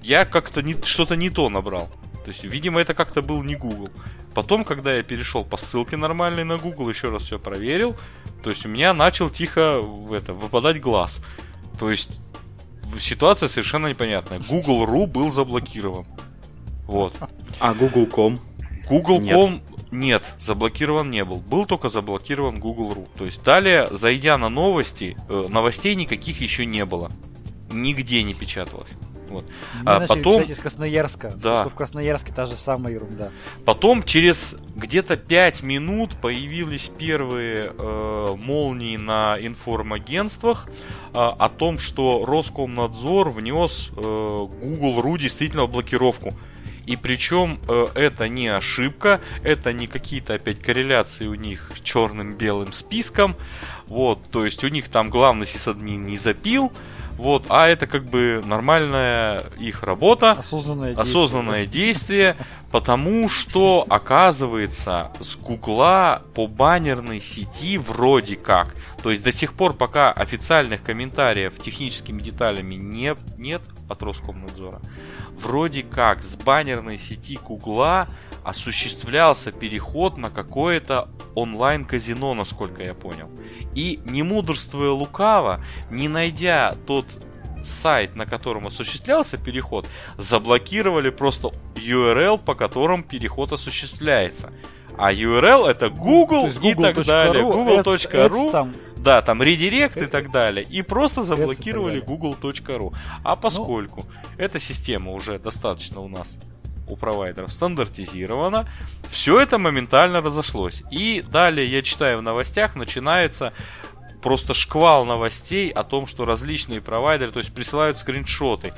я 0.01 0.23
как-то 0.23 0.61
не, 0.61 0.81
что-то 0.83 1.17
не 1.17 1.29
то 1.29 1.49
набрал. 1.49 1.89
То 2.23 2.29
есть, 2.29 2.43
видимо, 2.43 2.79
это 2.79 2.93
как-то 2.93 3.21
был 3.21 3.43
не 3.43 3.55
Google. 3.55 3.89
Потом, 4.33 4.63
когда 4.63 4.93
я 4.93 5.03
перешел 5.03 5.43
по 5.43 5.57
ссылке 5.57 5.97
нормальной 5.97 6.43
на 6.43 6.57
Google, 6.57 6.89
еще 6.89 7.09
раз 7.09 7.23
все 7.23 7.39
проверил, 7.39 7.95
то 8.43 8.49
есть 8.49 8.65
у 8.65 8.69
меня 8.69 8.93
начал 8.93 9.29
тихо 9.29 9.83
это, 10.11 10.33
выпадать 10.33 10.79
глаз. 10.79 11.21
То 11.79 11.89
есть 11.89 12.21
ситуация 12.99 13.49
совершенно 13.49 13.87
непонятная. 13.87 14.39
Google.ru 14.39 15.07
был 15.07 15.31
заблокирован. 15.31 16.05
Вот. 16.85 17.13
А 17.59 17.73
Google.com? 17.73 18.39
Google.com 18.87 19.61
нет, 19.91 20.23
заблокирован 20.39 21.11
не 21.11 21.25
был. 21.25 21.37
Был 21.37 21.65
только 21.65 21.89
заблокирован 21.89 22.59
Google.ru. 22.59 23.07
То 23.17 23.25
есть 23.25 23.43
далее, 23.43 23.89
зайдя 23.91 24.37
на 24.37 24.47
новости, 24.47 25.17
э, 25.27 25.47
новостей 25.49 25.95
никаких 25.95 26.39
еще 26.39 26.65
не 26.65 26.85
было. 26.85 27.11
Нигде 27.69 28.23
не 28.23 28.33
печаталось. 28.33 28.89
Вот. 29.31 29.45
Мы 29.83 29.91
а 29.91 30.07
потом... 30.07 30.43
из 30.43 30.59
Красноярска. 30.59 31.33
Да. 31.35 31.61
Что 31.61 31.69
в 31.69 31.75
Красноярске 31.75 32.33
та 32.33 32.45
же 32.45 32.55
самая 32.55 32.93
ерунда. 32.93 33.31
Потом 33.65 34.03
через 34.03 34.57
где-то 34.75 35.17
5 35.17 35.63
минут 35.63 36.15
появились 36.21 36.89
первые 36.89 37.73
э, 37.77 38.35
молнии 38.37 38.97
на 38.97 39.37
информагентствах 39.39 40.67
э, 40.67 40.71
о 41.13 41.49
том, 41.49 41.79
что 41.79 42.25
Роскомнадзор 42.25 43.29
внес 43.29 43.89
э, 43.95 44.01
Google.ru 44.01 45.17
действительно 45.17 45.65
в 45.65 45.71
блокировку. 45.71 46.33
И 46.85 46.95
причем 46.95 47.59
э, 47.67 47.87
это 47.95 48.27
не 48.27 48.47
ошибка, 48.47 49.21
это 49.43 49.71
не 49.71 49.87
какие-то 49.87 50.33
опять 50.33 50.59
корреляции 50.59 51.27
у 51.27 51.35
них 51.35 51.71
с 51.75 51.81
черным-белым 51.81 52.71
списком. 52.71 53.35
Вот, 53.87 54.19
то 54.31 54.45
есть 54.45 54.63
у 54.63 54.67
них 54.67 54.89
там 54.89 55.09
главный 55.09 55.45
сисадмин 55.45 56.03
не 56.03 56.17
запил, 56.17 56.71
вот, 57.21 57.45
а 57.49 57.67
это 57.67 57.85
как 57.85 58.05
бы 58.05 58.41
нормальная 58.43 59.43
их 59.59 59.83
работа, 59.83 60.31
осознанное 60.31 60.95
действие, 60.95 61.03
осознанное 61.03 61.65
действие 61.67 62.35
потому 62.71 63.29
что, 63.29 63.85
оказывается, 63.87 65.11
с 65.19 65.35
Гугла 65.35 66.23
по 66.33 66.47
баннерной 66.47 67.19
сети 67.19 67.77
вроде 67.77 68.37
как, 68.37 68.73
то 69.03 69.11
есть 69.11 69.23
до 69.23 69.31
сих 69.31 69.53
пор 69.53 69.73
пока 69.73 70.11
официальных 70.11 70.81
комментариев 70.81 71.53
техническими 71.61 72.21
деталями 72.21 72.75
не, 72.75 73.15
нет 73.37 73.61
от 73.87 74.01
Роскомнадзора, 74.01 74.81
вроде 75.37 75.83
как 75.83 76.23
с 76.23 76.35
баннерной 76.35 76.97
сети 76.97 77.37
Гугла 77.37 78.07
осуществлялся 78.43 79.51
переход 79.51 80.17
на 80.17 80.29
какое-то 80.29 81.09
онлайн-казино, 81.35 82.33
насколько 82.33 82.83
я 82.83 82.93
понял. 82.93 83.29
И 83.75 83.99
не 84.05 84.23
мудрствуя 84.23 84.91
лукаво, 84.91 85.63
не 85.89 86.07
найдя 86.07 86.75
тот 86.85 87.05
сайт, 87.63 88.15
на 88.15 88.25
котором 88.25 88.67
осуществлялся 88.67 89.37
переход, 89.37 89.87
заблокировали 90.17 91.09
просто 91.09 91.51
URL, 91.75 92.39
по 92.39 92.55
которым 92.55 93.03
переход 93.03 93.51
осуществляется. 93.51 94.51
А 94.97 95.13
URL 95.13 95.67
это 95.67 95.89
Google, 95.89 96.49
Google 96.49 96.69
и 96.69 96.75
так 96.75 97.05
далее. 97.05 97.43
Google.ru. 97.43 98.73
Да, 98.97 99.21
там 99.23 99.41
редирект 99.41 99.97
и 99.97 100.05
так 100.05 100.29
далее. 100.29 100.63
И 100.69 100.83
просто 100.83 101.23
заблокировали 101.23 101.99
google.ru. 101.99 102.93
А 103.23 103.35
поскольку 103.35 104.05
ну, 104.05 104.35
эта 104.37 104.59
система 104.59 105.11
уже 105.11 105.39
достаточно 105.39 106.01
у 106.01 106.07
нас 106.07 106.37
у 106.91 106.95
провайдеров 106.95 107.51
стандартизирована, 107.51 108.67
все 109.09 109.39
это 109.39 109.57
моментально 109.57 110.21
разошлось. 110.21 110.83
И 110.91 111.23
далее 111.27 111.67
я 111.67 111.81
читаю 111.81 112.19
в 112.19 112.21
новостях, 112.21 112.75
начинается 112.75 113.53
просто 114.21 114.53
шквал 114.53 115.05
новостей 115.05 115.69
о 115.69 115.83
том, 115.83 116.07
что 116.07 116.25
различные 116.25 116.81
провайдеры, 116.81 117.31
то 117.31 117.39
есть 117.39 117.53
присылают 117.53 117.97
скриншоты. 117.97 118.73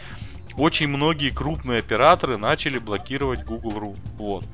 Очень 0.57 0.87
многие 0.87 1.29
крупные 1.29 1.79
операторы 1.79 2.37
начали 2.37 2.77
блокировать 2.77 3.43
Google.ru. 3.43 3.95
Вот. 4.17 4.45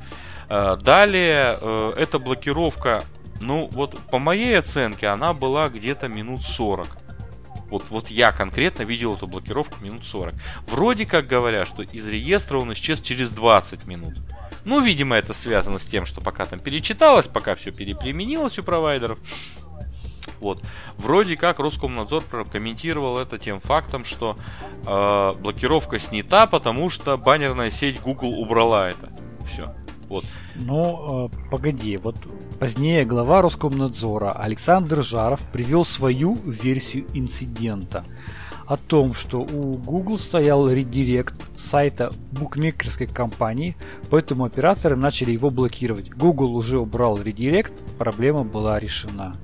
Э, 0.49 0.77
далее, 0.81 1.57
э, 1.59 1.93
эта 1.97 2.19
блокировка, 2.19 3.03
ну 3.41 3.69
вот 3.71 3.99
по 4.09 4.17
моей 4.19 4.57
оценке, 4.57 5.07
она 5.07 5.33
была 5.33 5.69
где-то 5.69 6.07
минут 6.07 6.43
40. 6.43 6.87
Вот, 7.69 7.85
вот 7.89 8.09
я 8.09 8.31
конкретно 8.31 8.83
видел 8.83 9.15
эту 9.15 9.27
блокировку 9.27 9.83
минут 9.83 10.05
40. 10.05 10.33
Вроде 10.67 11.05
как 11.05 11.27
говорят, 11.27 11.67
что 11.67 11.83
из 11.83 12.07
реестра 12.07 12.57
он 12.57 12.73
исчез 12.73 13.01
через 13.01 13.29
20 13.31 13.85
минут. 13.85 14.15
Ну, 14.65 14.81
видимо, 14.81 15.15
это 15.15 15.33
связано 15.33 15.79
с 15.79 15.85
тем, 15.85 16.05
что 16.05 16.21
пока 16.21 16.45
там 16.45 16.59
перечиталось, 16.59 17.27
пока 17.27 17.55
все 17.55 17.71
переплеменилось 17.71 18.59
у 18.59 18.63
провайдеров. 18.63 19.19
Вот. 20.39 20.61
Вроде 20.97 21.35
как 21.35 21.59
Роскомнадзор 21.59 22.23
прокомментировал 22.23 23.17
это 23.17 23.37
тем 23.37 23.59
фактом, 23.59 24.05
что 24.05 24.37
э, 24.85 25.33
блокировка 25.39 25.99
снята, 25.99 26.47
потому 26.47 26.89
что 26.89 27.17
баннерная 27.17 27.69
сеть 27.69 27.99
Google 27.99 28.39
убрала 28.39 28.89
это. 28.89 29.11
Все. 29.51 29.73
Вот. 30.09 30.25
Ну, 30.55 31.29
э, 31.31 31.49
погоди, 31.51 31.97
вот 31.97 32.15
позднее 32.59 33.05
глава 33.05 33.43
Роскомнадзора 33.43 34.31
Александр 34.31 35.03
Жаров 35.03 35.41
привел 35.53 35.85
свою 35.85 36.35
версию 36.35 37.05
инцидента 37.13 38.03
о 38.65 38.75
том, 38.75 39.13
что 39.13 39.39
у 39.39 39.73
Google 39.77 40.17
стоял 40.17 40.69
редирект 40.69 41.35
сайта 41.55 42.11
букмекерской 42.31 43.07
компании, 43.07 43.75
поэтому 44.09 44.45
операторы 44.45 44.95
начали 44.95 45.31
его 45.31 45.51
блокировать. 45.51 46.09
Google 46.11 46.55
уже 46.55 46.79
убрал 46.79 47.21
редирект, 47.21 47.73
проблема 47.97 48.43
была 48.43 48.79
решена. 48.79 49.35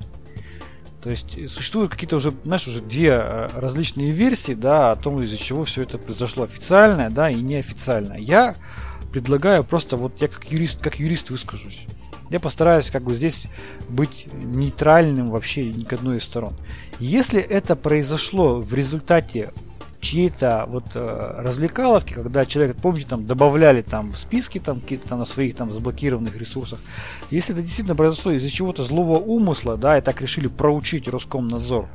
То 1.00 1.10
есть 1.10 1.38
э, 1.38 1.46
существуют 1.46 1.92
какие-то 1.92 2.16
уже, 2.16 2.32
знаешь, 2.44 2.66
уже 2.66 2.82
две 2.82 3.10
э, 3.10 3.48
различные 3.54 4.10
версии, 4.10 4.54
да, 4.54 4.90
о 4.90 4.96
том, 4.96 5.22
из-за 5.22 5.36
чего 5.36 5.64
все 5.64 5.82
это 5.82 5.98
произошло. 5.98 6.42
Официальное, 6.42 7.10
да, 7.10 7.30
и 7.30 7.36
неофициальное. 7.36 8.18
Я 8.18 8.56
предлагаю 9.20 9.64
просто, 9.64 9.96
вот 9.96 10.20
я 10.20 10.28
как 10.28 10.44
юрист, 10.50 10.82
как 10.82 11.00
юрист 11.00 11.30
выскажусь. 11.30 11.86
Я 12.28 12.38
постараюсь 12.38 12.90
как 12.90 13.02
бы 13.02 13.14
здесь 13.14 13.46
быть 13.88 14.26
нейтральным 14.34 15.30
вообще 15.30 15.72
ни 15.72 15.84
к 15.84 15.92
одной 15.94 16.18
из 16.18 16.24
сторон. 16.24 16.54
Если 17.00 17.40
это 17.40 17.76
произошло 17.76 18.60
в 18.60 18.74
результате 18.74 19.52
чьей-то 20.00 20.66
вот 20.68 20.84
э, 20.94 21.34
развлекаловки, 21.38 22.12
когда 22.12 22.44
человек, 22.44 22.76
помните, 22.76 23.06
там 23.08 23.26
добавляли 23.26 23.80
там 23.80 24.12
в 24.12 24.18
списки 24.18 24.58
там 24.58 24.82
какие-то 24.82 25.16
на 25.16 25.24
своих 25.24 25.56
там 25.56 25.72
заблокированных 25.72 26.36
ресурсах. 26.36 26.78
Если 27.30 27.54
это 27.54 27.62
действительно 27.62 27.96
произошло 27.96 28.32
из-за 28.32 28.50
чего-то 28.50 28.82
злого 28.82 29.18
умысла, 29.18 29.78
да, 29.78 29.96
и 29.96 30.02
так 30.02 30.20
решили 30.20 30.48
проучить 30.48 31.08
Роскомнадзор, 31.08 31.88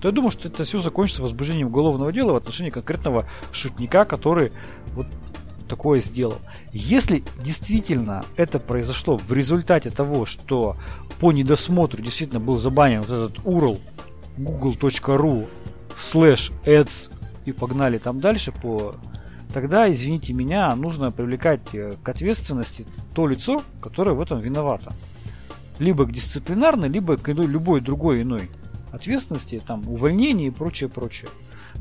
то 0.00 0.08
я 0.08 0.12
думаю, 0.12 0.30
что 0.30 0.48
это 0.48 0.64
все 0.64 0.80
закончится 0.80 1.22
возбуждением 1.22 1.68
уголовного 1.68 2.12
дела 2.12 2.32
в 2.32 2.36
отношении 2.36 2.70
конкретного 2.70 3.28
шутника, 3.52 4.06
который 4.06 4.52
вот 4.94 5.06
такое 5.72 6.02
сделал. 6.02 6.36
Если 6.74 7.24
действительно 7.42 8.26
это 8.36 8.60
произошло 8.60 9.16
в 9.16 9.32
результате 9.32 9.88
того, 9.88 10.26
что 10.26 10.76
по 11.18 11.32
недосмотру 11.32 12.02
действительно 12.02 12.40
был 12.40 12.56
забанен 12.56 13.00
вот 13.00 13.10
этот 13.10 13.38
URL 13.38 13.80
google.ru 14.36 15.48
slash 15.96 16.52
ads 16.66 17.10
и 17.46 17.52
погнали 17.52 17.96
там 17.96 18.20
дальше 18.20 18.52
по 18.52 18.96
тогда, 19.54 19.90
извините 19.90 20.34
меня, 20.34 20.76
нужно 20.76 21.10
привлекать 21.10 21.74
э, 21.74 21.94
к 22.02 22.06
ответственности 22.06 22.86
то 23.14 23.26
лицо, 23.26 23.62
которое 23.80 24.14
в 24.14 24.20
этом 24.20 24.40
виновато. 24.40 24.92
Либо 25.78 26.04
к 26.04 26.12
дисциплинарной, 26.12 26.90
либо 26.90 27.16
к 27.16 27.28
любой 27.28 27.80
другой 27.80 28.22
иной 28.22 28.50
ответственности, 28.90 29.62
там, 29.66 29.88
увольнение 29.88 30.48
и 30.48 30.50
прочее, 30.50 30.90
прочее. 30.90 31.30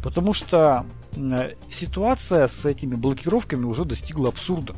Потому 0.02 0.34
что 0.34 0.86
э, 1.16 1.54
ситуация 1.70 2.47
с 2.47 2.66
этими 2.66 2.95
блокировками 2.95 3.66
уже 3.66 3.86
достигла 3.86 4.30
абсурда. 4.30 4.74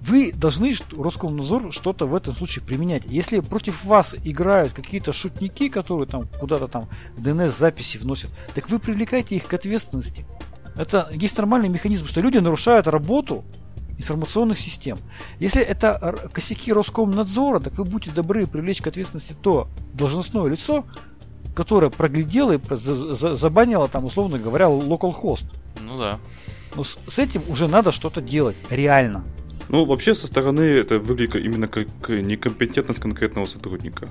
Вы 0.00 0.32
должны, 0.32 0.74
Роскомнадзор, 0.92 1.72
что-то 1.72 2.06
в 2.06 2.14
этом 2.14 2.36
случае 2.36 2.64
применять. 2.64 3.04
Если 3.06 3.40
против 3.40 3.84
вас 3.84 4.14
играют 4.22 4.74
какие-то 4.74 5.14
шутники, 5.14 5.70
которые 5.70 6.06
там 6.06 6.28
куда-то 6.38 6.68
там 6.68 6.88
DNS-записи 7.16 7.96
вносят, 7.98 8.30
так 8.54 8.68
вы 8.68 8.78
привлекайте 8.78 9.36
их 9.36 9.46
к 9.46 9.54
ответственности. 9.54 10.26
Это 10.76 11.08
есть 11.12 11.36
нормальный 11.38 11.68
механизм, 11.68 12.06
что 12.06 12.20
люди 12.20 12.38
нарушают 12.38 12.86
работу 12.86 13.44
информационных 13.96 14.58
систем. 14.58 14.98
Если 15.38 15.62
это 15.62 16.16
косяки 16.32 16.72
Роскомнадзора, 16.72 17.60
так 17.60 17.78
вы 17.78 17.84
будьте 17.84 18.10
добры 18.10 18.46
привлечь 18.46 18.82
к 18.82 18.86
ответственности 18.86 19.36
то 19.40 19.68
должностное 19.94 20.46
лицо, 20.46 20.84
которое 21.54 21.90
проглядело 21.90 22.52
и 22.52 22.60
забанило 22.70 23.88
там, 23.88 24.04
условно 24.04 24.38
говоря, 24.38 24.66
localhost. 24.66 25.46
Ну 25.80 25.98
да. 25.98 26.18
Но 26.76 26.84
с, 26.84 26.98
с 27.06 27.18
этим 27.18 27.42
уже 27.48 27.68
надо 27.68 27.92
что-то 27.92 28.20
делать, 28.20 28.56
реально. 28.70 29.24
Ну, 29.68 29.84
вообще, 29.84 30.14
со 30.14 30.26
стороны 30.26 30.60
это 30.60 30.98
выглядит 30.98 31.36
именно 31.36 31.68
как 31.68 31.88
некомпетентность 32.08 33.00
конкретного 33.00 33.46
сотрудника. 33.46 34.08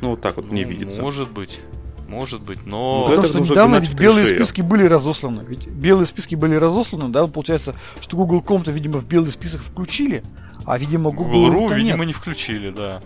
Ну, 0.00 0.10
вот 0.10 0.20
так 0.20 0.36
вот 0.36 0.50
мне 0.50 0.64
ну, 0.64 0.70
видится. 0.70 1.00
Может 1.00 1.30
быть. 1.30 1.60
Может 2.08 2.42
быть, 2.42 2.64
но... 2.64 3.00
Ну, 3.00 3.16
Потому 3.16 3.26
что 3.26 3.40
недавно 3.40 3.76
ведь 3.76 3.94
белые 3.94 4.26
списки 4.26 4.60
были 4.60 4.84
разосланы. 4.84 5.44
Ведь 5.46 5.66
белые 5.66 6.06
списки 6.06 6.36
были 6.36 6.54
разосланы, 6.54 7.08
да, 7.08 7.26
получается, 7.26 7.74
что 8.00 8.16
Google.com-то, 8.16 8.70
видимо, 8.70 8.98
в 8.98 9.06
белый 9.06 9.32
список 9.32 9.60
включили, 9.60 10.22
а, 10.64 10.78
видимо, 10.78 11.10
Google.ru, 11.10 11.52
Google 11.52 11.74
видимо, 11.74 12.04
не 12.04 12.12
включили, 12.12 12.70
да. 12.70 13.02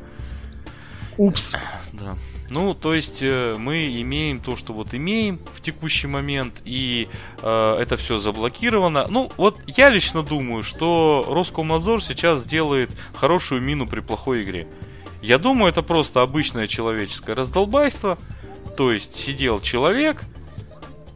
Упс. 1.16 1.54
Да. 1.94 2.16
Ну, 2.50 2.74
то 2.74 2.94
есть 2.94 3.22
э, 3.22 3.54
мы 3.56 4.00
имеем 4.00 4.40
то, 4.40 4.56
что 4.56 4.72
вот 4.72 4.92
имеем 4.94 5.38
в 5.54 5.60
текущий 5.60 6.08
момент, 6.08 6.60
и 6.64 7.08
э, 7.42 7.76
это 7.80 7.96
все 7.96 8.18
заблокировано. 8.18 9.06
Ну, 9.08 9.30
вот 9.36 9.60
я 9.66 9.88
лично 9.88 10.22
думаю, 10.22 10.62
что 10.62 11.24
Роскомнадзор 11.28 12.02
сейчас 12.02 12.44
делает 12.44 12.90
хорошую 13.14 13.62
мину 13.62 13.86
при 13.86 14.00
плохой 14.00 14.42
игре. 14.42 14.66
Я 15.22 15.38
думаю, 15.38 15.70
это 15.70 15.82
просто 15.82 16.22
обычное 16.22 16.66
человеческое 16.66 17.34
раздолбайство. 17.34 18.18
То 18.76 18.90
есть 18.92 19.14
сидел 19.14 19.60
человек, 19.60 20.22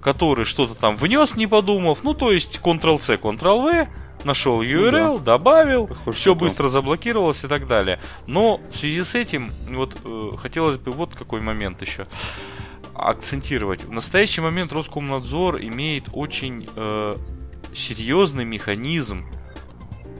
который 0.00 0.44
что-то 0.44 0.74
там 0.74 0.96
внес, 0.96 1.34
не 1.34 1.46
подумав, 1.46 2.04
ну, 2.04 2.14
то 2.14 2.30
есть 2.30 2.60
Ctrl-C, 2.62 3.14
Ctrl-V, 3.14 3.88
нашел 4.24 4.62
URL, 4.62 5.06
ну, 5.06 5.18
да. 5.18 5.38
добавил, 5.38 5.86
Похоже, 5.86 6.18
все 6.18 6.34
быстро 6.34 6.68
заблокировалось 6.68 7.44
и 7.44 7.48
так 7.48 7.66
далее. 7.66 8.00
Но 8.26 8.60
в 8.70 8.76
связи 8.76 9.02
с 9.02 9.14
этим, 9.14 9.50
вот 9.70 9.96
э, 10.04 10.30
хотелось 10.38 10.76
бы 10.76 10.92
вот 10.92 11.14
какой 11.14 11.40
момент 11.40 11.82
еще 11.82 12.06
акцентировать. 12.94 13.84
В 13.84 13.92
настоящий 13.92 14.40
момент 14.40 14.72
Роскомнадзор 14.72 15.60
имеет 15.60 16.04
очень 16.12 16.68
э, 16.74 17.16
серьезный 17.74 18.44
механизм, 18.44 19.26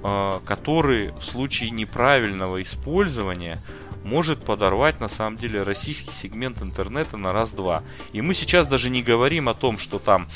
э, 0.03 0.41
который 0.45 1.11
в 1.11 1.23
случае 1.23 1.71
неправильного 1.71 2.63
использования 2.63 3.61
может 4.05 4.45
подорвать 4.45 5.01
на 5.01 5.09
самом 5.09 5.39
деле 5.39 5.63
российский 5.63 6.13
сегмент 6.13 6.63
интернета 6.63 7.17
на 7.17 7.33
раз-два. 7.33 7.83
И 8.13 8.21
мы 8.21 8.35
сейчас 8.35 8.67
даже 8.67 8.91
не 8.91 9.03
говорим 9.03 9.49
о 9.49 9.55
том, 9.55 9.79
что 9.79 9.99
там 9.99 10.29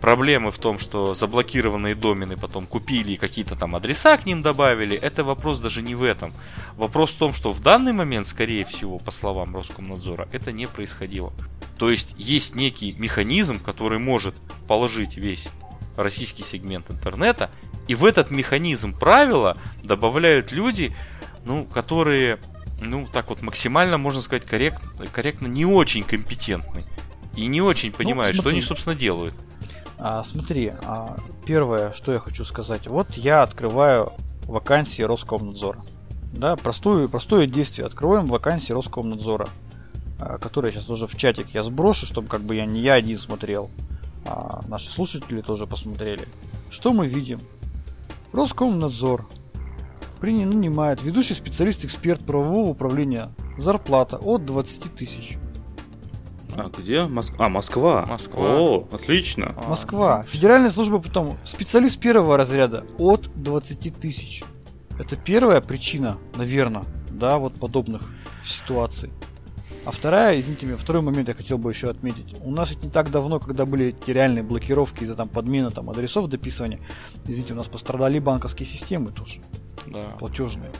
проблемы 0.00 0.52
в 0.52 0.58
том, 0.58 0.78
что 0.78 1.14
заблокированные 1.14 1.94
домены 1.94 2.36
потом 2.36 2.66
купили 2.66 3.12
и 3.12 3.16
какие-то 3.16 3.56
там 3.56 3.74
адреса 3.74 4.16
к 4.16 4.26
ним 4.26 4.42
добавили. 4.42 4.96
Это 4.96 5.24
вопрос 5.24 5.58
даже 5.58 5.82
не 5.82 5.94
в 5.94 6.02
этом. 6.02 6.32
Вопрос 6.76 7.10
в 7.10 7.16
том, 7.16 7.34
что 7.34 7.52
в 7.52 7.60
данный 7.60 7.92
момент, 7.92 8.26
скорее 8.26 8.64
всего, 8.64 8.98
по 8.98 9.10
словам 9.10 9.54
Роскомнадзора, 9.54 10.28
это 10.32 10.52
не 10.52 10.66
происходило. 10.66 11.32
То 11.78 11.90
есть 11.90 12.14
есть 12.16 12.54
некий 12.54 12.94
механизм, 12.98 13.58
который 13.62 13.98
может 13.98 14.34
положить 14.68 15.16
весь 15.16 15.48
российский 15.96 16.42
сегмент 16.42 16.90
интернета, 16.90 17.50
и 17.88 17.94
в 17.94 18.04
этот 18.04 18.30
механизм 18.30 18.96
правила 18.96 19.56
добавляют 19.82 20.52
люди, 20.52 20.94
ну, 21.44 21.64
которые 21.64 22.38
ну, 22.80 23.08
так 23.10 23.28
вот, 23.28 23.42
максимально, 23.42 23.98
можно 23.98 24.20
сказать, 24.20 24.44
коррект, 24.44 24.82
корректно 25.12 25.46
не 25.46 25.64
очень 25.64 26.04
компетентны. 26.04 26.84
И 27.34 27.46
не 27.46 27.60
очень 27.60 27.92
понимают, 27.92 28.34
ну, 28.36 28.42
что 28.42 28.50
они, 28.50 28.62
собственно, 28.62 28.94
делают. 28.94 29.34
А, 29.98 30.22
смотри, 30.24 30.72
а, 30.84 31.18
первое, 31.46 31.92
что 31.92 32.12
я 32.12 32.18
хочу 32.18 32.44
сказать. 32.44 32.86
Вот 32.86 33.10
я 33.12 33.42
открываю 33.42 34.12
вакансии 34.44 35.02
Роскомнадзора. 35.02 35.80
Да, 36.32 36.56
простое, 36.56 37.08
простое 37.08 37.46
действие. 37.46 37.86
Открываем 37.86 38.26
вакансии 38.26 38.72
Роскомнадзора, 38.72 39.48
а, 40.18 40.38
которые 40.38 40.72
сейчас 40.72 40.88
уже 40.88 41.06
в 41.06 41.16
чатик 41.16 41.50
я 41.50 41.62
сброшу, 41.62 42.06
чтобы 42.06 42.28
как 42.28 42.42
бы 42.42 42.54
я 42.54 42.66
не 42.66 42.80
я 42.80 42.94
один 42.94 43.16
смотрел, 43.16 43.70
а 44.24 44.62
наши 44.68 44.90
слушатели 44.90 45.40
тоже 45.40 45.66
посмотрели. 45.66 46.26
Что 46.70 46.92
мы 46.92 47.06
видим? 47.06 47.40
Роскомнадзор 48.32 49.26
нанимает 50.44 51.02
ведущий 51.02 51.34
специалист-эксперт 51.34 52.24
правового 52.24 52.68
управления. 52.68 53.30
Зарплата 53.58 54.16
от 54.16 54.44
20 54.44 54.94
тысяч. 54.94 55.38
А 56.56 56.70
где? 56.70 57.04
Моск... 57.04 57.34
А, 57.38 57.48
Москва. 57.48 58.06
Москва. 58.06 58.60
О, 58.60 58.88
отлично. 58.90 59.54
А. 59.56 59.68
Москва. 59.68 60.22
Федеральная 60.22 60.70
служба 60.70 60.98
потом. 60.98 61.36
Специалист 61.44 62.00
первого 62.00 62.36
разряда 62.36 62.84
от 62.98 63.30
20 63.36 64.00
тысяч. 64.00 64.42
Это 64.98 65.16
первая 65.16 65.60
причина, 65.60 66.16
наверное, 66.36 66.84
да, 67.10 67.38
вот 67.38 67.54
подобных 67.54 68.02
ситуаций. 68.42 69.10
А 69.86 69.92
вторая, 69.92 70.40
извините 70.40 70.66
меня, 70.66 70.76
второй 70.76 71.00
момент 71.00 71.28
я 71.28 71.34
хотел 71.34 71.58
бы 71.58 71.70
еще 71.70 71.88
отметить. 71.88 72.34
У 72.42 72.50
нас 72.50 72.70
ведь 72.70 72.82
не 72.82 72.90
так 72.90 73.12
давно, 73.12 73.38
когда 73.38 73.64
были 73.64 73.86
эти 73.86 74.10
реальные 74.10 74.42
блокировки 74.42 75.04
из-за 75.04 75.14
там 75.14 75.28
подмены 75.28 75.70
там 75.70 75.88
адресов 75.88 76.28
дописывания, 76.28 76.80
извините, 77.24 77.52
у 77.52 77.56
нас 77.56 77.68
пострадали 77.68 78.18
банковские 78.18 78.66
системы 78.66 79.12
тоже 79.12 79.40
да. 79.86 80.02
платежные. 80.18 80.72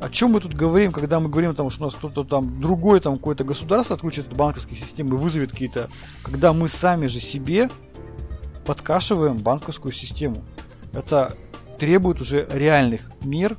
О 0.00 0.10
чем 0.10 0.32
мы 0.32 0.40
тут 0.40 0.52
говорим, 0.54 0.90
когда 0.90 1.20
мы 1.20 1.28
говорим, 1.28 1.54
там, 1.54 1.70
что 1.70 1.82
у 1.82 1.84
нас 1.84 1.94
кто-то 1.94 2.24
там 2.24 2.60
другой, 2.60 2.98
там 2.98 3.14
какое-то 3.14 3.44
государство 3.44 3.94
отключит 3.94 4.26
от 4.26 4.36
банковской 4.36 4.76
системы, 4.76 5.16
вызовет 5.16 5.52
какие-то, 5.52 5.88
когда 6.24 6.52
мы 6.52 6.68
сами 6.68 7.06
же 7.06 7.20
себе 7.20 7.70
подкашиваем 8.66 9.38
банковскую 9.38 9.92
систему. 9.92 10.44
Это 10.92 11.36
требует 11.78 12.20
уже 12.20 12.48
реальных 12.52 13.02
мер, 13.22 13.56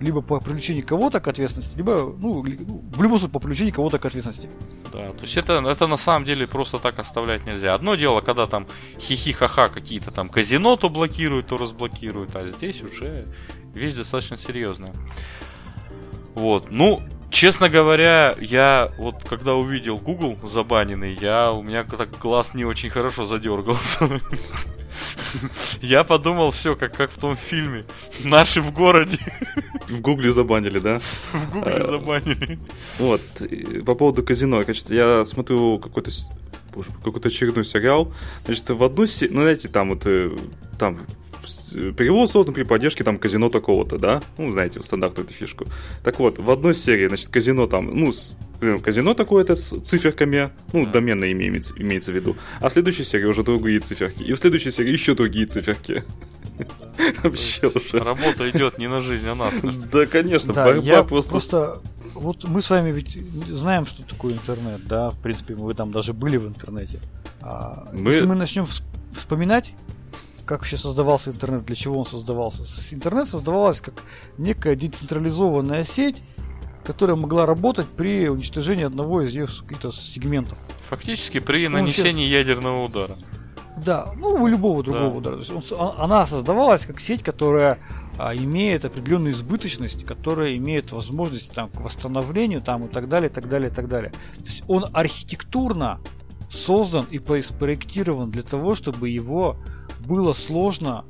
либо 0.00 0.20
по 0.20 0.40
привлечению 0.40 0.86
кого-то 0.86 1.20
к 1.20 1.28
ответственности, 1.28 1.76
либо, 1.76 2.14
ну, 2.18 2.42
в 2.42 3.02
любом 3.02 3.18
случае, 3.18 3.32
по 3.32 3.40
привлечению 3.40 3.74
кого-то 3.74 3.98
к 3.98 4.04
ответственности. 4.04 4.48
Да, 4.92 5.10
то 5.10 5.22
есть 5.22 5.36
это, 5.36 5.54
это 5.66 5.86
на 5.86 5.96
самом 5.96 6.24
деле 6.24 6.46
просто 6.46 6.78
так 6.78 6.98
оставлять 6.98 7.46
нельзя. 7.46 7.74
Одно 7.74 7.94
дело, 7.94 8.20
когда 8.20 8.46
там 8.46 8.66
хихи-ха-ха 9.00 9.68
какие-то 9.68 10.10
там 10.10 10.28
казино 10.28 10.76
то 10.76 10.88
блокируют, 10.88 11.48
то 11.48 11.58
разблокируют, 11.58 12.36
а 12.36 12.46
здесь 12.46 12.82
уже 12.82 13.26
вещь 13.74 13.94
достаточно 13.94 14.38
серьезная. 14.38 14.94
Вот, 16.34 16.70
ну, 16.70 17.02
честно 17.30 17.68
говоря, 17.68 18.34
я 18.40 18.92
вот 18.98 19.24
когда 19.24 19.54
увидел 19.54 19.98
Google 19.98 20.38
забаненный, 20.44 21.14
я 21.20 21.52
у 21.52 21.62
меня 21.62 21.84
так 21.84 22.10
глаз 22.18 22.54
не 22.54 22.64
очень 22.64 22.90
хорошо 22.90 23.24
задергался. 23.24 24.08
Я 25.80 26.04
подумал, 26.04 26.50
все, 26.50 26.76
как, 26.76 26.96
как 26.96 27.10
в 27.10 27.18
том 27.18 27.36
фильме. 27.36 27.84
Наши 28.24 28.60
в 28.60 28.72
городе. 28.72 29.18
В 29.88 30.00
Гугле 30.00 30.32
забанили, 30.32 30.78
да? 30.78 31.00
В 31.32 31.52
Гугле 31.52 31.72
а, 31.72 31.90
забанили. 31.90 32.58
Вот. 32.98 33.22
По 33.86 33.94
поводу 33.94 34.22
казино, 34.22 34.62
конечно, 34.62 34.92
я 34.94 35.24
смотрю 35.24 35.78
какой-то 35.78 36.10
какой-то 37.02 37.28
очередной 37.28 37.64
сериал. 37.64 38.12
Значит, 38.44 38.70
в 38.70 38.82
одну... 38.82 39.04
Ну, 39.04 39.42
знаете, 39.42 39.68
там 39.68 39.90
вот... 39.90 40.06
Э, 40.06 40.30
там 40.78 40.98
перевод 41.72 42.30
создан 42.30 42.54
при 42.54 42.62
поддержке 42.62 43.04
там 43.04 43.18
казино 43.18 43.48
такого-то, 43.48 43.98
да? 43.98 44.22
Ну, 44.36 44.52
знаете, 44.52 44.82
стандартную 44.82 45.26
эту 45.26 45.34
фишку. 45.34 45.66
Так 46.02 46.18
вот, 46.18 46.38
в 46.38 46.50
одной 46.50 46.74
серии, 46.74 47.08
значит, 47.08 47.28
казино 47.28 47.66
там, 47.66 47.90
ну, 47.92 48.12
с, 48.12 48.36
казино 48.82 49.14
такое-то 49.14 49.56
с 49.56 49.80
циферками, 49.80 50.50
ну, 50.72 50.86
да. 50.86 50.92
доменное 50.92 51.28
имя 51.28 51.48
имеется, 51.48 51.74
имеется 51.76 52.12
в 52.12 52.16
виду. 52.16 52.36
А 52.60 52.68
в 52.68 52.72
следующей 52.72 53.04
серии 53.04 53.24
уже 53.24 53.42
другие 53.42 53.80
циферки. 53.80 54.22
И 54.22 54.32
в 54.32 54.38
следующей 54.38 54.70
серии 54.70 54.90
еще 54.90 55.14
другие 55.14 55.46
циферки. 55.46 56.04
Вообще 57.22 57.68
уже. 57.68 58.00
Работа 58.00 58.48
идет 58.50 58.78
не 58.78 58.88
на 58.88 59.00
жизнь, 59.00 59.28
а 59.28 59.34
на 59.34 59.50
смерть. 59.50 59.90
Да, 59.90 60.06
конечно, 60.06 60.52
да, 60.52 60.64
борьба 60.64 61.02
просто... 61.04 61.30
просто... 61.30 61.82
Вот 62.14 62.44
мы 62.44 62.62
с 62.62 62.70
вами 62.70 62.90
ведь 62.90 63.16
знаем, 63.48 63.86
что 63.86 64.02
такое 64.02 64.34
интернет, 64.34 64.86
да, 64.86 65.10
в 65.10 65.18
принципе, 65.20 65.54
вы 65.54 65.74
там 65.74 65.92
даже 65.92 66.12
были 66.12 66.36
в 66.36 66.48
интернете. 66.48 67.00
А 67.40 67.88
мы... 67.92 68.10
Если 68.10 68.26
мы 68.26 68.34
начнем 68.34 68.66
вспоминать, 69.12 69.72
как 70.48 70.60
вообще 70.60 70.78
создавался 70.78 71.30
интернет, 71.30 71.66
для 71.66 71.76
чего 71.76 71.98
он 71.98 72.06
создавался. 72.06 72.62
Интернет 72.94 73.28
создавалась 73.28 73.82
как 73.82 74.02
некая 74.38 74.76
децентрализованная 74.76 75.84
сеть, 75.84 76.22
которая 76.84 77.16
могла 77.16 77.44
работать 77.44 77.86
при 77.86 78.28
уничтожении 78.28 78.86
одного 78.86 79.20
из 79.20 79.34
ее 79.34 79.46
каких-то 79.46 79.92
сегментов. 79.92 80.56
Фактически 80.88 81.40
при 81.40 81.68
ну, 81.68 81.74
нанесении 81.74 82.24
честно. 82.24 82.50
ядерного 82.50 82.84
удара. 82.84 83.18
Да, 83.76 84.10
ну 84.16 84.46
любого 84.46 84.82
другого 84.82 85.10
да. 85.10 85.16
удара. 85.18 85.34
То 85.34 85.40
есть 85.40 85.72
он, 85.72 85.78
а, 85.78 85.96
она 86.02 86.26
создавалась 86.26 86.86
как 86.86 86.98
сеть, 86.98 87.22
которая 87.22 87.78
а, 88.16 88.34
имеет 88.34 88.86
определенную 88.86 89.34
избыточность, 89.34 90.06
которая 90.06 90.56
имеет 90.56 90.92
возможность 90.92 91.52
там, 91.52 91.68
к 91.68 91.78
восстановлению 91.78 92.62
там, 92.62 92.86
и 92.86 92.88
так 92.88 93.10
далее, 93.10 93.28
и 93.28 93.32
так 93.32 93.50
далее, 93.50 93.70
и 93.70 93.72
так 93.72 93.86
далее. 93.86 94.12
То 94.38 94.46
есть 94.46 94.64
он 94.66 94.86
архитектурно 94.94 96.00
создан 96.48 97.04
и 97.10 97.18
спроектирован 97.42 98.30
для 98.30 98.42
того, 98.42 98.74
чтобы 98.74 99.10
его 99.10 99.58
было 100.00 100.32
сложно 100.32 101.04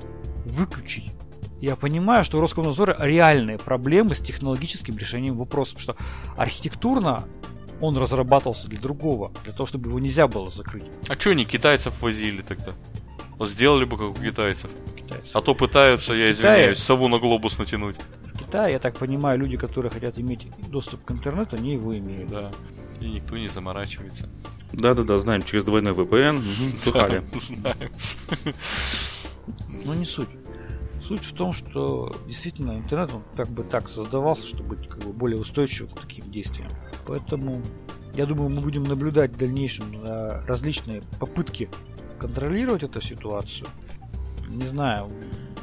выключить. 0.45 1.13
Я 1.61 1.75
понимаю, 1.75 2.25
что 2.25 2.39
у 2.39 2.41
Роскомнадзора 2.41 2.97
реальные 3.01 3.59
проблемы 3.59 4.15
с 4.15 4.21
технологическим 4.21 4.97
решением 4.97 5.37
вопросов, 5.37 5.81
что 5.81 5.97
архитектурно 6.37 7.25
он 7.81 7.97
разрабатывался 7.97 8.69
для 8.69 8.79
другого, 8.79 9.33
для 9.45 9.53
того, 9.53 9.67
чтобы 9.67 9.89
его 9.91 9.99
нельзя 9.99 10.29
было 10.29 10.51
закрыть. 10.51 10.85
А 11.09 11.19
что 11.19 11.31
они 11.31 11.45
китайцев 11.45 12.01
возили 12.01 12.43
тогда? 12.43 12.73
Вот 13.39 13.49
сделали 13.49 13.85
бы 13.85 13.97
как 13.97 14.11
у 14.11 14.15
китайцев. 14.15 14.71
китайцев. 14.97 15.37
А 15.37 15.41
то 15.41 15.55
пытаются, 15.55 16.13
я 16.13 16.31
извиняюсь, 16.31 16.79
Китае... 16.79 16.87
сову 16.87 17.09
на 17.09 17.19
глобус 17.19 17.59
натянуть. 17.59 17.97
В 18.25 18.39
Китае, 18.39 18.73
я 18.73 18.79
так 18.79 18.97
понимаю, 18.97 19.39
люди, 19.39 19.57
которые 19.57 19.91
хотят 19.91 20.19
иметь 20.19 20.49
доступ 20.69 21.05
к 21.05 21.11
интернету, 21.13 21.57
они 21.57 21.75
его 21.75 21.97
имеют. 21.97 22.29
Да. 22.31 22.51
И 23.01 23.09
никто 23.09 23.37
не 23.39 23.49
заморачивается. 23.49 24.29
Да-да-да, 24.73 25.19
знаем, 25.19 25.43
через 25.43 25.65
двойной 25.65 25.95
VPN. 25.95 26.43
Слыхали. 26.83 27.25
Знаем. 27.41 27.91
Но 29.85 29.95
не 29.95 30.05
суть. 30.05 30.29
Суть 31.03 31.25
в 31.25 31.33
том, 31.33 31.53
что 31.53 32.15
действительно 32.27 32.77
интернет 32.77 33.15
он 33.15 33.23
как 33.35 33.49
бы 33.49 33.63
так 33.63 33.89
создавался, 33.89 34.47
чтобы 34.47 34.77
быть 34.77 34.89
как 34.89 35.05
бы 35.05 35.13
более 35.13 35.41
устойчивым 35.41 35.93
к 35.93 36.01
таким 36.01 36.31
действиям. 36.31 36.71
Поэтому 37.07 37.63
я 38.15 38.27
думаю, 38.27 38.51
мы 38.51 38.61
будем 38.61 38.85
наблюдать 38.85 39.33
в 39.33 39.39
дальнейшем 39.39 39.87
различные 40.47 41.03
попытки 41.19 41.71
контролировать 42.19 42.83
эту 42.83 43.01
ситуацию. 43.01 43.69
Не 44.49 44.65
знаю. 44.65 45.09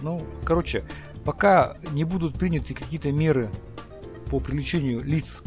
Ну, 0.01 0.25
короче, 0.45 0.83
пока 1.23 1.77
не 1.91 2.05
будут 2.05 2.35
приняты 2.39 2.73
какие-то 2.73 3.11
меры 3.11 3.51
по 4.31 4.39
привлечению 4.39 5.03
лиц 5.03 5.43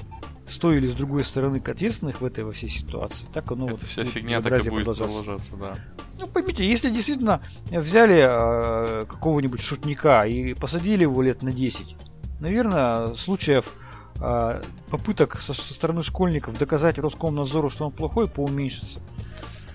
с 0.49 0.59
той 0.59 0.78
или 0.78 0.88
с 0.88 0.94
другой 0.94 1.24
стороны 1.24 1.61
к 1.61 1.68
ответственных 1.68 2.20
в 2.20 2.24
этой 2.24 2.44
во 2.44 2.53
всей 2.53 2.68
ситуации, 2.68 3.26
так 3.32 3.51
оно 3.53 3.66
Это 3.66 3.76
вот 3.76 3.82
вся 3.82 4.05
фигня 4.05 4.40
так 4.40 4.64
и 4.64 4.70
будет 4.70 4.84
продолжаться, 4.84 5.57
да. 5.57 5.76
Ну, 6.18 6.26
поймите, 6.26 6.68
если 6.68 6.90
действительно 6.90 7.40
взяли 7.70 8.18
э, 8.18 9.07
какого-нибудь 9.07 9.61
шутника 9.61 10.24
и 10.26 10.55
посадили 10.55 11.03
его 11.03 11.22
лет 11.22 11.42
на 11.42 11.53
10, 11.53 11.96
наверное, 12.40 13.14
случаев 13.14 13.72
э, 14.20 14.62
попыток 14.90 15.40
со, 15.40 15.55
со 15.55 15.74
стороны 15.74 16.03
школьников 16.03 16.59
доказать 16.59 16.99
Роскомнадзору, 16.99 17.70
что 17.70 17.86
он 17.86 17.92
плохой, 17.92 18.28
поуменьшится. 18.28 19.01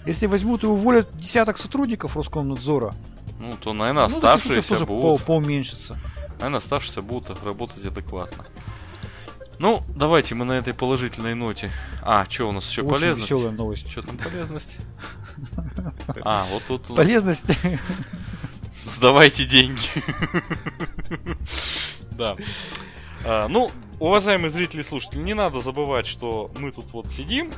Если 0.05 0.25
возьмут 0.25 0.63
и 0.63 0.67
уволят 0.67 1.15
десяток 1.15 1.57
сотрудников 1.57 2.17
Роскомнадзора, 2.17 2.93
ну, 3.39 3.55
то, 3.59 3.73
наверное, 3.73 4.07
ну, 4.07 4.07
оставшиеся 4.07 4.69
тоже 4.69 4.85
будут... 4.85 5.01
По 5.01 5.25
поуменьшится. 5.25 5.99
Наверное, 6.37 6.57
оставшиеся 6.57 7.01
будут 7.01 7.43
работать 7.43 7.85
адекватно. 7.85 8.45
Ну, 9.59 9.83
давайте 9.95 10.35
мы 10.35 10.45
на 10.45 10.53
этой 10.53 10.73
положительной 10.73 11.35
ноте. 11.35 11.71
А, 12.01 12.25
что 12.29 12.49
у 12.49 12.51
нас 12.51 12.69
еще 12.69 12.81
Очень 12.81 12.91
полезность? 12.91 13.31
веселая 13.31 13.51
новость. 13.51 13.89
Что 13.89 14.01
там 14.01 14.17
полезность? 14.17 14.77
А, 16.23 16.45
вот 16.51 16.63
тут... 16.67 16.95
Полезность. 16.95 17.45
Сдавайте 18.85 19.45
деньги. 19.45 19.81
Да. 22.11 22.35
А, 23.25 23.47
ну, 23.47 23.71
уважаемые 23.99 24.49
зрители 24.49 24.81
и 24.81 24.83
слушатели, 24.83 25.19
не 25.21 25.33
надо 25.33 25.61
забывать, 25.61 26.05
что 26.05 26.51
мы 26.57 26.71
тут 26.71 26.91
вот 26.93 27.09
сидим, 27.09 27.51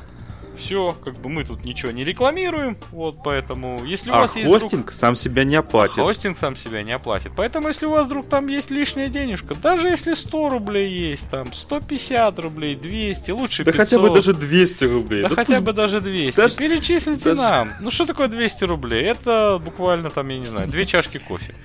все, 0.56 0.96
как 1.04 1.16
бы 1.16 1.30
мы 1.30 1.44
тут 1.44 1.66
ничего 1.66 1.92
не 1.92 2.04
рекламируем, 2.04 2.78
вот 2.92 3.18
поэтому, 3.24 3.84
если 3.86 4.10
у 4.10 4.14
а 4.14 4.20
вас 4.20 4.32
хостинг 4.32 4.52
есть 4.52 4.64
хостинг 4.64 4.92
сам 4.92 5.16
себя 5.16 5.44
не 5.44 5.56
оплатит. 5.56 5.96
Хостинг 5.96 6.38
сам 6.38 6.56
себя 6.56 6.84
не 6.84 6.92
оплатит. 6.92 7.32
Поэтому, 7.36 7.68
если 7.68 7.86
у 7.86 7.92
вас 7.92 8.06
вдруг 8.06 8.28
там 8.28 8.48
есть 8.48 8.72
лишняя 8.72 9.08
денежка, 9.08 9.56
даже 9.56 9.90
если 9.90 10.14
100 10.14 10.50
рублей 10.50 10.92
есть, 10.92 11.30
там 11.30 11.54
150 11.54 12.40
рублей, 12.40 12.76
200, 12.76 13.32
лучше 13.32 13.64
да 13.64 13.72
500. 13.72 13.90
хотя 13.90 14.02
бы 14.02 14.14
даже 14.14 14.34
200 14.34 14.84
рублей. 14.86 15.22
Да, 15.22 15.30
да 15.30 15.36
хотя 15.36 15.62
бы 15.62 15.74
даже 15.74 16.02
200. 16.02 16.38
Даже... 16.38 16.56
Перечислите 16.56 17.24
даже... 17.24 17.36
нам. 17.36 17.74
Ну 17.80 17.92
что 17.92 18.06
такое 18.06 18.28
200 18.28 18.64
рублей? 18.64 19.04
Это 19.04 19.62
буквально 19.64 20.10
там, 20.10 20.28
я 20.30 20.38
не 20.38 20.46
знаю, 20.46 20.68
две 20.68 20.86
чашки 20.86 21.18
кофе. 21.18 21.56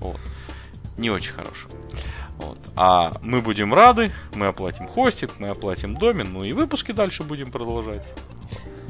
Вот. 0.00 0.20
Не 0.96 1.10
очень 1.10 1.32
хорошо. 1.32 1.68
Вот. 2.38 2.58
А 2.76 3.12
мы 3.22 3.40
будем 3.40 3.72
рады, 3.72 4.12
мы 4.34 4.46
оплатим 4.46 4.86
хостинг, 4.86 5.32
мы 5.38 5.48
оплатим 5.48 5.94
домен, 5.94 6.32
ну 6.32 6.44
и 6.44 6.52
выпуски 6.52 6.92
дальше 6.92 7.22
будем 7.22 7.50
продолжать. 7.50 8.06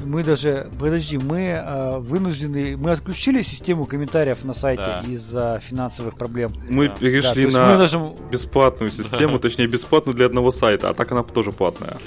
Мы 0.03 0.23
даже, 0.23 0.69
подожди, 0.79 1.17
мы 1.17 1.39
э, 1.39 1.97
вынуждены, 1.97 2.77
мы 2.77 2.91
отключили 2.91 3.41
систему 3.41 3.85
комментариев 3.85 4.43
на 4.43 4.53
сайте 4.53 4.83
да. 4.83 5.03
из-за 5.07 5.59
финансовых 5.59 6.17
проблем. 6.17 6.53
Мы 6.69 6.87
да. 6.87 6.95
перешли 6.95 7.49
да, 7.49 7.69
на 7.69 7.77
даже... 7.77 7.99
бесплатную 8.31 8.91
систему, 8.91 9.33
да. 9.33 9.39
точнее 9.39 9.67
бесплатную 9.67 10.15
для 10.15 10.27
одного 10.27 10.51
сайта, 10.51 10.89
а 10.89 10.93
так 10.93 11.11
она 11.11 11.23
тоже 11.23 11.51
платная. 11.51 11.97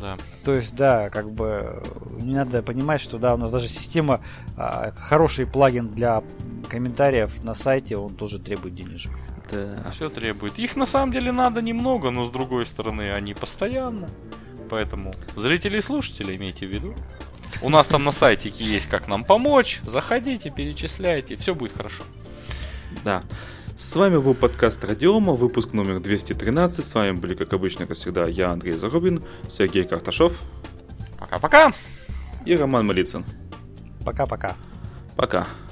Да. 0.00 0.16
То 0.42 0.52
есть, 0.52 0.74
да, 0.74 1.10
как 1.10 1.30
бы 1.30 1.82
не 2.18 2.34
надо 2.34 2.62
понимать, 2.62 3.00
что 3.00 3.18
да, 3.18 3.34
у 3.34 3.36
нас 3.36 3.50
даже 3.50 3.68
система, 3.68 4.20
э, 4.56 4.92
хороший 4.96 5.46
плагин 5.46 5.88
для 5.88 6.22
комментариев 6.68 7.42
на 7.44 7.54
сайте, 7.54 7.96
он 7.96 8.14
тоже 8.14 8.38
требует 8.38 8.74
денежек. 8.74 9.12
Да. 9.50 9.90
Все 9.92 10.08
требует. 10.08 10.58
Их 10.58 10.76
на 10.76 10.86
самом 10.86 11.12
деле 11.12 11.32
надо 11.32 11.62
немного, 11.62 12.10
но 12.10 12.24
с 12.24 12.30
другой 12.30 12.66
стороны 12.66 13.12
они 13.12 13.34
постоянно. 13.34 14.08
Поэтому 14.70 15.12
зрители 15.36 15.78
и 15.78 15.80
слушатели 15.80 16.36
имейте 16.36 16.66
в 16.66 16.70
виду. 16.70 16.94
У 17.62 17.68
нас 17.68 17.86
там 17.86 18.04
на 18.04 18.12
сайтике 18.12 18.64
есть 18.64 18.86
как 18.88 19.08
нам 19.08 19.24
помочь. 19.24 19.80
Заходите, 19.84 20.50
перечисляйте, 20.50 21.36
все 21.36 21.54
будет 21.54 21.76
хорошо. 21.76 22.02
Да. 23.04 23.22
С 23.76 23.94
вами 23.96 24.18
был 24.18 24.34
подкаст 24.34 24.84
Радиома, 24.84 25.32
выпуск 25.32 25.72
номер 25.72 26.00
213. 26.00 26.84
С 26.84 26.94
вами 26.94 27.12
были, 27.12 27.34
как 27.34 27.52
обычно, 27.52 27.86
как 27.86 27.96
всегда, 27.96 28.24
я, 28.24 28.50
Андрей 28.50 28.74
Зарубин, 28.74 29.22
Сергей 29.50 29.84
Карташов. 29.84 30.40
Пока-пока. 31.18 31.72
И 32.44 32.54
Роман 32.54 32.86
Малицын. 32.86 33.24
Пока-пока. 34.04 34.56
Пока. 35.16 35.38
-пока. 35.38 35.44
Пока. 35.44 35.63